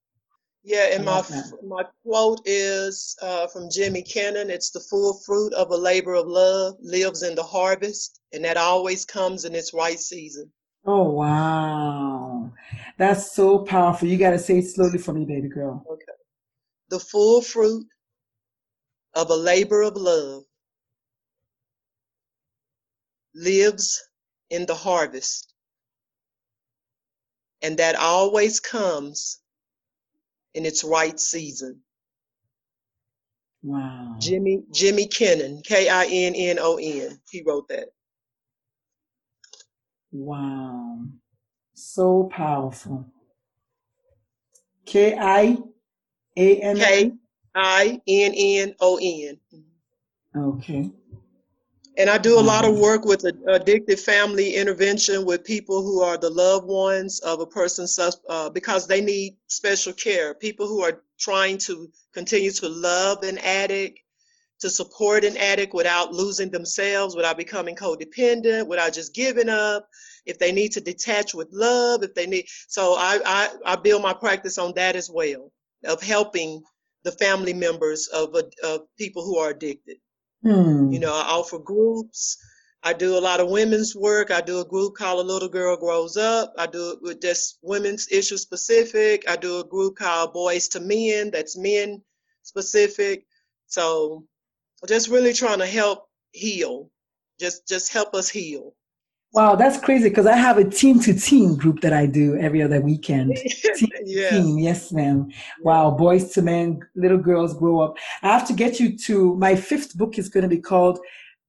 Yeah, 0.63 0.87
and 0.93 1.03
my 1.03 1.21
my 1.67 1.83
quote 2.03 2.39
is 2.45 3.17
uh, 3.21 3.47
from 3.47 3.69
Jimmy 3.69 4.01
Kinnon. 4.01 4.49
It's 4.49 4.71
the 4.71 4.79
full 4.79 5.19
fruit 5.25 5.53
of 5.53 5.69
a 5.71 5.75
labor 5.75 6.13
of 6.13 6.25
love 6.25 6.75
lives 6.81 7.21
in 7.21 7.35
the 7.35 7.43
harvest, 7.43 8.21
and 8.31 8.45
that 8.45 8.55
always 8.55 9.03
comes 9.03 9.43
in 9.43 9.53
its 9.53 9.73
right 9.73 9.99
season. 9.99 10.49
Oh 10.85 11.09
wow, 11.11 12.49
that's 12.97 13.33
so 13.33 13.59
powerful. 13.59 14.07
You 14.07 14.17
got 14.17 14.31
to 14.31 14.39
say 14.39 14.59
it 14.59 14.67
slowly 14.67 14.97
for 14.97 15.13
me, 15.13 15.25
baby 15.25 15.49
girl. 15.49 15.85
Okay. 15.91 16.05
The 16.89 16.99
full 16.99 17.41
fruit 17.41 17.85
of 19.15 19.29
a 19.29 19.35
labor 19.35 19.81
of 19.81 19.97
love 19.97 20.43
lives 23.35 24.01
in 24.49 24.65
the 24.65 24.75
harvest. 24.75 25.53
And 27.61 27.77
that 27.77 27.95
always 27.95 28.59
comes 28.59 29.39
in 30.53 30.65
its 30.65 30.83
right 30.83 31.19
season. 31.19 31.79
Wow. 33.63 34.15
Jimmy 34.19 34.63
Jimmy 34.73 35.07
Kinnon, 35.07 35.63
K 35.63 35.87
I 35.87 36.05
N 36.05 36.33
N 36.35 36.59
O 36.59 36.77
N. 36.77 37.17
He 37.31 37.43
wrote 37.45 37.69
that. 37.69 37.87
Wow. 40.11 40.99
So 41.73 42.29
powerful. 42.31 43.05
K 44.85 45.17
I 45.17 45.57
A 46.35 46.61
N 46.61 46.77
K 46.77 47.11
I 47.55 48.01
N 48.05 48.33
N 48.35 48.75
O 48.81 48.99
N. 49.01 49.39
Okay. 50.35 50.91
And 51.95 52.09
I 52.09 52.17
do 52.17 52.39
a 52.39 52.41
lot 52.41 52.65
of 52.65 52.79
work 52.79 53.05
with 53.05 53.23
addicted 53.47 53.99
family 53.99 54.55
intervention 54.55 55.25
with 55.25 55.43
people 55.43 55.83
who 55.83 56.01
are 56.01 56.17
the 56.17 56.29
loved 56.29 56.65
ones 56.65 57.19
of 57.19 57.39
a 57.39 57.45
person 57.45 57.85
uh, 58.27 58.49
because 58.49 58.87
they 58.87 58.99
need 58.99 59.37
special 59.47 59.93
care. 59.93 60.33
People 60.33 60.67
who 60.67 60.81
are 60.81 61.03
trying 61.19 61.59
to 61.59 61.91
continue 62.11 62.49
to 62.51 62.67
love 62.67 63.21
an 63.21 63.37
addict, 63.37 63.99
to 64.61 64.69
support 64.71 65.23
an 65.23 65.37
addict 65.37 65.73
without 65.75 66.13
losing 66.13 66.49
themselves, 66.49 67.15
without 67.15 67.37
becoming 67.37 67.75
codependent, 67.75 68.65
without 68.65 68.93
just 68.93 69.13
giving 69.13 69.49
up. 69.49 69.87
If 70.25 70.39
they 70.39 70.51
need 70.51 70.71
to 70.71 70.81
detach 70.81 71.35
with 71.35 71.49
love, 71.51 72.01
if 72.01 72.15
they 72.15 72.25
need, 72.25 72.45
so 72.67 72.95
I, 72.97 73.19
I, 73.25 73.49
I 73.65 73.75
build 73.75 74.01
my 74.01 74.13
practice 74.13 74.57
on 74.57 74.73
that 74.75 74.95
as 74.95 75.11
well, 75.11 75.51
of 75.85 76.01
helping 76.01 76.63
the 77.03 77.11
family 77.11 77.53
members 77.53 78.07
of, 78.07 78.33
of 78.63 78.81
people 78.97 79.23
who 79.23 79.37
are 79.37 79.49
addicted. 79.49 79.97
Hmm. 80.43 80.91
You 80.91 80.99
know, 80.99 81.13
I 81.13 81.21
offer 81.21 81.59
groups. 81.59 82.37
I 82.83 82.91
do 82.93 83.17
a 83.17 83.21
lot 83.21 83.39
of 83.39 83.49
women's 83.49 83.95
work. 83.95 84.29
I 84.29 84.41
do 84.41 84.59
a 84.59 84.65
group 84.65 84.95
called 84.95 85.21
A 85.21 85.27
Little 85.27 85.47
Girl 85.49 85.77
Grows 85.77 86.17
Up. 86.17 86.53
I 86.57 86.67
do 86.67 86.91
it 86.91 87.01
with 87.01 87.21
just 87.21 87.59
women's 87.61 88.09
issue 88.11 88.37
specific. 88.37 89.23
I 89.29 89.37
do 89.37 89.61
a 89.61 89.63
group 89.63 89.95
called 89.95 90.33
Boys 90.33 90.67
to 90.69 90.81
Men, 90.81 91.31
that's 91.31 91.57
men 91.57 92.01
specific. 92.43 93.25
So 93.67 94.25
just 94.87 95.07
really 95.07 95.33
trying 95.33 95.59
to 95.59 95.65
help 95.65 96.09
heal. 96.33 96.89
Just 97.39 97.67
just 97.67 97.93
help 97.93 98.13
us 98.13 98.29
heal. 98.29 98.75
Wow, 99.33 99.55
that's 99.55 99.79
crazy 99.79 100.09
because 100.09 100.27
I 100.27 100.35
have 100.35 100.59
a 100.59 100.63
team 100.63 100.99
to 101.01 101.13
team 101.13 101.55
group 101.55 101.81
that 101.81 101.91
I 101.91 102.05
do 102.05 102.37
every 102.37 102.61
other 102.61 102.79
weekend. 102.79 103.35
Team, 103.75 103.89
yes. 104.05 104.31
team, 104.31 104.59
yes, 104.59 104.91
ma'am. 104.91 105.29
Wow, 105.63 105.89
boys 105.89 106.31
to 106.33 106.43
men, 106.43 106.81
little 106.95 107.17
girls 107.17 107.57
grow 107.57 107.79
up. 107.79 107.97
I 108.21 108.27
have 108.27 108.45
to 108.47 108.53
get 108.53 108.79
you 108.79 108.95
to 108.99 109.35
my 109.37 109.55
fifth 109.55 109.97
book 109.97 110.19
is 110.19 110.29
going 110.29 110.43
to 110.43 110.47
be 110.47 110.59
called 110.59 110.99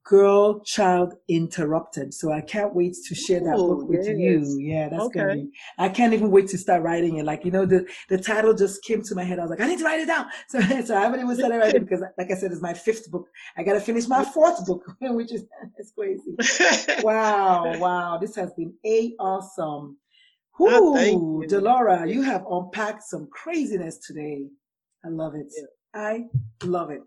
Girl 0.05 0.61
Child 0.61 1.15
Interrupted. 1.29 2.13
So 2.13 2.31
I 2.31 2.43
can't 2.43 2.75
wait 2.75 2.95
to 3.09 3.15
share 3.15 3.41
that 3.41 3.57
Ooh, 3.57 3.77
book 3.77 3.89
with 3.89 4.07
yes. 4.07 4.17
you. 4.19 4.59
Yeah, 4.61 4.91
that's 4.91 5.05
okay. 5.05 5.19
gonna 5.19 5.35
be. 5.35 5.51
I 5.79 5.89
can't 5.89 6.13
even 6.13 6.31
wait 6.31 6.49
to 6.49 6.59
start 6.59 6.83
writing 6.83 7.17
it. 7.17 7.25
Like 7.25 7.45
you 7.45 7.51
know, 7.51 7.65
the 7.65 7.87
the 8.11 8.19
title 8.19 8.53
just 8.53 8.85
came 8.85 9.03
to 9.03 9.15
my 9.15 9.25
head. 9.25 9.39
I 9.39 9.43
was 9.43 9.51
like, 9.51 9.61
I 9.61 9.67
need 9.67 9.79
to 9.79 9.85
write 9.85 10.01
it 10.01 10.07
down. 10.07 10.27
So, 10.49 10.61
so 10.61 10.97
I 10.97 11.01
haven't 11.01 11.21
even 11.21 11.35
started 11.37 11.57
writing 11.57 11.85
because, 11.89 12.03
like 12.19 12.31
I 12.31 12.35
said, 12.35 12.53
it's 12.53 12.61
my 12.61 12.75
fifth 12.75 13.11
book. 13.11 13.27
I 13.57 13.63
gotta 13.63 13.81
finish 13.81 14.07
my 14.07 14.25
fourth 14.25 14.65
book, 14.67 14.83
which 15.01 15.33
is 15.33 15.45
it's 15.79 15.93
crazy. 15.93 17.03
wow, 17.03 17.77
wow, 17.79 18.19
this 18.19 18.37
has 18.37 18.53
been 18.53 18.75
a 18.85 19.15
awesome. 19.19 19.97
Oh, 20.61 20.67
Ooh, 20.67 20.99
oh, 20.99 21.41
you. 21.41 21.49
Delora, 21.49 22.07
you 22.07 22.23
have 22.23 22.45
unpacked 22.49 23.03
some 23.03 23.29
craziness 23.33 23.99
today. 23.99 24.47
I 25.05 25.09
love 25.09 25.35
it. 25.35 25.47
Yeah. 25.57 26.01
I 26.01 26.25
love 26.63 26.91
it. 26.91 27.01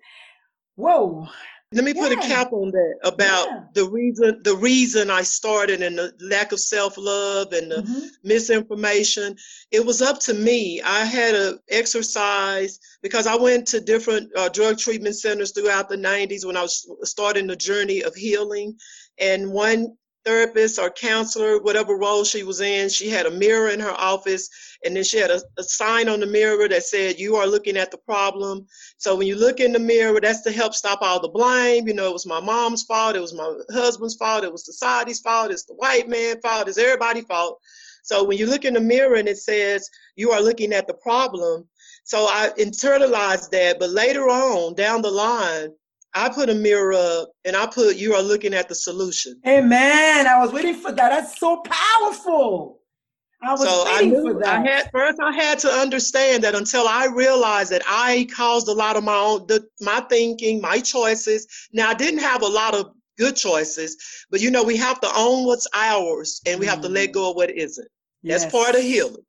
Whoa. 0.75 1.27
Let 1.73 1.83
me 1.83 1.93
put 1.93 2.13
a 2.13 2.17
cap 2.17 2.53
on 2.53 2.71
that 2.71 2.95
about 3.03 3.47
Yeah. 3.47 3.63
the 3.73 3.89
reason 3.89 4.41
the 4.43 4.55
reason 4.55 5.11
I 5.11 5.23
started 5.23 5.81
and 5.81 5.97
the 5.97 6.13
lack 6.21 6.53
of 6.53 6.61
self-love 6.61 7.51
and 7.51 7.69
the 7.69 7.81
Mhm. 7.81 8.09
misinformation. 8.23 9.35
It 9.71 9.85
was 9.85 10.01
up 10.01 10.19
to 10.21 10.33
me. 10.33 10.81
I 10.81 11.03
had 11.03 11.33
to 11.33 11.59
exercise 11.69 12.79
because 13.01 13.27
I 13.27 13.35
went 13.35 13.67
to 13.67 13.81
different 13.81 14.31
uh, 14.37 14.47
drug 14.47 14.77
treatment 14.77 15.17
centers 15.17 15.51
throughout 15.51 15.89
the 15.89 15.97
90s 15.97 16.45
when 16.45 16.55
I 16.55 16.61
was 16.61 16.87
starting 17.03 17.47
the 17.47 17.55
journey 17.57 18.01
of 18.01 18.15
healing. 18.15 18.79
And 19.19 19.51
one 19.51 19.97
therapist 20.27 20.77
or 20.77 20.89
counselor, 20.89 21.59
whatever 21.59 21.95
role 21.95 22.25
she 22.25 22.43
was 22.43 22.59
in, 22.59 22.89
she 22.89 23.09
had 23.09 23.25
a 23.25 23.31
mirror 23.31 23.69
in 23.69 23.79
her 23.79 23.93
office. 23.93 24.49
And 24.83 24.95
then 24.95 25.03
she 25.03 25.17
had 25.17 25.31
a, 25.31 25.41
a 25.57 25.63
sign 25.63 26.09
on 26.09 26.19
the 26.19 26.25
mirror 26.27 26.67
that 26.67 26.83
said, 26.83 27.17
You 27.17 27.37
are 27.37 27.47
looking 27.47 27.77
at 27.77 27.91
the 27.91 27.97
problem. 27.97 28.67
So 28.97 29.15
when 29.15 29.27
you 29.27 29.37
look 29.37 29.59
in 29.59 29.71
the 29.71 29.79
mirror, 29.79 30.19
that's 30.19 30.41
to 30.41 30.51
help 30.51 30.73
stop 30.73 30.99
all 31.01 31.21
the 31.21 31.29
blame. 31.29 31.87
You 31.87 31.93
know, 31.93 32.07
it 32.07 32.13
was 32.13 32.25
my 32.25 32.41
mom's 32.41 32.83
fault, 32.83 33.15
it 33.15 33.21
was 33.21 33.33
my 33.33 33.57
husband's 33.71 34.15
fault, 34.15 34.43
it 34.43 34.51
was 34.51 34.65
society's 34.65 35.21
fault, 35.21 35.51
it's 35.51 35.63
the 35.63 35.75
white 35.75 36.09
man's 36.09 36.41
fault, 36.41 36.67
it's 36.67 36.77
everybody's 36.77 37.25
fault. 37.25 37.59
So 38.03 38.23
when 38.23 38.37
you 38.37 38.47
look 38.47 38.65
in 38.65 38.73
the 38.73 38.81
mirror 38.81 39.15
and 39.15 39.27
it 39.27 39.37
says 39.37 39.89
you 40.15 40.31
are 40.31 40.41
looking 40.41 40.73
at 40.73 40.87
the 40.87 40.93
problem, 40.93 41.67
so 42.03 42.25
I 42.25 42.51
internalized 42.57 43.49
that. 43.51 43.79
But 43.79 43.89
later 43.89 44.23
on, 44.23 44.75
down 44.75 45.01
the 45.01 45.11
line, 45.11 45.69
I 46.17 46.29
put 46.29 46.49
a 46.49 46.55
mirror 46.55 46.93
up 46.93 47.29
and 47.45 47.55
I 47.55 47.67
put 47.67 47.95
you 47.95 48.13
are 48.15 48.23
looking 48.23 48.53
at 48.53 48.67
the 48.69 48.75
solution. 48.75 49.39
Amen. 49.47 50.27
I 50.27 50.39
was 50.39 50.51
waiting 50.51 50.75
for 50.75 50.91
that. 50.91 51.09
That's 51.09 51.39
so 51.39 51.57
powerful. 51.57 52.79
I 53.41 53.51
was 53.51 53.61
So 53.61 53.83
I 53.85 54.01
waiting 54.01 54.13
knew 54.13 54.33
for 54.33 54.39
that. 54.39 54.59
I 54.59 54.67
had 54.67 54.89
first 54.91 55.19
I 55.23 55.31
had 55.31 55.59
to 55.59 55.69
understand 55.69 56.43
that 56.43 56.55
until 56.55 56.87
I 56.87 57.05
realized 57.05 57.71
that 57.71 57.83
I 57.87 58.27
caused 58.35 58.67
a 58.67 58.73
lot 58.73 58.95
of 58.97 59.03
my 59.03 59.15
own 59.15 59.45
the, 59.47 59.67
my 59.81 59.99
thinking, 60.09 60.59
my 60.59 60.79
choices. 60.79 61.45
Now 61.71 61.89
I 61.89 61.93
didn't 61.93 62.21
have 62.21 62.41
a 62.41 62.47
lot 62.47 62.73
of 62.73 62.93
good 63.19 63.35
choices, 63.35 63.95
but 64.31 64.41
you 64.41 64.49
know 64.49 64.63
we 64.63 64.77
have 64.77 64.99
to 65.01 65.09
own 65.15 65.45
what's 65.45 65.67
ours 65.75 66.41
and 66.47 66.59
we 66.59 66.65
have 66.65 66.81
to 66.81 66.89
let 66.89 67.09
Mm. 67.09 67.13
go 67.13 67.29
of 67.29 67.35
what 67.35 67.51
isn't. 67.51 67.87
That's 68.23 68.45
part 68.45 68.75
of 68.75 68.81
healing. 68.81 69.23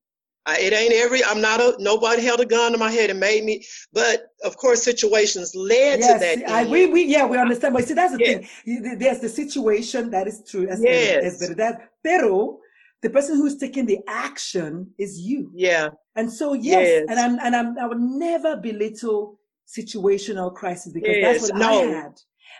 I, 0.46 0.58
it 0.60 0.72
ain't 0.72 0.94
every. 0.94 1.22
I'm 1.24 1.40
not 1.40 1.60
a. 1.60 1.76
Nobody 1.78 2.22
held 2.22 2.40
a 2.40 2.46
gun 2.46 2.72
to 2.72 2.78
my 2.78 2.90
head 2.90 3.10
and 3.10 3.20
made 3.20 3.44
me. 3.44 3.64
But 3.92 4.28
of 4.44 4.56
course, 4.56 4.82
situations 4.82 5.54
led 5.54 6.00
Yes, 6.00 6.20
to 6.20 6.40
that. 6.40 6.50
I, 6.50 6.62
end. 6.62 6.70
we, 6.70 6.86
we, 6.86 7.04
yeah, 7.04 7.26
we 7.26 7.36
understand. 7.38 7.74
But 7.74 7.86
see, 7.86 7.94
that's 7.94 8.16
the 8.16 8.24
Yeah. 8.24 8.38
thing. 8.38 8.98
There's 8.98 9.20
the 9.20 9.28
situation 9.28 10.10
that 10.10 10.26
is 10.26 10.42
true. 10.48 10.66
That's 10.66 10.80
Yes. 10.82 11.38
That's 11.38 11.54
better. 11.54 11.90
Pero 12.02 12.58
the 13.02 13.10
person 13.10 13.36
who's 13.36 13.56
taking 13.58 13.86
the 13.86 13.98
action 14.08 14.92
is 14.98 15.20
you. 15.20 15.50
yeah, 15.54 15.90
And 16.16 16.32
so, 16.32 16.52
yes, 16.54 16.88
Yes. 16.88 17.04
and 17.08 17.18
I'm, 17.20 17.38
and 17.40 17.54
I'm, 17.54 17.78
I 17.78 17.86
would 17.86 18.00
never 18.00 18.56
belittle 18.56 19.38
situational 19.66 20.54
crisis 20.54 20.92
because 20.92 21.16
that's 21.20 21.40
Yes, 21.40 21.42
what 21.42 21.54
I 21.54 21.58
no. 21.58 21.90
had. 21.92 22.12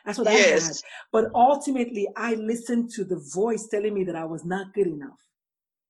That's 0.05 0.19
what 0.19 0.29
I 0.29 0.33
had. 0.33 0.63
But 1.11 1.25
ultimately, 1.35 2.09
I 2.17 2.35
listened 2.35 2.91
to 2.93 3.05
the 3.05 3.17
voice 3.35 3.67
telling 3.69 3.95
me 3.95 4.05
that 4.05 4.15
I 4.17 4.25
was 4.25 4.45
not 4.45 4.73
good 4.75 4.87
enough. 4.87 5.19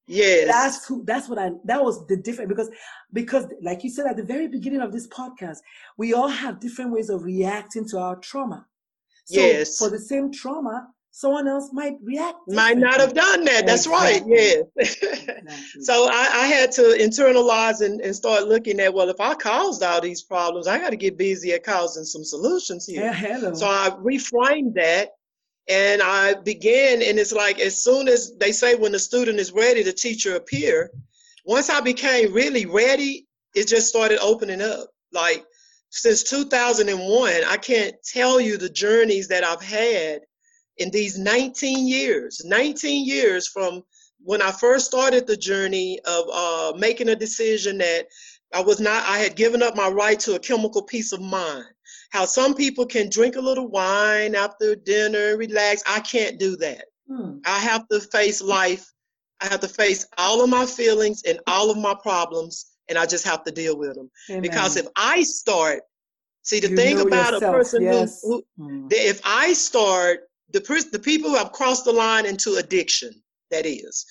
Yes, 0.08 0.48
That's 0.48 0.86
who. 0.86 1.04
That's 1.04 1.28
what 1.28 1.38
I. 1.38 1.50
That 1.64 1.84
was 1.84 2.06
the 2.06 2.16
difference 2.16 2.48
because, 2.48 2.70
because 3.12 3.46
like 3.62 3.84
you 3.84 3.90
said 3.90 4.06
at 4.06 4.16
the 4.16 4.24
very 4.24 4.48
beginning 4.48 4.80
of 4.80 4.92
this 4.92 5.06
podcast, 5.08 5.58
we 5.96 6.14
all 6.14 6.28
have 6.28 6.60
different 6.60 6.92
ways 6.92 7.10
of 7.10 7.22
reacting 7.22 7.86
to 7.90 7.98
our 7.98 8.16
trauma. 8.16 8.66
So 9.26 9.40
Yes. 9.40 9.78
For 9.78 9.90
the 9.90 9.98
same 9.98 10.32
trauma, 10.32 10.88
someone 11.10 11.48
else 11.48 11.70
might 11.72 11.96
react. 12.02 12.38
might 12.48 12.78
not 12.78 13.00
have 13.00 13.12
done 13.12 13.44
that. 13.44 13.66
That's 13.66 13.86
right. 13.86 14.22
Yes. 14.26 14.64
Exactly. 14.78 15.82
So 15.82 16.08
I, 16.10 16.28
I 16.32 16.46
had 16.46 16.72
to 16.72 16.82
internalize 16.98 17.80
and, 17.80 18.00
and 18.00 18.14
start 18.14 18.48
looking 18.48 18.80
at 18.80 18.92
well, 18.92 19.08
if 19.08 19.20
I 19.20 19.34
caused 19.34 19.82
all 19.82 20.00
these 20.00 20.22
problems, 20.22 20.66
I 20.66 20.78
got 20.78 20.90
to 20.90 20.96
get 20.96 21.18
busy 21.18 21.52
at 21.52 21.64
causing 21.64 22.04
some 22.04 22.24
solutions 22.24 22.86
here. 22.86 23.02
Yeah, 23.02 23.12
hello. 23.12 23.54
So 23.54 23.66
I 23.66 23.90
reframed 24.00 24.74
that 24.74 25.10
and 25.68 26.00
I 26.00 26.34
began, 26.34 27.02
and 27.02 27.18
it's 27.18 27.32
like 27.32 27.60
as 27.60 27.82
soon 27.82 28.08
as 28.08 28.32
they 28.38 28.52
say 28.52 28.74
when 28.74 28.92
the 28.92 28.98
student 28.98 29.38
is 29.38 29.52
ready, 29.52 29.82
the 29.82 29.92
teacher 29.92 30.36
appear. 30.36 30.90
Once 31.44 31.68
I 31.68 31.80
became 31.80 32.32
really 32.32 32.66
ready, 32.66 33.26
it 33.54 33.68
just 33.68 33.88
started 33.88 34.18
opening 34.20 34.62
up. 34.62 34.88
Like 35.12 35.44
since 35.90 36.22
2001, 36.22 37.32
I 37.46 37.56
can't 37.58 37.94
tell 38.02 38.40
you 38.40 38.56
the 38.56 38.68
journeys 38.68 39.28
that 39.28 39.44
I've 39.44 39.62
had 39.62 40.20
in 40.78 40.90
these 40.90 41.18
19 41.18 41.86
years. 41.86 42.42
19 42.44 43.06
years 43.06 43.46
from 43.46 43.82
when 44.22 44.40
I 44.42 44.52
first 44.52 44.86
started 44.86 45.26
the 45.26 45.36
journey 45.36 46.00
of 46.06 46.24
uh, 46.32 46.72
making 46.78 47.08
a 47.10 47.16
decision 47.16 47.78
that 47.78 48.06
I 48.54 48.62
was 48.62 48.80
not, 48.80 49.04
I 49.06 49.18
had 49.18 49.36
given 49.36 49.62
up 49.62 49.76
my 49.76 49.88
right 49.88 50.18
to 50.20 50.34
a 50.34 50.40
chemical 50.40 50.82
peace 50.82 51.12
of 51.12 51.20
mind 51.20 51.66
how 52.10 52.24
some 52.24 52.54
people 52.54 52.86
can 52.86 53.10
drink 53.10 53.36
a 53.36 53.40
little 53.40 53.68
wine 53.68 54.34
after 54.34 54.74
dinner, 54.74 55.36
relax. 55.36 55.82
I 55.86 56.00
can't 56.00 56.38
do 56.38 56.56
that. 56.56 56.86
Hmm. 57.10 57.38
I 57.44 57.58
have 57.58 57.86
to 57.88 58.00
face 58.00 58.42
life. 58.42 58.90
I 59.40 59.46
have 59.46 59.60
to 59.60 59.68
face 59.68 60.06
all 60.16 60.42
of 60.42 60.50
my 60.50 60.66
feelings 60.66 61.22
and 61.24 61.38
all 61.46 61.70
of 61.70 61.78
my 61.78 61.94
problems, 61.94 62.66
and 62.88 62.98
I 62.98 63.06
just 63.06 63.24
have 63.26 63.44
to 63.44 63.52
deal 63.52 63.78
with 63.78 63.94
them. 63.94 64.10
Because 64.40 64.76
if 64.76 64.86
I 64.96 65.22
start, 65.22 65.82
see, 66.42 66.60
the 66.60 66.70
You 66.70 66.76
thing 66.76 67.00
about 67.00 67.34
yourself, 67.34 67.42
a 67.42 67.58
person 67.58 67.82
yes. 67.82 68.20
who, 68.22 68.42
Hmm. 68.58 68.88
if 68.90 69.20
I 69.24 69.52
start, 69.52 70.20
the, 70.50 70.60
the 70.90 70.98
people 70.98 71.30
who 71.30 71.36
have 71.36 71.52
crossed 71.52 71.84
the 71.84 71.92
line 71.92 72.26
into 72.26 72.56
addiction, 72.56 73.22
that 73.50 73.66
is, 73.66 74.04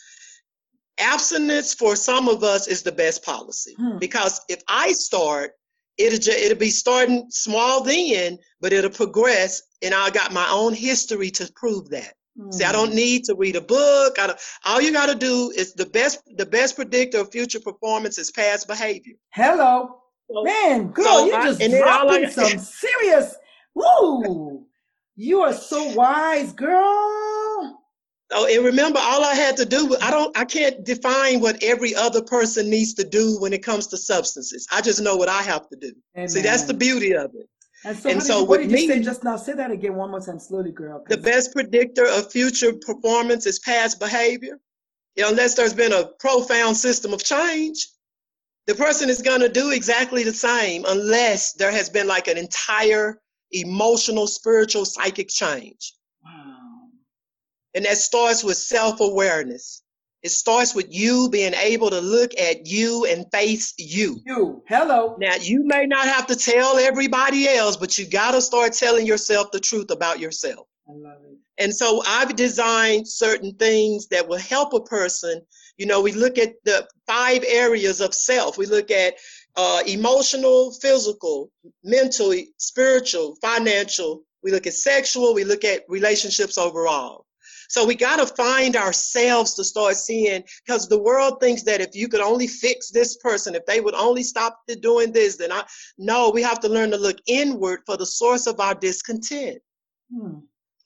abstinence 0.99 1.73
for 1.73 1.95
some 1.95 2.27
of 2.29 2.43
us 2.43 2.67
is 2.67 2.83
the 2.83 2.91
best 2.91 3.23
policy. 3.23 3.73
Hmm. 3.77 3.97
Because 3.97 4.41
if 4.49 4.61
I 4.67 4.93
start, 4.93 5.56
it'll 5.97 6.19
ju- 6.19 6.31
it'll 6.31 6.57
be 6.57 6.69
starting 6.69 7.25
small 7.29 7.81
then, 7.83 8.37
but 8.61 8.73
it'll 8.73 8.89
progress, 8.91 9.61
and 9.81 9.93
I 9.93 10.09
got 10.09 10.31
my 10.33 10.47
own 10.49 10.73
history 10.73 11.29
to 11.31 11.51
prove 11.55 11.89
that. 11.89 12.13
See, 12.51 12.63
I 12.63 12.71
don't 12.71 12.89
Hmm. 12.89 12.95
need 12.95 13.23
to 13.25 13.35
read 13.35 13.55
a 13.55 13.61
book. 13.61 14.19
I 14.19 14.27
don't, 14.27 14.39
all 14.63 14.79
you 14.79 14.91
got 14.93 15.07
to 15.07 15.15
do 15.15 15.51
is 15.55 15.73
the 15.73 15.87
best. 15.87 16.19
The 16.35 16.45
best 16.45 16.75
predictor 16.75 17.19
of 17.21 17.31
future 17.31 17.59
performance 17.59 18.19
is 18.19 18.29
past 18.29 18.67
behavior. 18.67 19.15
Hello. 19.31 20.01
So- 20.29 20.43
Man, 20.43 20.89
girl, 20.91 21.05
so 21.05 21.25
you 21.25 21.33
I- 21.33 21.43
just 21.45 21.61
and 21.61 21.73
then 21.73 21.87
all 21.87 22.09
I- 22.11 22.19
dropping 22.19 22.29
some 22.29 22.59
serious. 22.99 23.35
Woo! 23.73 24.65
You 25.15 25.41
are 25.41 25.53
so 25.53 25.83
wise, 25.95 26.53
girl. 26.53 27.26
Oh, 28.31 28.45
and 28.45 28.65
remember, 28.65 28.99
all 29.01 29.23
I 29.23 29.33
had 29.35 29.55
to 29.57 29.65
do, 29.65 29.95
I 30.01 30.11
don't, 30.11 30.37
I 30.37 30.43
can't 30.43 30.83
define 30.83 31.39
what 31.39 31.63
every 31.63 31.95
other 31.95 32.21
person 32.21 32.69
needs 32.69 32.93
to 32.95 33.05
do 33.05 33.39
when 33.39 33.53
it 33.53 33.63
comes 33.63 33.87
to 33.87 33.97
substances. 33.97 34.67
I 34.71 34.81
just 34.81 35.01
know 35.01 35.15
what 35.15 35.29
I 35.29 35.41
have 35.43 35.69
to 35.69 35.77
do. 35.77 35.93
See, 36.27 36.41
that's 36.41 36.63
the 36.63 36.73
beauty 36.73 37.13
of 37.13 37.31
it. 37.35 37.47
And 37.85 37.97
so, 37.97 38.09
and 38.09 38.23
so 38.23 38.39
you, 38.39 38.45
what 38.45 38.59
with 38.59 38.69
did 38.69 38.79
you 38.81 38.87
say 38.87 39.01
just 39.01 39.23
now? 39.23 39.37
Say 39.37 39.53
that 39.53 39.71
again 39.71 39.95
one 39.95 40.11
more 40.11 40.19
time, 40.19 40.39
slowly, 40.39 40.71
girl. 40.71 41.05
The 41.07 41.17
best 41.17 41.53
predictor 41.53 42.05
of 42.05 42.31
future 42.31 42.73
performance 42.73 43.45
is 43.45 43.59
past 43.59 43.99
behavior. 43.99 44.59
You 45.15 45.23
know, 45.23 45.29
unless 45.29 45.53
there's 45.53 45.73
been 45.73 45.93
a 45.93 46.07
profound 46.19 46.75
system 46.75 47.13
of 47.13 47.23
change, 47.23 47.87
the 48.65 48.75
person 48.75 49.09
is 49.09 49.21
going 49.21 49.39
to 49.41 49.49
do 49.49 49.71
exactly 49.71 50.23
the 50.23 50.33
same 50.33 50.83
unless 50.87 51.53
there 51.53 51.71
has 51.71 51.89
been 51.89 52.07
like 52.07 52.27
an 52.27 52.37
entire 52.37 53.21
emotional, 53.51 54.27
spiritual, 54.27 54.83
psychic 54.83 55.29
change. 55.29 55.93
And 57.73 57.85
that 57.85 57.97
starts 57.97 58.43
with 58.43 58.57
self 58.57 58.99
awareness. 58.99 59.83
It 60.23 60.31
starts 60.31 60.73
with 60.73 60.87
you 60.89 61.29
being 61.29 61.53
able 61.53 61.89
to 61.91 62.01
look 62.01 62.31
at 62.39 62.65
you 62.65 63.05
and 63.05 63.25
face 63.31 63.73
you. 63.77 64.19
You, 64.25 64.63
hello. 64.67 65.15
Now, 65.19 65.35
you 65.35 65.63
may 65.63 65.85
not 65.85 66.05
have 66.07 66.27
to 66.27 66.35
tell 66.35 66.77
everybody 66.77 67.47
else, 67.47 67.77
but 67.77 67.97
you 67.97 68.05
got 68.07 68.31
to 68.31 68.41
start 68.41 68.73
telling 68.73 69.05
yourself 69.05 69.51
the 69.51 69.59
truth 69.59 69.91
about 69.91 70.19
yourself. 70.19 70.67
I 70.89 70.93
love 70.93 71.19
it. 71.23 71.37
And 71.59 71.73
so 71.73 72.01
I've 72.05 72.35
designed 72.35 73.07
certain 73.07 73.53
things 73.55 74.07
that 74.07 74.27
will 74.27 74.39
help 74.39 74.73
a 74.73 74.81
person. 74.81 75.41
You 75.77 75.85
know, 75.85 76.01
we 76.01 76.11
look 76.11 76.37
at 76.37 76.55
the 76.65 76.87
five 77.05 77.43
areas 77.47 78.01
of 78.01 78.13
self. 78.13 78.57
We 78.57 78.65
look 78.65 78.89
at 78.89 79.15
uh, 79.55 79.81
emotional, 79.87 80.71
physical, 80.71 81.51
mental, 81.83 82.33
spiritual, 82.57 83.37
financial. 83.41 84.23
We 84.43 84.51
look 84.51 84.67
at 84.67 84.73
sexual. 84.73 85.33
We 85.33 85.43
look 85.43 85.63
at 85.63 85.83
relationships 85.87 86.57
overall. 86.57 87.26
So 87.69 87.85
we 87.85 87.95
got 87.95 88.17
to 88.17 88.33
find 88.35 88.75
ourselves 88.75 89.53
to 89.55 89.63
start 89.63 89.95
seeing, 89.95 90.43
because 90.65 90.87
the 90.87 91.01
world 91.01 91.39
thinks 91.39 91.63
that 91.63 91.81
if 91.81 91.95
you 91.95 92.07
could 92.07 92.21
only 92.21 92.47
fix 92.47 92.89
this 92.89 93.17
person, 93.17 93.55
if 93.55 93.65
they 93.65 93.81
would 93.81 93.95
only 93.95 94.23
stop 94.23 94.59
doing 94.81 95.11
this, 95.11 95.37
then 95.37 95.51
I 95.51 95.63
no, 95.97 96.29
we 96.29 96.41
have 96.41 96.59
to 96.61 96.69
learn 96.69 96.91
to 96.91 96.97
look 96.97 97.17
inward 97.27 97.81
for 97.85 97.97
the 97.97 98.05
source 98.05 98.47
of 98.47 98.59
our 98.59 98.75
discontent. 98.75 99.59
Hmm. 100.13 100.39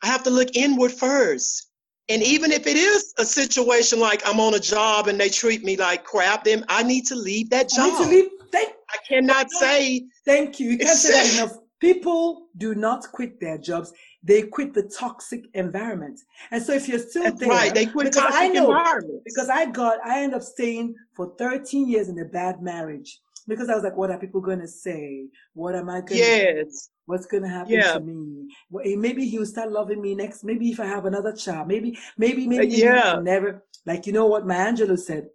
I 0.03 0.07
have 0.07 0.23
to 0.23 0.29
look 0.29 0.55
inward 0.55 0.91
first. 0.91 1.67
And 2.09 2.23
even 2.23 2.51
if 2.51 2.67
it 2.67 2.75
is 2.75 3.13
a 3.19 3.25
situation 3.25 3.99
like 3.99 4.21
I'm 4.27 4.39
on 4.39 4.55
a 4.55 4.59
job 4.59 5.07
and 5.07 5.19
they 5.19 5.29
treat 5.29 5.63
me 5.63 5.77
like 5.77 6.03
crap, 6.03 6.43
then 6.43 6.65
I 6.67 6.83
need 6.83 7.05
to 7.07 7.15
leave 7.15 7.49
that 7.51 7.71
I 7.71 7.75
job. 7.75 7.99
need 7.99 8.05
to 8.05 8.09
leave. 8.09 8.31
Thank, 8.51 8.73
I 8.89 8.97
cannot 9.07 9.49
say, 9.49 10.07
thank 10.25 10.59
you. 10.59 10.71
You 10.71 10.77
can't 10.79 10.97
say 10.97 11.11
that 11.11 11.33
enough. 11.37 11.57
People 11.79 12.47
do 12.57 12.75
not 12.75 13.09
quit 13.11 13.39
their 13.39 13.57
jobs. 13.57 13.93
They 14.23 14.43
quit 14.43 14.73
the 14.73 14.83
toxic 14.83 15.45
environment. 15.55 16.19
And 16.51 16.61
so 16.61 16.73
if 16.73 16.87
you're 16.87 16.99
still 16.99 17.23
that's 17.23 17.39
there, 17.39 17.49
right, 17.49 17.73
they 17.73 17.87
quit 17.87 18.11
because 18.11 18.31
I 18.35 18.47
know 18.49 18.67
environments. 18.71 19.23
because 19.25 19.49
I 19.49 19.65
got 19.65 19.97
I 20.05 20.21
ended 20.21 20.37
up 20.37 20.43
staying 20.43 20.95
for 21.15 21.33
13 21.37 21.89
years 21.89 22.07
in 22.09 22.19
a 22.19 22.25
bad 22.25 22.61
marriage. 22.61 23.19
because 23.47 23.69
I 23.69 23.73
was 23.75 23.83
like, 23.83 23.97
what 23.97 24.11
are 24.11 24.19
people 24.19 24.39
going 24.39 24.59
to 24.59 24.67
say? 24.67 25.25
What 25.53 25.75
am 25.75 25.89
I 25.89 26.01
going 26.01 26.07
to 26.07 26.15
Yes. 26.17 26.89
What's 27.07 27.25
going 27.25 27.43
to 27.43 27.49
happen 27.49 27.73
Yeah. 27.73 27.93
to 27.93 27.99
me? 27.99 28.47
Well, 28.69 28.85
eh, 28.87 28.95
maybe 28.95 29.25
he'll 29.27 29.45
start 29.47 29.71
loving 29.71 29.99
me 30.01 30.13
next. 30.13 30.43
Maybe 30.43 30.69
if 30.69 30.79
I 30.79 30.85
have 30.85 31.05
another 31.05 31.33
child, 31.33 31.67
maybe, 31.67 31.97
maybe, 32.17 32.47
maybe, 32.47 32.67
yeah. 32.67 33.19
Never, 33.21 33.65
like, 33.87 34.05
you 34.05 34.13
know 34.13 34.27
what 34.27 34.45
Maya 34.45 34.71
Angelou 34.71 34.97
said? 34.99 35.27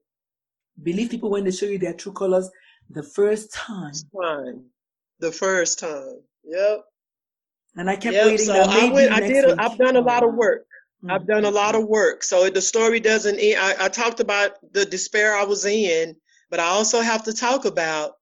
Believe 0.80 1.10
people 1.10 1.30
when 1.30 1.44
they 1.44 1.50
show 1.50 1.66
you 1.66 1.78
their 1.78 1.94
true 1.94 2.12
colors 2.12 2.48
the 2.88 3.02
first 3.02 3.52
time. 3.52 3.92
Time. 4.22 4.64
The 5.18 5.32
first 5.32 5.80
time. 5.80 6.20
Yep. 6.44 6.84
And 7.76 7.90
I 7.90 7.96
kept 7.96 8.14
Yep. 8.14 8.26
waiting. 8.26 8.46
So 8.46 8.54
I, 8.54 8.90
went, 8.90 9.12
I 9.12 9.20
did. 9.20 9.44
Week. 9.46 9.54
I've 9.58 9.76
done 9.78 9.96
a 9.96 10.00
lot 10.00 10.22
of 10.24 10.34
work. 10.34 10.66
Mm, 11.04 11.12
I've 11.12 11.26
done 11.26 11.44
a 11.44 11.50
lot 11.50 11.74
of 11.74 11.84
work. 11.84 12.22
So 12.24 12.48
the 12.48 12.62
story 12.62 13.00
doesn't 13.00 13.38
end. 13.38 13.58
I, 13.60 13.86
I 13.86 13.88
talked 13.88 14.20
about 14.20 14.52
the 14.72 14.84
despair 14.86 15.36
I 15.36 15.44
was 15.44 15.64
in, 15.66 16.16
but 16.50 16.58
I 16.60 16.64
also 16.64 17.00
have 17.00 17.24
to 17.24 17.32
talk 17.34 17.64
about 17.64 18.12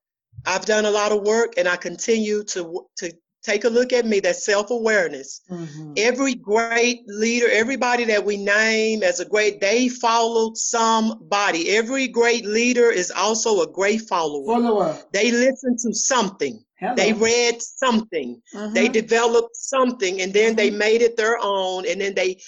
I've 0.45 0.65
done 0.65 0.85
a 0.85 0.91
lot 0.91 1.11
of 1.11 1.21
work 1.21 1.53
and 1.57 1.67
I 1.67 1.77
continue 1.77 2.43
to 2.43 2.85
to 2.97 3.11
take 3.43 3.63
a 3.63 3.69
look 3.69 3.93
at 3.93 4.05
me. 4.05 4.19
That 4.19 4.35
self 4.35 4.71
awareness. 4.71 5.41
Mhm. 5.49 5.93
Every 5.97 6.35
great 6.35 7.03
leader, 7.07 7.49
everybody 7.49 8.03
that 8.05 8.25
we 8.25 8.37
name 8.37 9.03
as 9.03 9.19
a 9.21 9.25
great, 9.25 9.61
they 9.61 9.87
followed 9.87 10.57
somebody. 10.57 11.69
Every 11.77 12.07
great 12.07 12.45
leader 12.45 12.91
is 12.91 13.11
also 13.11 13.61
a 13.61 13.67
great 13.67 14.01
follower. 14.01 14.47
Follower. 14.47 14.97
They 15.13 15.31
listen 15.31 15.77
to 15.77 15.93
something. 15.93 16.63
Hello. 16.85 16.95
They 16.95 17.13
read 17.13 17.61
something 17.61 18.41
they 18.73 18.87
Mhm. 18.87 18.93
developed 18.93 19.55
something 19.55 20.21
and 20.21 20.33
then 20.33 20.55
they 20.55 20.69
Mhm. 20.69 20.77
made 20.77 21.01
it 21.01 21.17
their 21.17 21.37
own 21.41 21.85
and 21.87 21.99
then 22.01 22.13
they 22.13 22.41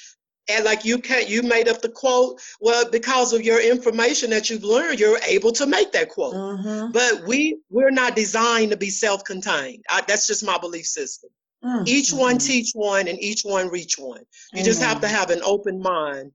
and 0.49 0.63
like 0.63 0.85
you 0.85 0.97
can't 0.99 1.27
you 1.29 1.41
made 1.43 1.67
up 1.67 1.81
the 1.81 1.89
quote 1.89 2.39
well 2.61 2.89
because 2.89 3.33
of 3.33 3.41
your 3.43 3.59
information 3.59 4.29
that 4.29 4.49
you've 4.49 4.63
learned 4.63 4.99
you're 4.99 5.19
able 5.25 5.51
to 5.51 5.65
make 5.65 5.91
that 5.91 6.09
quote 6.09 6.35
Mhm. 6.35 6.93
but 6.93 7.25
we 7.27 7.57
we're 7.69 7.89
not 7.91 8.15
designed 8.15 8.71
to 8.71 8.77
be 8.77 8.89
self-contained 8.89 9.83
I, 9.89 10.01
that's 10.07 10.27
just 10.27 10.45
my 10.45 10.57
belief 10.57 10.85
system 10.85 11.29
Mm, 11.63 11.87
each 11.87 12.13
one 12.13 12.35
mhm. 12.37 12.45
teach 12.45 12.71
one 12.73 13.07
and 13.07 13.19
each 13.19 13.41
one 13.41 13.67
reach 13.69 13.97
one 13.97 14.23
you 14.53 14.63
just 14.63 14.81
have 14.81 15.01
to 15.01 15.07
have 15.07 15.31
an 15.31 15.41
open 15.43 15.81
mind 15.81 16.31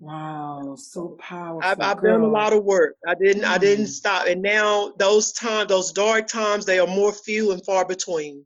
Wow, 0.00 0.76
so 0.78 1.08
powerful. 1.20 1.60
I've, 1.62 1.78
I've 1.80 2.02
done 2.02 2.22
a 2.22 2.26
lot 2.26 2.54
of 2.54 2.64
work. 2.64 2.96
I 3.06 3.14
didn't 3.14 3.44
I 3.44 3.58
didn't 3.58 3.84
Mm. 3.84 3.88
stop. 3.88 4.26
And 4.26 4.40
now 4.40 4.92
those 4.98 5.32
times, 5.32 5.68
those 5.68 5.92
dark 5.92 6.26
times, 6.26 6.64
they 6.64 6.78
are 6.78 6.86
more 6.86 7.12
few 7.12 7.52
and 7.52 7.64
far 7.64 7.84
between. 7.84 8.44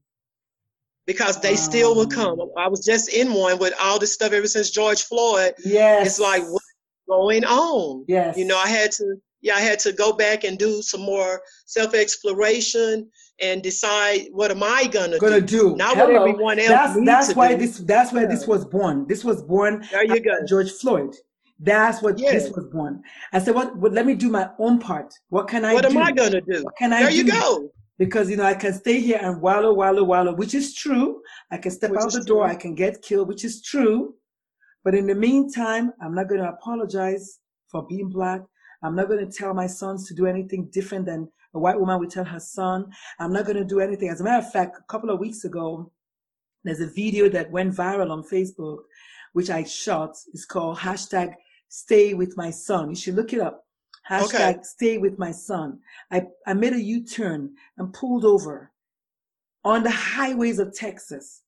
Because 1.06 1.40
they 1.40 1.54
still 1.54 1.94
will 1.94 2.06
come. 2.08 2.40
I 2.56 2.66
was 2.66 2.84
just 2.84 3.08
in 3.12 3.32
one 3.34 3.58
with 3.58 3.74
all 3.80 3.98
this 3.98 4.14
stuff 4.14 4.32
ever 4.32 4.46
since 4.48 4.70
George 4.70 5.02
Floyd. 5.04 5.52
Yes. 5.64 6.06
It's 6.06 6.18
like 6.18 6.42
what's 6.42 6.64
going 7.08 7.44
on? 7.44 8.04
Yes. 8.08 8.36
You 8.38 8.46
know, 8.46 8.56
I 8.58 8.66
had 8.68 8.90
to 8.92 9.16
yeah, 9.42 9.54
I 9.56 9.60
had 9.60 9.78
to 9.80 9.92
go 9.92 10.14
back 10.14 10.42
and 10.44 10.58
do 10.58 10.80
some 10.80 11.02
more 11.02 11.42
self-exploration 11.66 13.10
and 13.40 13.62
decide 13.62 14.22
what 14.32 14.50
am 14.50 14.62
I 14.62 14.86
gonna, 14.90 15.18
gonna 15.18 15.40
do? 15.42 15.70
do. 15.72 15.76
Not 15.76 15.96
what 15.98 16.10
everyone 16.10 16.58
else 16.58 16.68
That's 16.68 17.04
that's 17.04 17.28
to 17.28 17.34
why 17.34 17.54
do. 17.54 17.58
this 17.58 17.78
that's 17.78 18.12
where 18.12 18.26
this 18.26 18.46
was 18.46 18.64
born. 18.64 19.06
This 19.06 19.22
was 19.22 19.42
born 19.42 19.86
There 19.92 20.04
you 20.04 20.20
go. 20.20 20.44
George 20.46 20.70
Floyd. 20.72 21.14
That's 21.60 22.02
what 22.02 22.18
Yes. 22.18 22.44
this 22.44 22.52
was 22.56 22.66
born. 22.66 23.02
I 23.32 23.38
said, 23.38 23.54
what, 23.54 23.76
what? 23.76 23.92
Let 23.92 24.06
me 24.06 24.14
do 24.14 24.28
my 24.28 24.50
own 24.58 24.78
part. 24.78 25.14
What 25.28 25.48
can 25.48 25.64
I 25.64 25.74
What 25.74 25.84
do? 25.84 25.90
am 25.90 25.98
I 25.98 26.12
gonna 26.12 26.40
do? 26.40 26.64
What 26.64 26.76
can 26.76 26.92
I 26.92 27.02
There 27.02 27.10
do? 27.10 27.16
you 27.16 27.30
go. 27.30 27.70
Because 27.96 28.28
you 28.28 28.36
know 28.36 28.44
I 28.44 28.54
can 28.54 28.72
stay 28.72 29.00
here 29.00 29.20
and 29.22 29.40
wallow, 29.40 29.72
wallow, 29.72 30.02
wallow, 30.02 30.34
which 30.34 30.52
is 30.54 30.74
true. 30.74 31.20
I 31.52 31.58
can 31.58 31.70
step 31.70 31.90
Which 31.92 32.00
out 32.00 32.12
the 32.12 32.24
door. 32.24 32.44
true. 32.44 32.52
I 32.52 32.56
can 32.56 32.74
get 32.74 33.02
killed, 33.02 33.28
which 33.28 33.44
is 33.44 33.62
true. 33.62 34.16
But 34.82 34.96
in 34.96 35.06
the 35.06 35.14
meantime, 35.14 35.92
I'm 36.02 36.12
not 36.14 36.28
going 36.28 36.40
to 36.40 36.48
apologize 36.48 37.38
for 37.68 37.86
being 37.86 38.08
black. 38.10 38.42
I'm 38.82 38.96
not 38.96 39.08
going 39.08 39.24
to 39.24 39.30
tell 39.32 39.54
my 39.54 39.68
sons 39.68 40.08
to 40.08 40.14
do 40.14 40.26
anything 40.26 40.68
different 40.72 41.06
than 41.06 41.28
a 41.54 41.58
white 41.60 41.78
woman 41.78 42.00
would 42.00 42.10
tell 42.10 42.24
her 42.24 42.40
son. 42.40 42.86
I'm 43.20 43.32
not 43.32 43.44
going 43.46 43.56
to 43.58 43.64
do 43.64 43.78
anything. 43.80 44.08
As 44.08 44.20
a 44.20 44.24
matter 44.24 44.44
of 44.44 44.52
fact, 44.52 44.76
a 44.76 44.82
couple 44.92 45.10
of 45.10 45.20
weeks 45.20 45.44
ago, 45.44 45.90
there's 46.64 46.80
a 46.80 46.88
video 46.88 47.28
that 47.28 47.50
went 47.52 47.74
viral 47.74 48.10
on 48.10 48.24
Facebook, 48.24 48.78
which 49.34 49.50
I 49.50 49.64
shot. 49.64 50.16
is 50.32 50.46
called 50.46 50.78
hashtag 50.78 51.34
stay 51.68 52.14
with 52.14 52.36
my 52.36 52.50
son. 52.50 52.88
You 52.90 52.96
should 52.96 53.16
look 53.16 53.32
it 53.32 53.40
up. 53.40 53.66
Hashtag 54.08 54.64
stay 54.64 54.96
with 54.98 55.18
my 55.18 55.32
son. 55.32 55.80
I, 56.10 56.26
I 56.46 56.54
made 56.54 56.72
a 56.72 56.80
U-turn 56.80 57.54
and 57.76 57.92
pulled 57.92 58.24
over 58.24 58.70
on 59.64 59.82
the 59.82 59.90
highways 59.90 60.58
of 60.58 60.74
Texas 60.74 61.42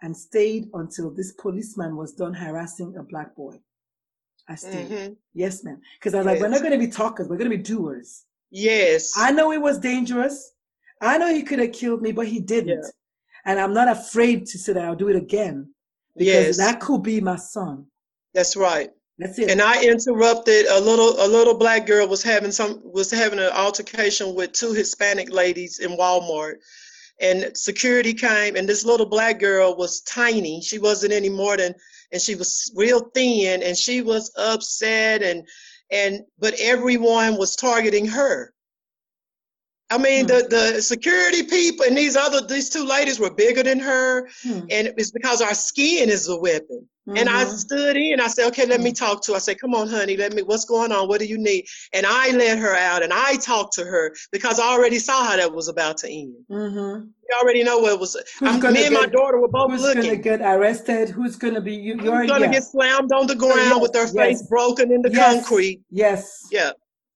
and 0.00 0.16
stayed 0.16 0.68
until 0.74 1.10
this 1.10 1.32
policeman 1.32 1.96
was 1.96 2.12
done 2.12 2.34
harassing 2.34 2.96
a 2.96 3.02
black 3.02 3.34
boy. 3.34 3.60
I 4.48 4.54
stayed. 4.54 4.86
hmm 4.86 5.12
Yes, 5.34 5.64
ma'am. 5.64 5.80
Because 5.98 6.14
I 6.14 6.18
was 6.18 6.26
like, 6.26 6.40
we're 6.40 6.48
not 6.48 6.60
going 6.60 6.72
to 6.72 6.78
be 6.78 6.88
talkers. 6.88 7.28
We're 7.28 7.36
going 7.36 7.50
to 7.50 7.56
be 7.56 7.62
doers. 7.62 8.24
Yes. 8.50 9.12
I 9.16 9.32
know 9.32 9.50
it 9.52 9.60
was 9.60 9.78
dangerous. 9.78 10.52
I 11.00 11.18
know 11.18 11.34
he 11.34 11.42
could 11.42 11.58
have 11.58 11.72
killed 11.72 12.00
me, 12.00 12.12
but 12.12 12.28
he 12.28 12.38
didn't. 12.38 12.84
Yeah. 12.84 12.90
And 13.44 13.58
I'm 13.58 13.74
not 13.74 13.88
afraid 13.88 14.46
to 14.46 14.58
say 14.58 14.72
that 14.74 14.84
I'll 14.84 14.94
do 14.94 15.08
it 15.08 15.16
again 15.16 15.74
because 16.18 16.46
yes. 16.46 16.56
that 16.58 16.80
could 16.80 17.02
be 17.02 17.20
my 17.20 17.36
son. 17.36 17.86
That's 18.34 18.56
right. 18.56 18.90
That's 19.18 19.38
it. 19.38 19.50
And 19.50 19.60
I 19.60 19.82
interrupted 19.82 20.66
a 20.66 20.80
little 20.80 21.14
a 21.18 21.26
little 21.26 21.56
black 21.56 21.86
girl 21.86 22.06
was 22.06 22.22
having 22.22 22.52
some 22.52 22.80
was 22.84 23.10
having 23.10 23.38
an 23.38 23.50
altercation 23.52 24.34
with 24.34 24.52
two 24.52 24.72
Hispanic 24.72 25.30
ladies 25.30 25.78
in 25.78 25.96
Walmart. 25.96 26.56
And 27.20 27.56
security 27.56 28.14
came 28.14 28.54
and 28.54 28.68
this 28.68 28.84
little 28.84 29.06
black 29.06 29.40
girl 29.40 29.76
was 29.76 30.02
tiny. 30.02 30.60
She 30.60 30.78
wasn't 30.78 31.12
any 31.12 31.28
more 31.28 31.56
than 31.56 31.74
and 32.12 32.22
she 32.22 32.36
was 32.36 32.72
real 32.76 33.10
thin 33.12 33.62
and 33.62 33.76
she 33.76 34.02
was 34.02 34.30
upset 34.36 35.22
and 35.22 35.46
and 35.90 36.20
but 36.38 36.54
everyone 36.60 37.36
was 37.36 37.56
targeting 37.56 38.06
her. 38.06 38.54
I 39.90 39.96
mean 39.98 40.22
Hmm. 40.22 40.26
the 40.28 40.46
the 40.74 40.82
security 40.82 41.42
people 41.44 41.86
and 41.86 41.96
these 41.96 42.16
other 42.16 42.40
these 42.46 42.68
two 42.68 42.84
ladies 42.84 43.18
were 43.18 43.30
bigger 43.30 43.62
than 43.62 43.78
her 43.80 44.28
Hmm. 44.42 44.60
and 44.70 44.92
it's 44.98 45.10
because 45.10 45.40
our 45.40 45.54
skin 45.54 46.10
is 46.10 46.28
a 46.28 46.36
weapon. 46.36 46.88
And 47.16 47.26
I 47.26 47.46
Mhm. 47.46 47.56
stood 47.56 47.96
in. 47.96 48.20
I 48.20 48.26
said, 48.28 48.48
"Okay, 48.48 48.66
let 48.66 48.82
me 48.82 48.90
Mhm. 48.90 48.98
talk 48.98 49.22
to." 49.24 49.32
her. 49.32 49.36
I 49.36 49.38
said, 49.38 49.58
"Come 49.58 49.74
on, 49.74 49.88
honey. 49.88 50.14
Let 50.18 50.34
me. 50.34 50.42
What's 50.42 50.66
going 50.66 50.92
on? 50.92 51.08
What 51.08 51.20
do 51.20 51.24
you 51.24 51.38
need?" 51.38 51.64
And 51.94 52.04
I 52.06 52.32
let 52.32 52.58
her 52.58 52.74
out, 52.74 53.02
and 53.02 53.14
I 53.14 53.36
talked 53.36 53.72
to 53.76 53.84
her 53.84 54.14
because 54.30 54.60
I 54.60 54.64
already 54.74 54.98
saw 54.98 55.24
how 55.24 55.36
that 55.36 55.54
was 55.54 55.68
about 55.68 55.96
to 56.02 56.08
end. 56.10 56.34
Mhm. 56.52 57.08
You 57.30 57.36
already 57.40 57.62
know 57.64 57.78
what 57.78 57.92
it 57.92 57.98
was. 57.98 58.14
I'm, 58.42 58.60
gonna 58.60 58.74
me 58.74 58.84
and 58.84 58.92
my 58.92 59.06
daughter 59.06 59.40
were 59.40 59.48
both 59.48 59.70
Who's 59.70 59.80
going 59.94 60.02
to 60.06 60.16
get 60.16 60.42
arrested? 60.42 61.08
Who's 61.08 61.36
going 61.36 61.54
to 61.54 61.62
be 61.62 61.74
you? 61.74 61.94
You're 62.02 62.26
gonna 62.26 62.44
yeah. 62.44 62.52
get 62.52 62.64
slammed 62.64 63.10
on 63.12 63.26
the 63.26 63.34
ground 63.34 63.70
yes, 63.70 63.80
with 63.80 63.92
their 63.92 64.06
face 64.08 64.42
broken 64.42 64.92
in 64.92 65.00
the 65.00 65.10
Yes. 65.10 65.34
concrete? 65.46 65.80
Yes. 65.90 66.46
Yeah. 66.50 66.72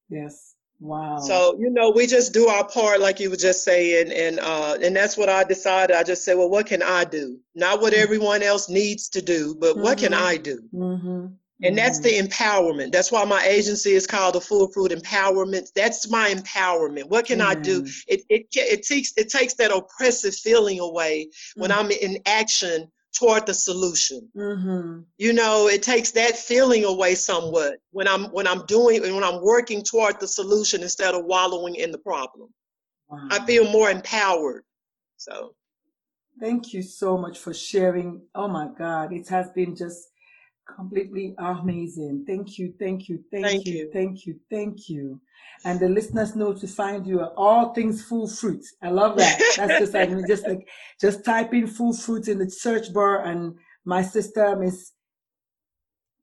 Yes. 0.09 0.52
Wow. 0.83 1.19
So 1.19 1.57
you 1.59 1.71
know, 1.71 1.91
we 1.91 2.07
just 2.07 2.33
do 2.35 2.49
our 2.49 2.67
part, 2.69 3.01
like 3.01 3.21
you 3.21 3.31
were 3.31 3.37
just 3.37 3.65
saying, 3.65 4.13
and 4.13 4.41
uh, 4.41 4.79
and 4.83 4.97
that's 4.97 5.17
what 5.17 5.29
I 5.31 5.45
decided. 5.45 5.97
I 5.97 6.05
just 6.05 6.25
said, 6.25 6.37
well, 6.39 6.51
what 6.51 6.67
can 6.67 6.83
I 6.83 7.05
do? 7.05 7.41
Not 7.55 7.81
what 7.81 7.95
Mhm. 7.95 7.99
everyone 8.03 8.43
else 8.43 8.69
needs 8.69 9.09
to 9.11 9.23
do, 9.23 9.57
but 9.61 9.79
what 9.81 9.99
can 9.99 10.13
Mhm. 10.13 10.19
I 10.19 10.37
do? 10.39 10.63
hmm 10.73 11.27
And 11.63 11.79
that's 11.79 12.01
the 12.01 12.11
empowerment. 12.19 12.93
That's 12.93 13.13
why 13.13 13.25
my 13.25 13.43
agency 13.45 13.93
is 13.93 14.07
called 14.07 14.35
the 14.35 14.41
Full 14.41 14.69
Fruit 14.73 14.93
Empowerment. 14.93 15.69
That's 15.75 16.11
my 16.11 16.31
empowerment. 16.35 17.05
What 17.09 17.27
can 17.27 17.41
I 17.41 17.55
do? 17.55 17.85
It 18.09 18.23
it 18.29 18.47
it 18.55 18.83
takes 18.85 19.13
it 19.17 19.29
takes 19.31 19.55
that 19.55 19.73
oppressive 19.73 20.35
feeling 20.35 20.81
away 20.81 21.31
when. 21.59 21.73
I'm 21.73 21.91
in 21.91 22.19
action 22.27 22.91
toward 23.13 23.47
the 23.47 23.55
solution. 23.55 24.29
hmm 24.35 25.01
You 25.19 25.33
know, 25.33 25.69
it 25.69 25.83
takes 25.83 26.13
that 26.13 26.37
feeling 26.37 26.85
away 26.85 27.15
somewhat 27.15 27.79
when 27.93 28.09
I'm 28.09 28.27
when 28.27 28.47
I'm 28.47 28.67
doing 28.67 29.05
and 29.05 29.15
when 29.15 29.25
I'm 29.25 29.43
working 29.43 29.83
toward 29.83 30.21
the 30.21 30.29
solution 30.29 30.83
instead 30.83 31.15
of 31.15 31.25
wallowing 31.25 31.77
in 31.77 31.93
the 31.93 31.99
problem. 31.99 32.49
Wow. 33.09 33.29
I 33.31 33.45
feel 33.47 33.71
more 33.71 33.91
empowered. 33.91 34.65
So 35.19 35.55
Thank 36.41 36.75
you 36.75 36.83
so 36.83 37.19
much 37.19 37.39
for 37.39 37.55
sharing. 37.55 38.23
Oh 38.35 38.49
my 38.49 38.69
God, 38.77 39.13
it 39.13 39.29
has 39.29 39.51
been 39.51 39.77
just 39.77 40.09
completely 40.75 41.35
amazing. 41.39 42.25
Thank 42.27 42.59
you, 42.59 42.75
thank 42.79 43.09
you, 43.09 43.23
thank, 43.31 43.47
Thank 43.47 43.67
you, 43.67 43.75
you. 43.75 43.91
thank 43.93 44.27
you, 44.27 44.41
thank 44.51 44.89
you. 44.89 45.21
And 45.65 45.79
the 45.79 45.89
listeners 45.89 46.35
know 46.35 46.53
to 46.55 46.67
find 46.67 47.07
you 47.07 47.23
at 47.23 47.33
all 47.37 47.73
things 47.73 48.03
full 48.05 48.29
fruit. 48.29 48.65
I 48.83 48.91
love 48.91 49.17
that. 49.19 49.39
That's 49.57 49.79
just 49.79 49.95
like 49.95 50.11
just 50.27 50.47
like 50.47 50.69
just 51.01 51.25
type 51.25 51.55
in 51.55 51.67
full 51.67 51.93
fruit 51.93 52.29
in 52.29 52.39
the 52.39 52.51
search 52.51 52.93
bar, 52.93 53.25
and 53.25 53.55
my 53.85 54.03
sister 54.03 54.57
Miss 54.57 54.93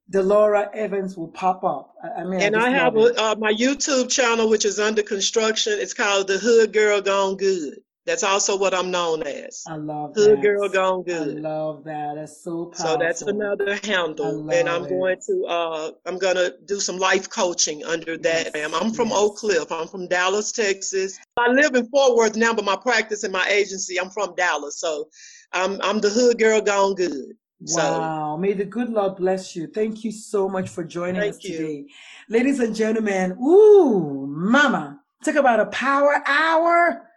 Delora 0.10 0.70
Evans 0.74 1.16
will 1.16 1.30
pop 1.30 1.64
up. 1.64 1.94
I, 2.04 2.22
I 2.22 2.24
mean, 2.26 2.42
and 2.42 2.56
I, 2.56 2.68
I 2.68 2.70
have 2.72 2.96
a, 2.98 3.14
uh, 3.22 3.36
my 3.38 3.54
YouTube 3.54 4.10
channel, 4.10 4.50
which 4.50 4.66
is 4.66 4.80
under 4.80 5.04
construction. 5.04 5.74
It's 5.78 5.94
called 5.94 6.28
The 6.28 6.40
Hood 6.40 6.74
Girl 6.74 7.02
Gone 7.02 7.38
Good. 7.38 7.76
That's 8.10 8.24
also 8.24 8.58
what 8.58 8.74
I'm 8.74 8.90
known 8.90 9.22
as. 9.22 9.64
I 9.68 9.76
love 9.76 10.16
that. 10.16 10.22
Hood 10.22 10.38
that. 10.40 10.42
Girl 10.42 10.68
Gone 10.68 11.04
good. 11.04 11.38
I 11.38 11.42
love 11.42 11.84
that. 11.84 12.16
That's 12.16 12.44
so 12.44 12.66
powerful. 12.66 12.86
So 12.86 12.98
that's 12.98 13.22
another 13.22 13.80
handle, 13.84 14.50
and 14.50 14.68
I'm 14.68 14.82
love 14.82 14.90
going 14.90 15.18
to 15.28 15.46
uh, 15.48 15.92
I'm 16.08 16.18
gonna 16.18 16.50
do 16.66 16.80
some 16.80 16.98
life 16.98 17.30
coaching 17.30 17.86
under 17.86 18.18
that. 18.18 18.52
Yes. 18.56 18.74
I'm 18.74 18.94
from 18.94 19.10
yes. 19.10 19.18
Oak 19.20 19.38
Cliff. 19.38 19.72
I'm 19.72 19.88
from 19.88 20.08
Dallas, 20.08 20.52
Texas. 20.52 21.20
I 21.38 21.50
live 21.52 21.76
in 21.76 21.88
Fort 21.92 22.16
Worth 22.16 22.36
now, 22.36 22.52
but 22.52 22.66
my 22.66 22.76
practice 22.76 23.24
and 23.24 23.32
my 23.32 23.48
agency, 23.48 24.00
I'm 24.00 24.10
from 24.10 24.34
Dallas. 24.34 24.80
So 24.80 25.10
I'm 25.54 25.80
I'm 25.84 26.00
the 26.02 26.10
hood 26.10 26.40
girl 26.40 26.62
gone 26.62 26.96
good. 26.96 27.36
So 27.66 28.00
Wow. 28.00 28.38
May 28.38 28.54
the 28.54 28.66
good 28.66 28.90
Lord 28.90 29.18
bless 29.18 29.56
you. 29.56 29.68
Thank 29.68 30.04
you 30.04 30.12
so 30.12 30.50
much 30.50 30.68
for 30.70 30.84
joining 30.84 31.22
us 31.22 31.44
you. 31.44 31.58
today. 31.58 31.86
Ladies 32.28 32.60
and 32.60 32.76
gentlemen, 32.76 33.34
ooh, 33.34 34.26
mama. 34.26 35.00
Talk 35.24 35.36
about 35.36 35.60
a 35.60 35.68
power 35.68 36.24
hour. 36.26 37.09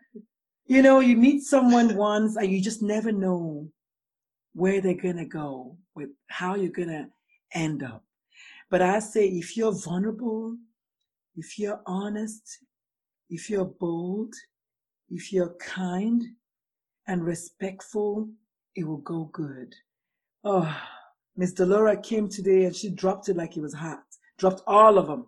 You 0.73 0.81
know, 0.81 1.01
you 1.01 1.19
meet 1.19 1.43
someone 1.43 1.97
once 1.97 2.37
and 2.37 2.51
you 2.51 2.59
just 2.59 2.81
never 2.81 3.13
know 3.13 3.69
where 4.55 4.81
they're 4.81 4.95
going 4.95 5.19
to 5.19 5.27
go, 5.27 5.77
with 5.95 6.09
how 6.29 6.55
you're 6.55 6.73
going 6.73 6.89
to 6.89 7.09
end 7.53 7.83
up. 7.83 8.03
But 8.71 8.81
I 8.81 9.01
say, 9.01 9.27
if 9.29 9.55
you're 9.55 9.75
vulnerable, 9.75 10.57
if 11.37 11.59
you're 11.59 11.83
honest, 11.85 12.61
if 13.29 13.51
you're 13.51 13.67
bold, 13.67 14.33
if 15.11 15.31
you're 15.31 15.55
kind 15.61 16.23
and 17.07 17.23
respectful, 17.23 18.31
it 18.75 18.85
will 18.85 19.05
go 19.13 19.25
good. 19.25 19.75
Oh, 20.43 20.75
Miss 21.37 21.53
Delora 21.53 22.01
came 22.01 22.31
today 22.31 22.65
and 22.65 22.75
she 22.75 22.89
dropped 22.89 23.29
it 23.29 23.37
like 23.37 23.59
it 23.59 23.63
was 23.63 23.75
hot. 23.75 24.05
Dropped 24.39 24.63
all 24.67 24.97
of 24.97 25.07
them. 25.07 25.27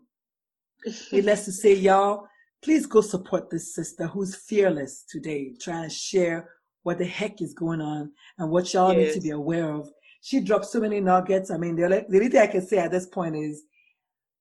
Needless 1.13 1.45
to 1.45 1.53
say, 1.53 1.75
y'all, 1.75 2.29
please 2.65 2.87
go 2.87 3.03
support 3.03 3.51
this 3.51 3.75
sister 3.75 4.07
who's 4.07 4.35
fearless 4.35 5.05
today, 5.07 5.53
trying 5.61 5.87
to 5.87 5.95
share 5.95 6.49
what 6.83 6.97
the 6.97 7.05
heck 7.05 7.43
is 7.43 7.53
going 7.53 7.83
on 7.83 8.11
and 8.39 8.51
what 8.51 8.73
y'all 8.73 8.93
yes. 8.93 9.09
need 9.09 9.15
to 9.15 9.21
be 9.21 9.31
aware 9.31 9.71
of. 9.71 9.91
She 10.23 10.41
dropped 10.41 10.65
so 10.65 10.81
many 10.81 10.99
nuggets. 10.99 11.51
I 11.51 11.59
mean, 11.59 11.77
the 11.77 11.85
only 11.85 12.29
thing 12.31 12.41
I 12.41 12.47
can 12.47 12.67
say 12.67 12.79
at 12.79 12.91
this 12.91 13.07
point 13.07 13.37
is 13.37 13.65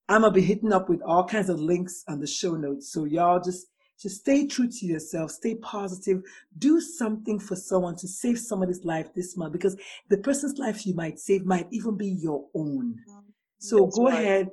I'm 0.08 0.22
gonna 0.22 0.34
be 0.34 0.42
hitting 0.42 0.72
up 0.72 0.88
with 0.88 1.02
all 1.02 1.26
kinds 1.26 1.50
of 1.50 1.60
links 1.60 2.06
on 2.08 2.22
the 2.22 2.28
show 2.28 2.56
notes. 2.56 2.94
So 2.94 3.04
y'all 3.04 3.42
just 3.42 3.68
just 4.00 4.22
stay 4.22 4.48
true 4.48 4.70
to 4.70 4.86
yourself, 4.86 5.32
stay 5.32 5.56
positive, 5.56 6.24
do 6.58 6.80
something 6.80 7.40
for 7.40 7.56
someone 7.58 7.96
to 7.98 8.08
save 8.08 8.40
somebody's 8.40 8.84
life 8.86 9.14
this 9.14 9.36
month 9.38 9.54
because 9.54 9.78
the 10.10 10.18
person's 10.18 10.58
life 10.58 10.86
you 10.86 10.94
might 10.94 11.20
save 11.20 11.46
might 11.46 11.68
even 11.72 11.98
be 11.98 12.08
your 12.08 12.46
own. 12.56 12.96
Mm-hmm. 13.10 13.20
So 13.60 13.86
That's 13.86 13.98
go 13.98 14.06
right. 14.06 14.14
ahead, 14.14 14.50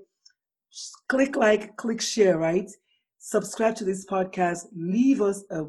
click 1.08 1.36
like, 1.36 1.76
click 1.76 2.00
share, 2.00 2.36
right? 2.36 2.70
Subscribe 3.22 3.76
to 3.76 3.84
this 3.84 4.06
podcast, 4.06 4.66
leave 4.74 5.20
us 5.20 5.44
a 5.50 5.66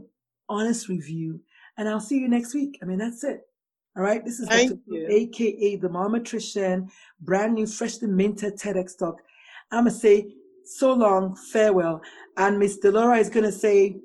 honest 0.47 0.87
review, 0.87 1.39
and 1.77 1.87
I'll 1.87 1.99
see 1.99 2.17
you 2.17 2.29
next 2.29 2.53
week. 2.53 2.79
I 2.81 2.85
mean, 2.85 2.97
that's 2.97 3.23
it. 3.25 3.41
All 3.97 4.03
right. 4.03 4.23
This 4.23 4.39
is 4.39 4.47
Dr. 4.47 4.79
AKA 5.09 5.75
the 5.75 5.89
Momatrician, 5.89 6.89
brand 7.19 7.55
new, 7.55 7.67
freshly 7.67 8.07
minted 8.07 8.57
TEDx 8.57 8.97
talk. 8.97 9.21
I'm 9.69 9.83
going 9.83 9.93
to 9.93 9.99
say 9.99 10.33
so 10.63 10.93
long, 10.93 11.35
farewell. 11.35 12.01
And 12.37 12.57
Miss 12.57 12.77
Delora 12.77 13.17
is 13.17 13.29
going 13.29 13.45
to 13.45 13.51
say, 13.51 13.97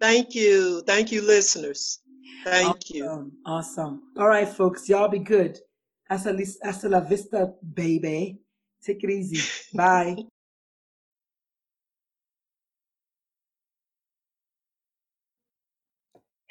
Thank 0.00 0.34
you. 0.34 0.82
Thank 0.86 1.12
you, 1.12 1.20
listeners. 1.20 2.00
Thank 2.44 2.68
awesome, 2.68 2.96
you. 2.96 3.32
Awesome. 3.44 4.02
All 4.16 4.28
right, 4.28 4.48
folks. 4.48 4.88
Y'all 4.88 5.08
be 5.08 5.18
good. 5.18 5.58
Hasta, 6.08 6.34
hasta 6.64 6.88
la 6.88 7.00
vista, 7.00 7.52
baby. 7.74 8.38
Take 8.82 9.04
it 9.04 9.10
easy. 9.10 9.46
Bye. 9.76 10.16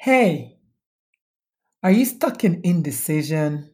Hey, 0.02 0.56
are 1.82 1.90
you 1.90 2.06
stuck 2.06 2.42
in 2.42 2.62
indecision? 2.64 3.70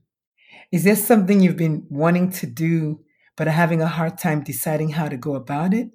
Is 0.73 0.83
there 0.83 0.97
something 0.97 1.41
you've 1.41 1.57
been 1.57 1.87
wanting 1.89 2.33
to 2.33 2.47
do 2.47 3.05
but 3.37 3.47
are 3.47 3.53
having 3.53 3.83
a 3.83 3.87
hard 3.87 4.19
time 4.19 4.43
deciding 4.43 4.91
how 4.91 5.09
to 5.09 5.17
go 5.17 5.35
about 5.35 5.75
it. 5.75 5.91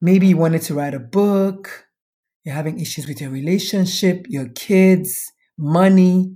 Maybe 0.00 0.26
you 0.26 0.36
wanted 0.36 0.62
to 0.62 0.74
write 0.74 0.94
a 0.94 0.98
book, 0.98 1.86
you're 2.44 2.54
having 2.54 2.80
issues 2.80 3.06
with 3.06 3.20
your 3.20 3.30
relationship, 3.30 4.26
your 4.28 4.48
kids, 4.48 5.32
money. 5.56 6.34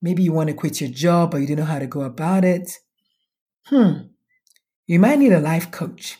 Maybe 0.00 0.22
you 0.22 0.32
want 0.32 0.48
to 0.48 0.54
quit 0.54 0.80
your 0.80 0.90
job, 0.90 1.30
but 1.30 1.38
you 1.38 1.46
don't 1.46 1.58
know 1.58 1.64
how 1.64 1.78
to 1.78 1.86
go 1.86 2.02
about 2.02 2.44
it. 2.44 2.72
Hmm, 3.66 3.92
you 4.86 4.98
might 4.98 5.18
need 5.18 5.32
a 5.32 5.40
life 5.40 5.70
coach. 5.70 6.18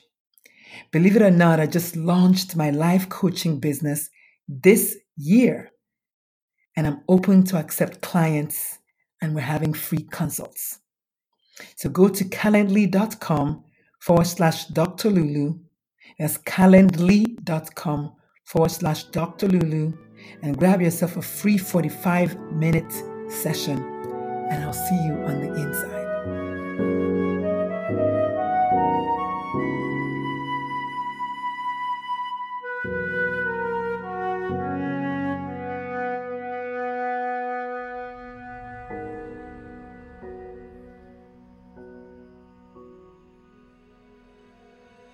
Believe 0.92 1.16
it 1.16 1.22
or 1.22 1.30
not, 1.30 1.60
I 1.60 1.66
just 1.66 1.96
launched 1.96 2.56
my 2.56 2.70
life 2.70 3.08
coaching 3.08 3.60
business 3.60 4.10
this 4.48 4.96
year, 5.16 5.72
and 6.76 6.86
I'm 6.86 7.02
open 7.08 7.44
to 7.44 7.56
accept 7.56 8.00
clients, 8.00 8.78
and 9.20 9.34
we're 9.34 9.40
having 9.40 9.72
free 9.72 10.02
consults. 10.10 10.80
So 11.76 11.88
go 11.88 12.08
to 12.08 12.24
calendly.com 12.24 13.64
forward 14.00 14.26
slash 14.26 14.66
Dr. 14.66 15.10
Lulu. 15.10 15.58
That's 16.18 16.38
calendly.com 16.38 18.12
forward 18.44 18.70
slash 18.70 19.04
Dr. 19.04 19.48
Lulu 19.48 19.92
and 20.42 20.56
grab 20.56 20.80
yourself 20.80 21.16
a 21.16 21.22
free 21.22 21.58
45 21.58 22.38
minute 22.52 22.92
session. 23.28 23.78
And 24.50 24.64
I'll 24.64 24.72
see 24.72 24.96
you 25.04 25.14
on 25.24 25.40
the 25.40 25.54
inside. 25.54 27.13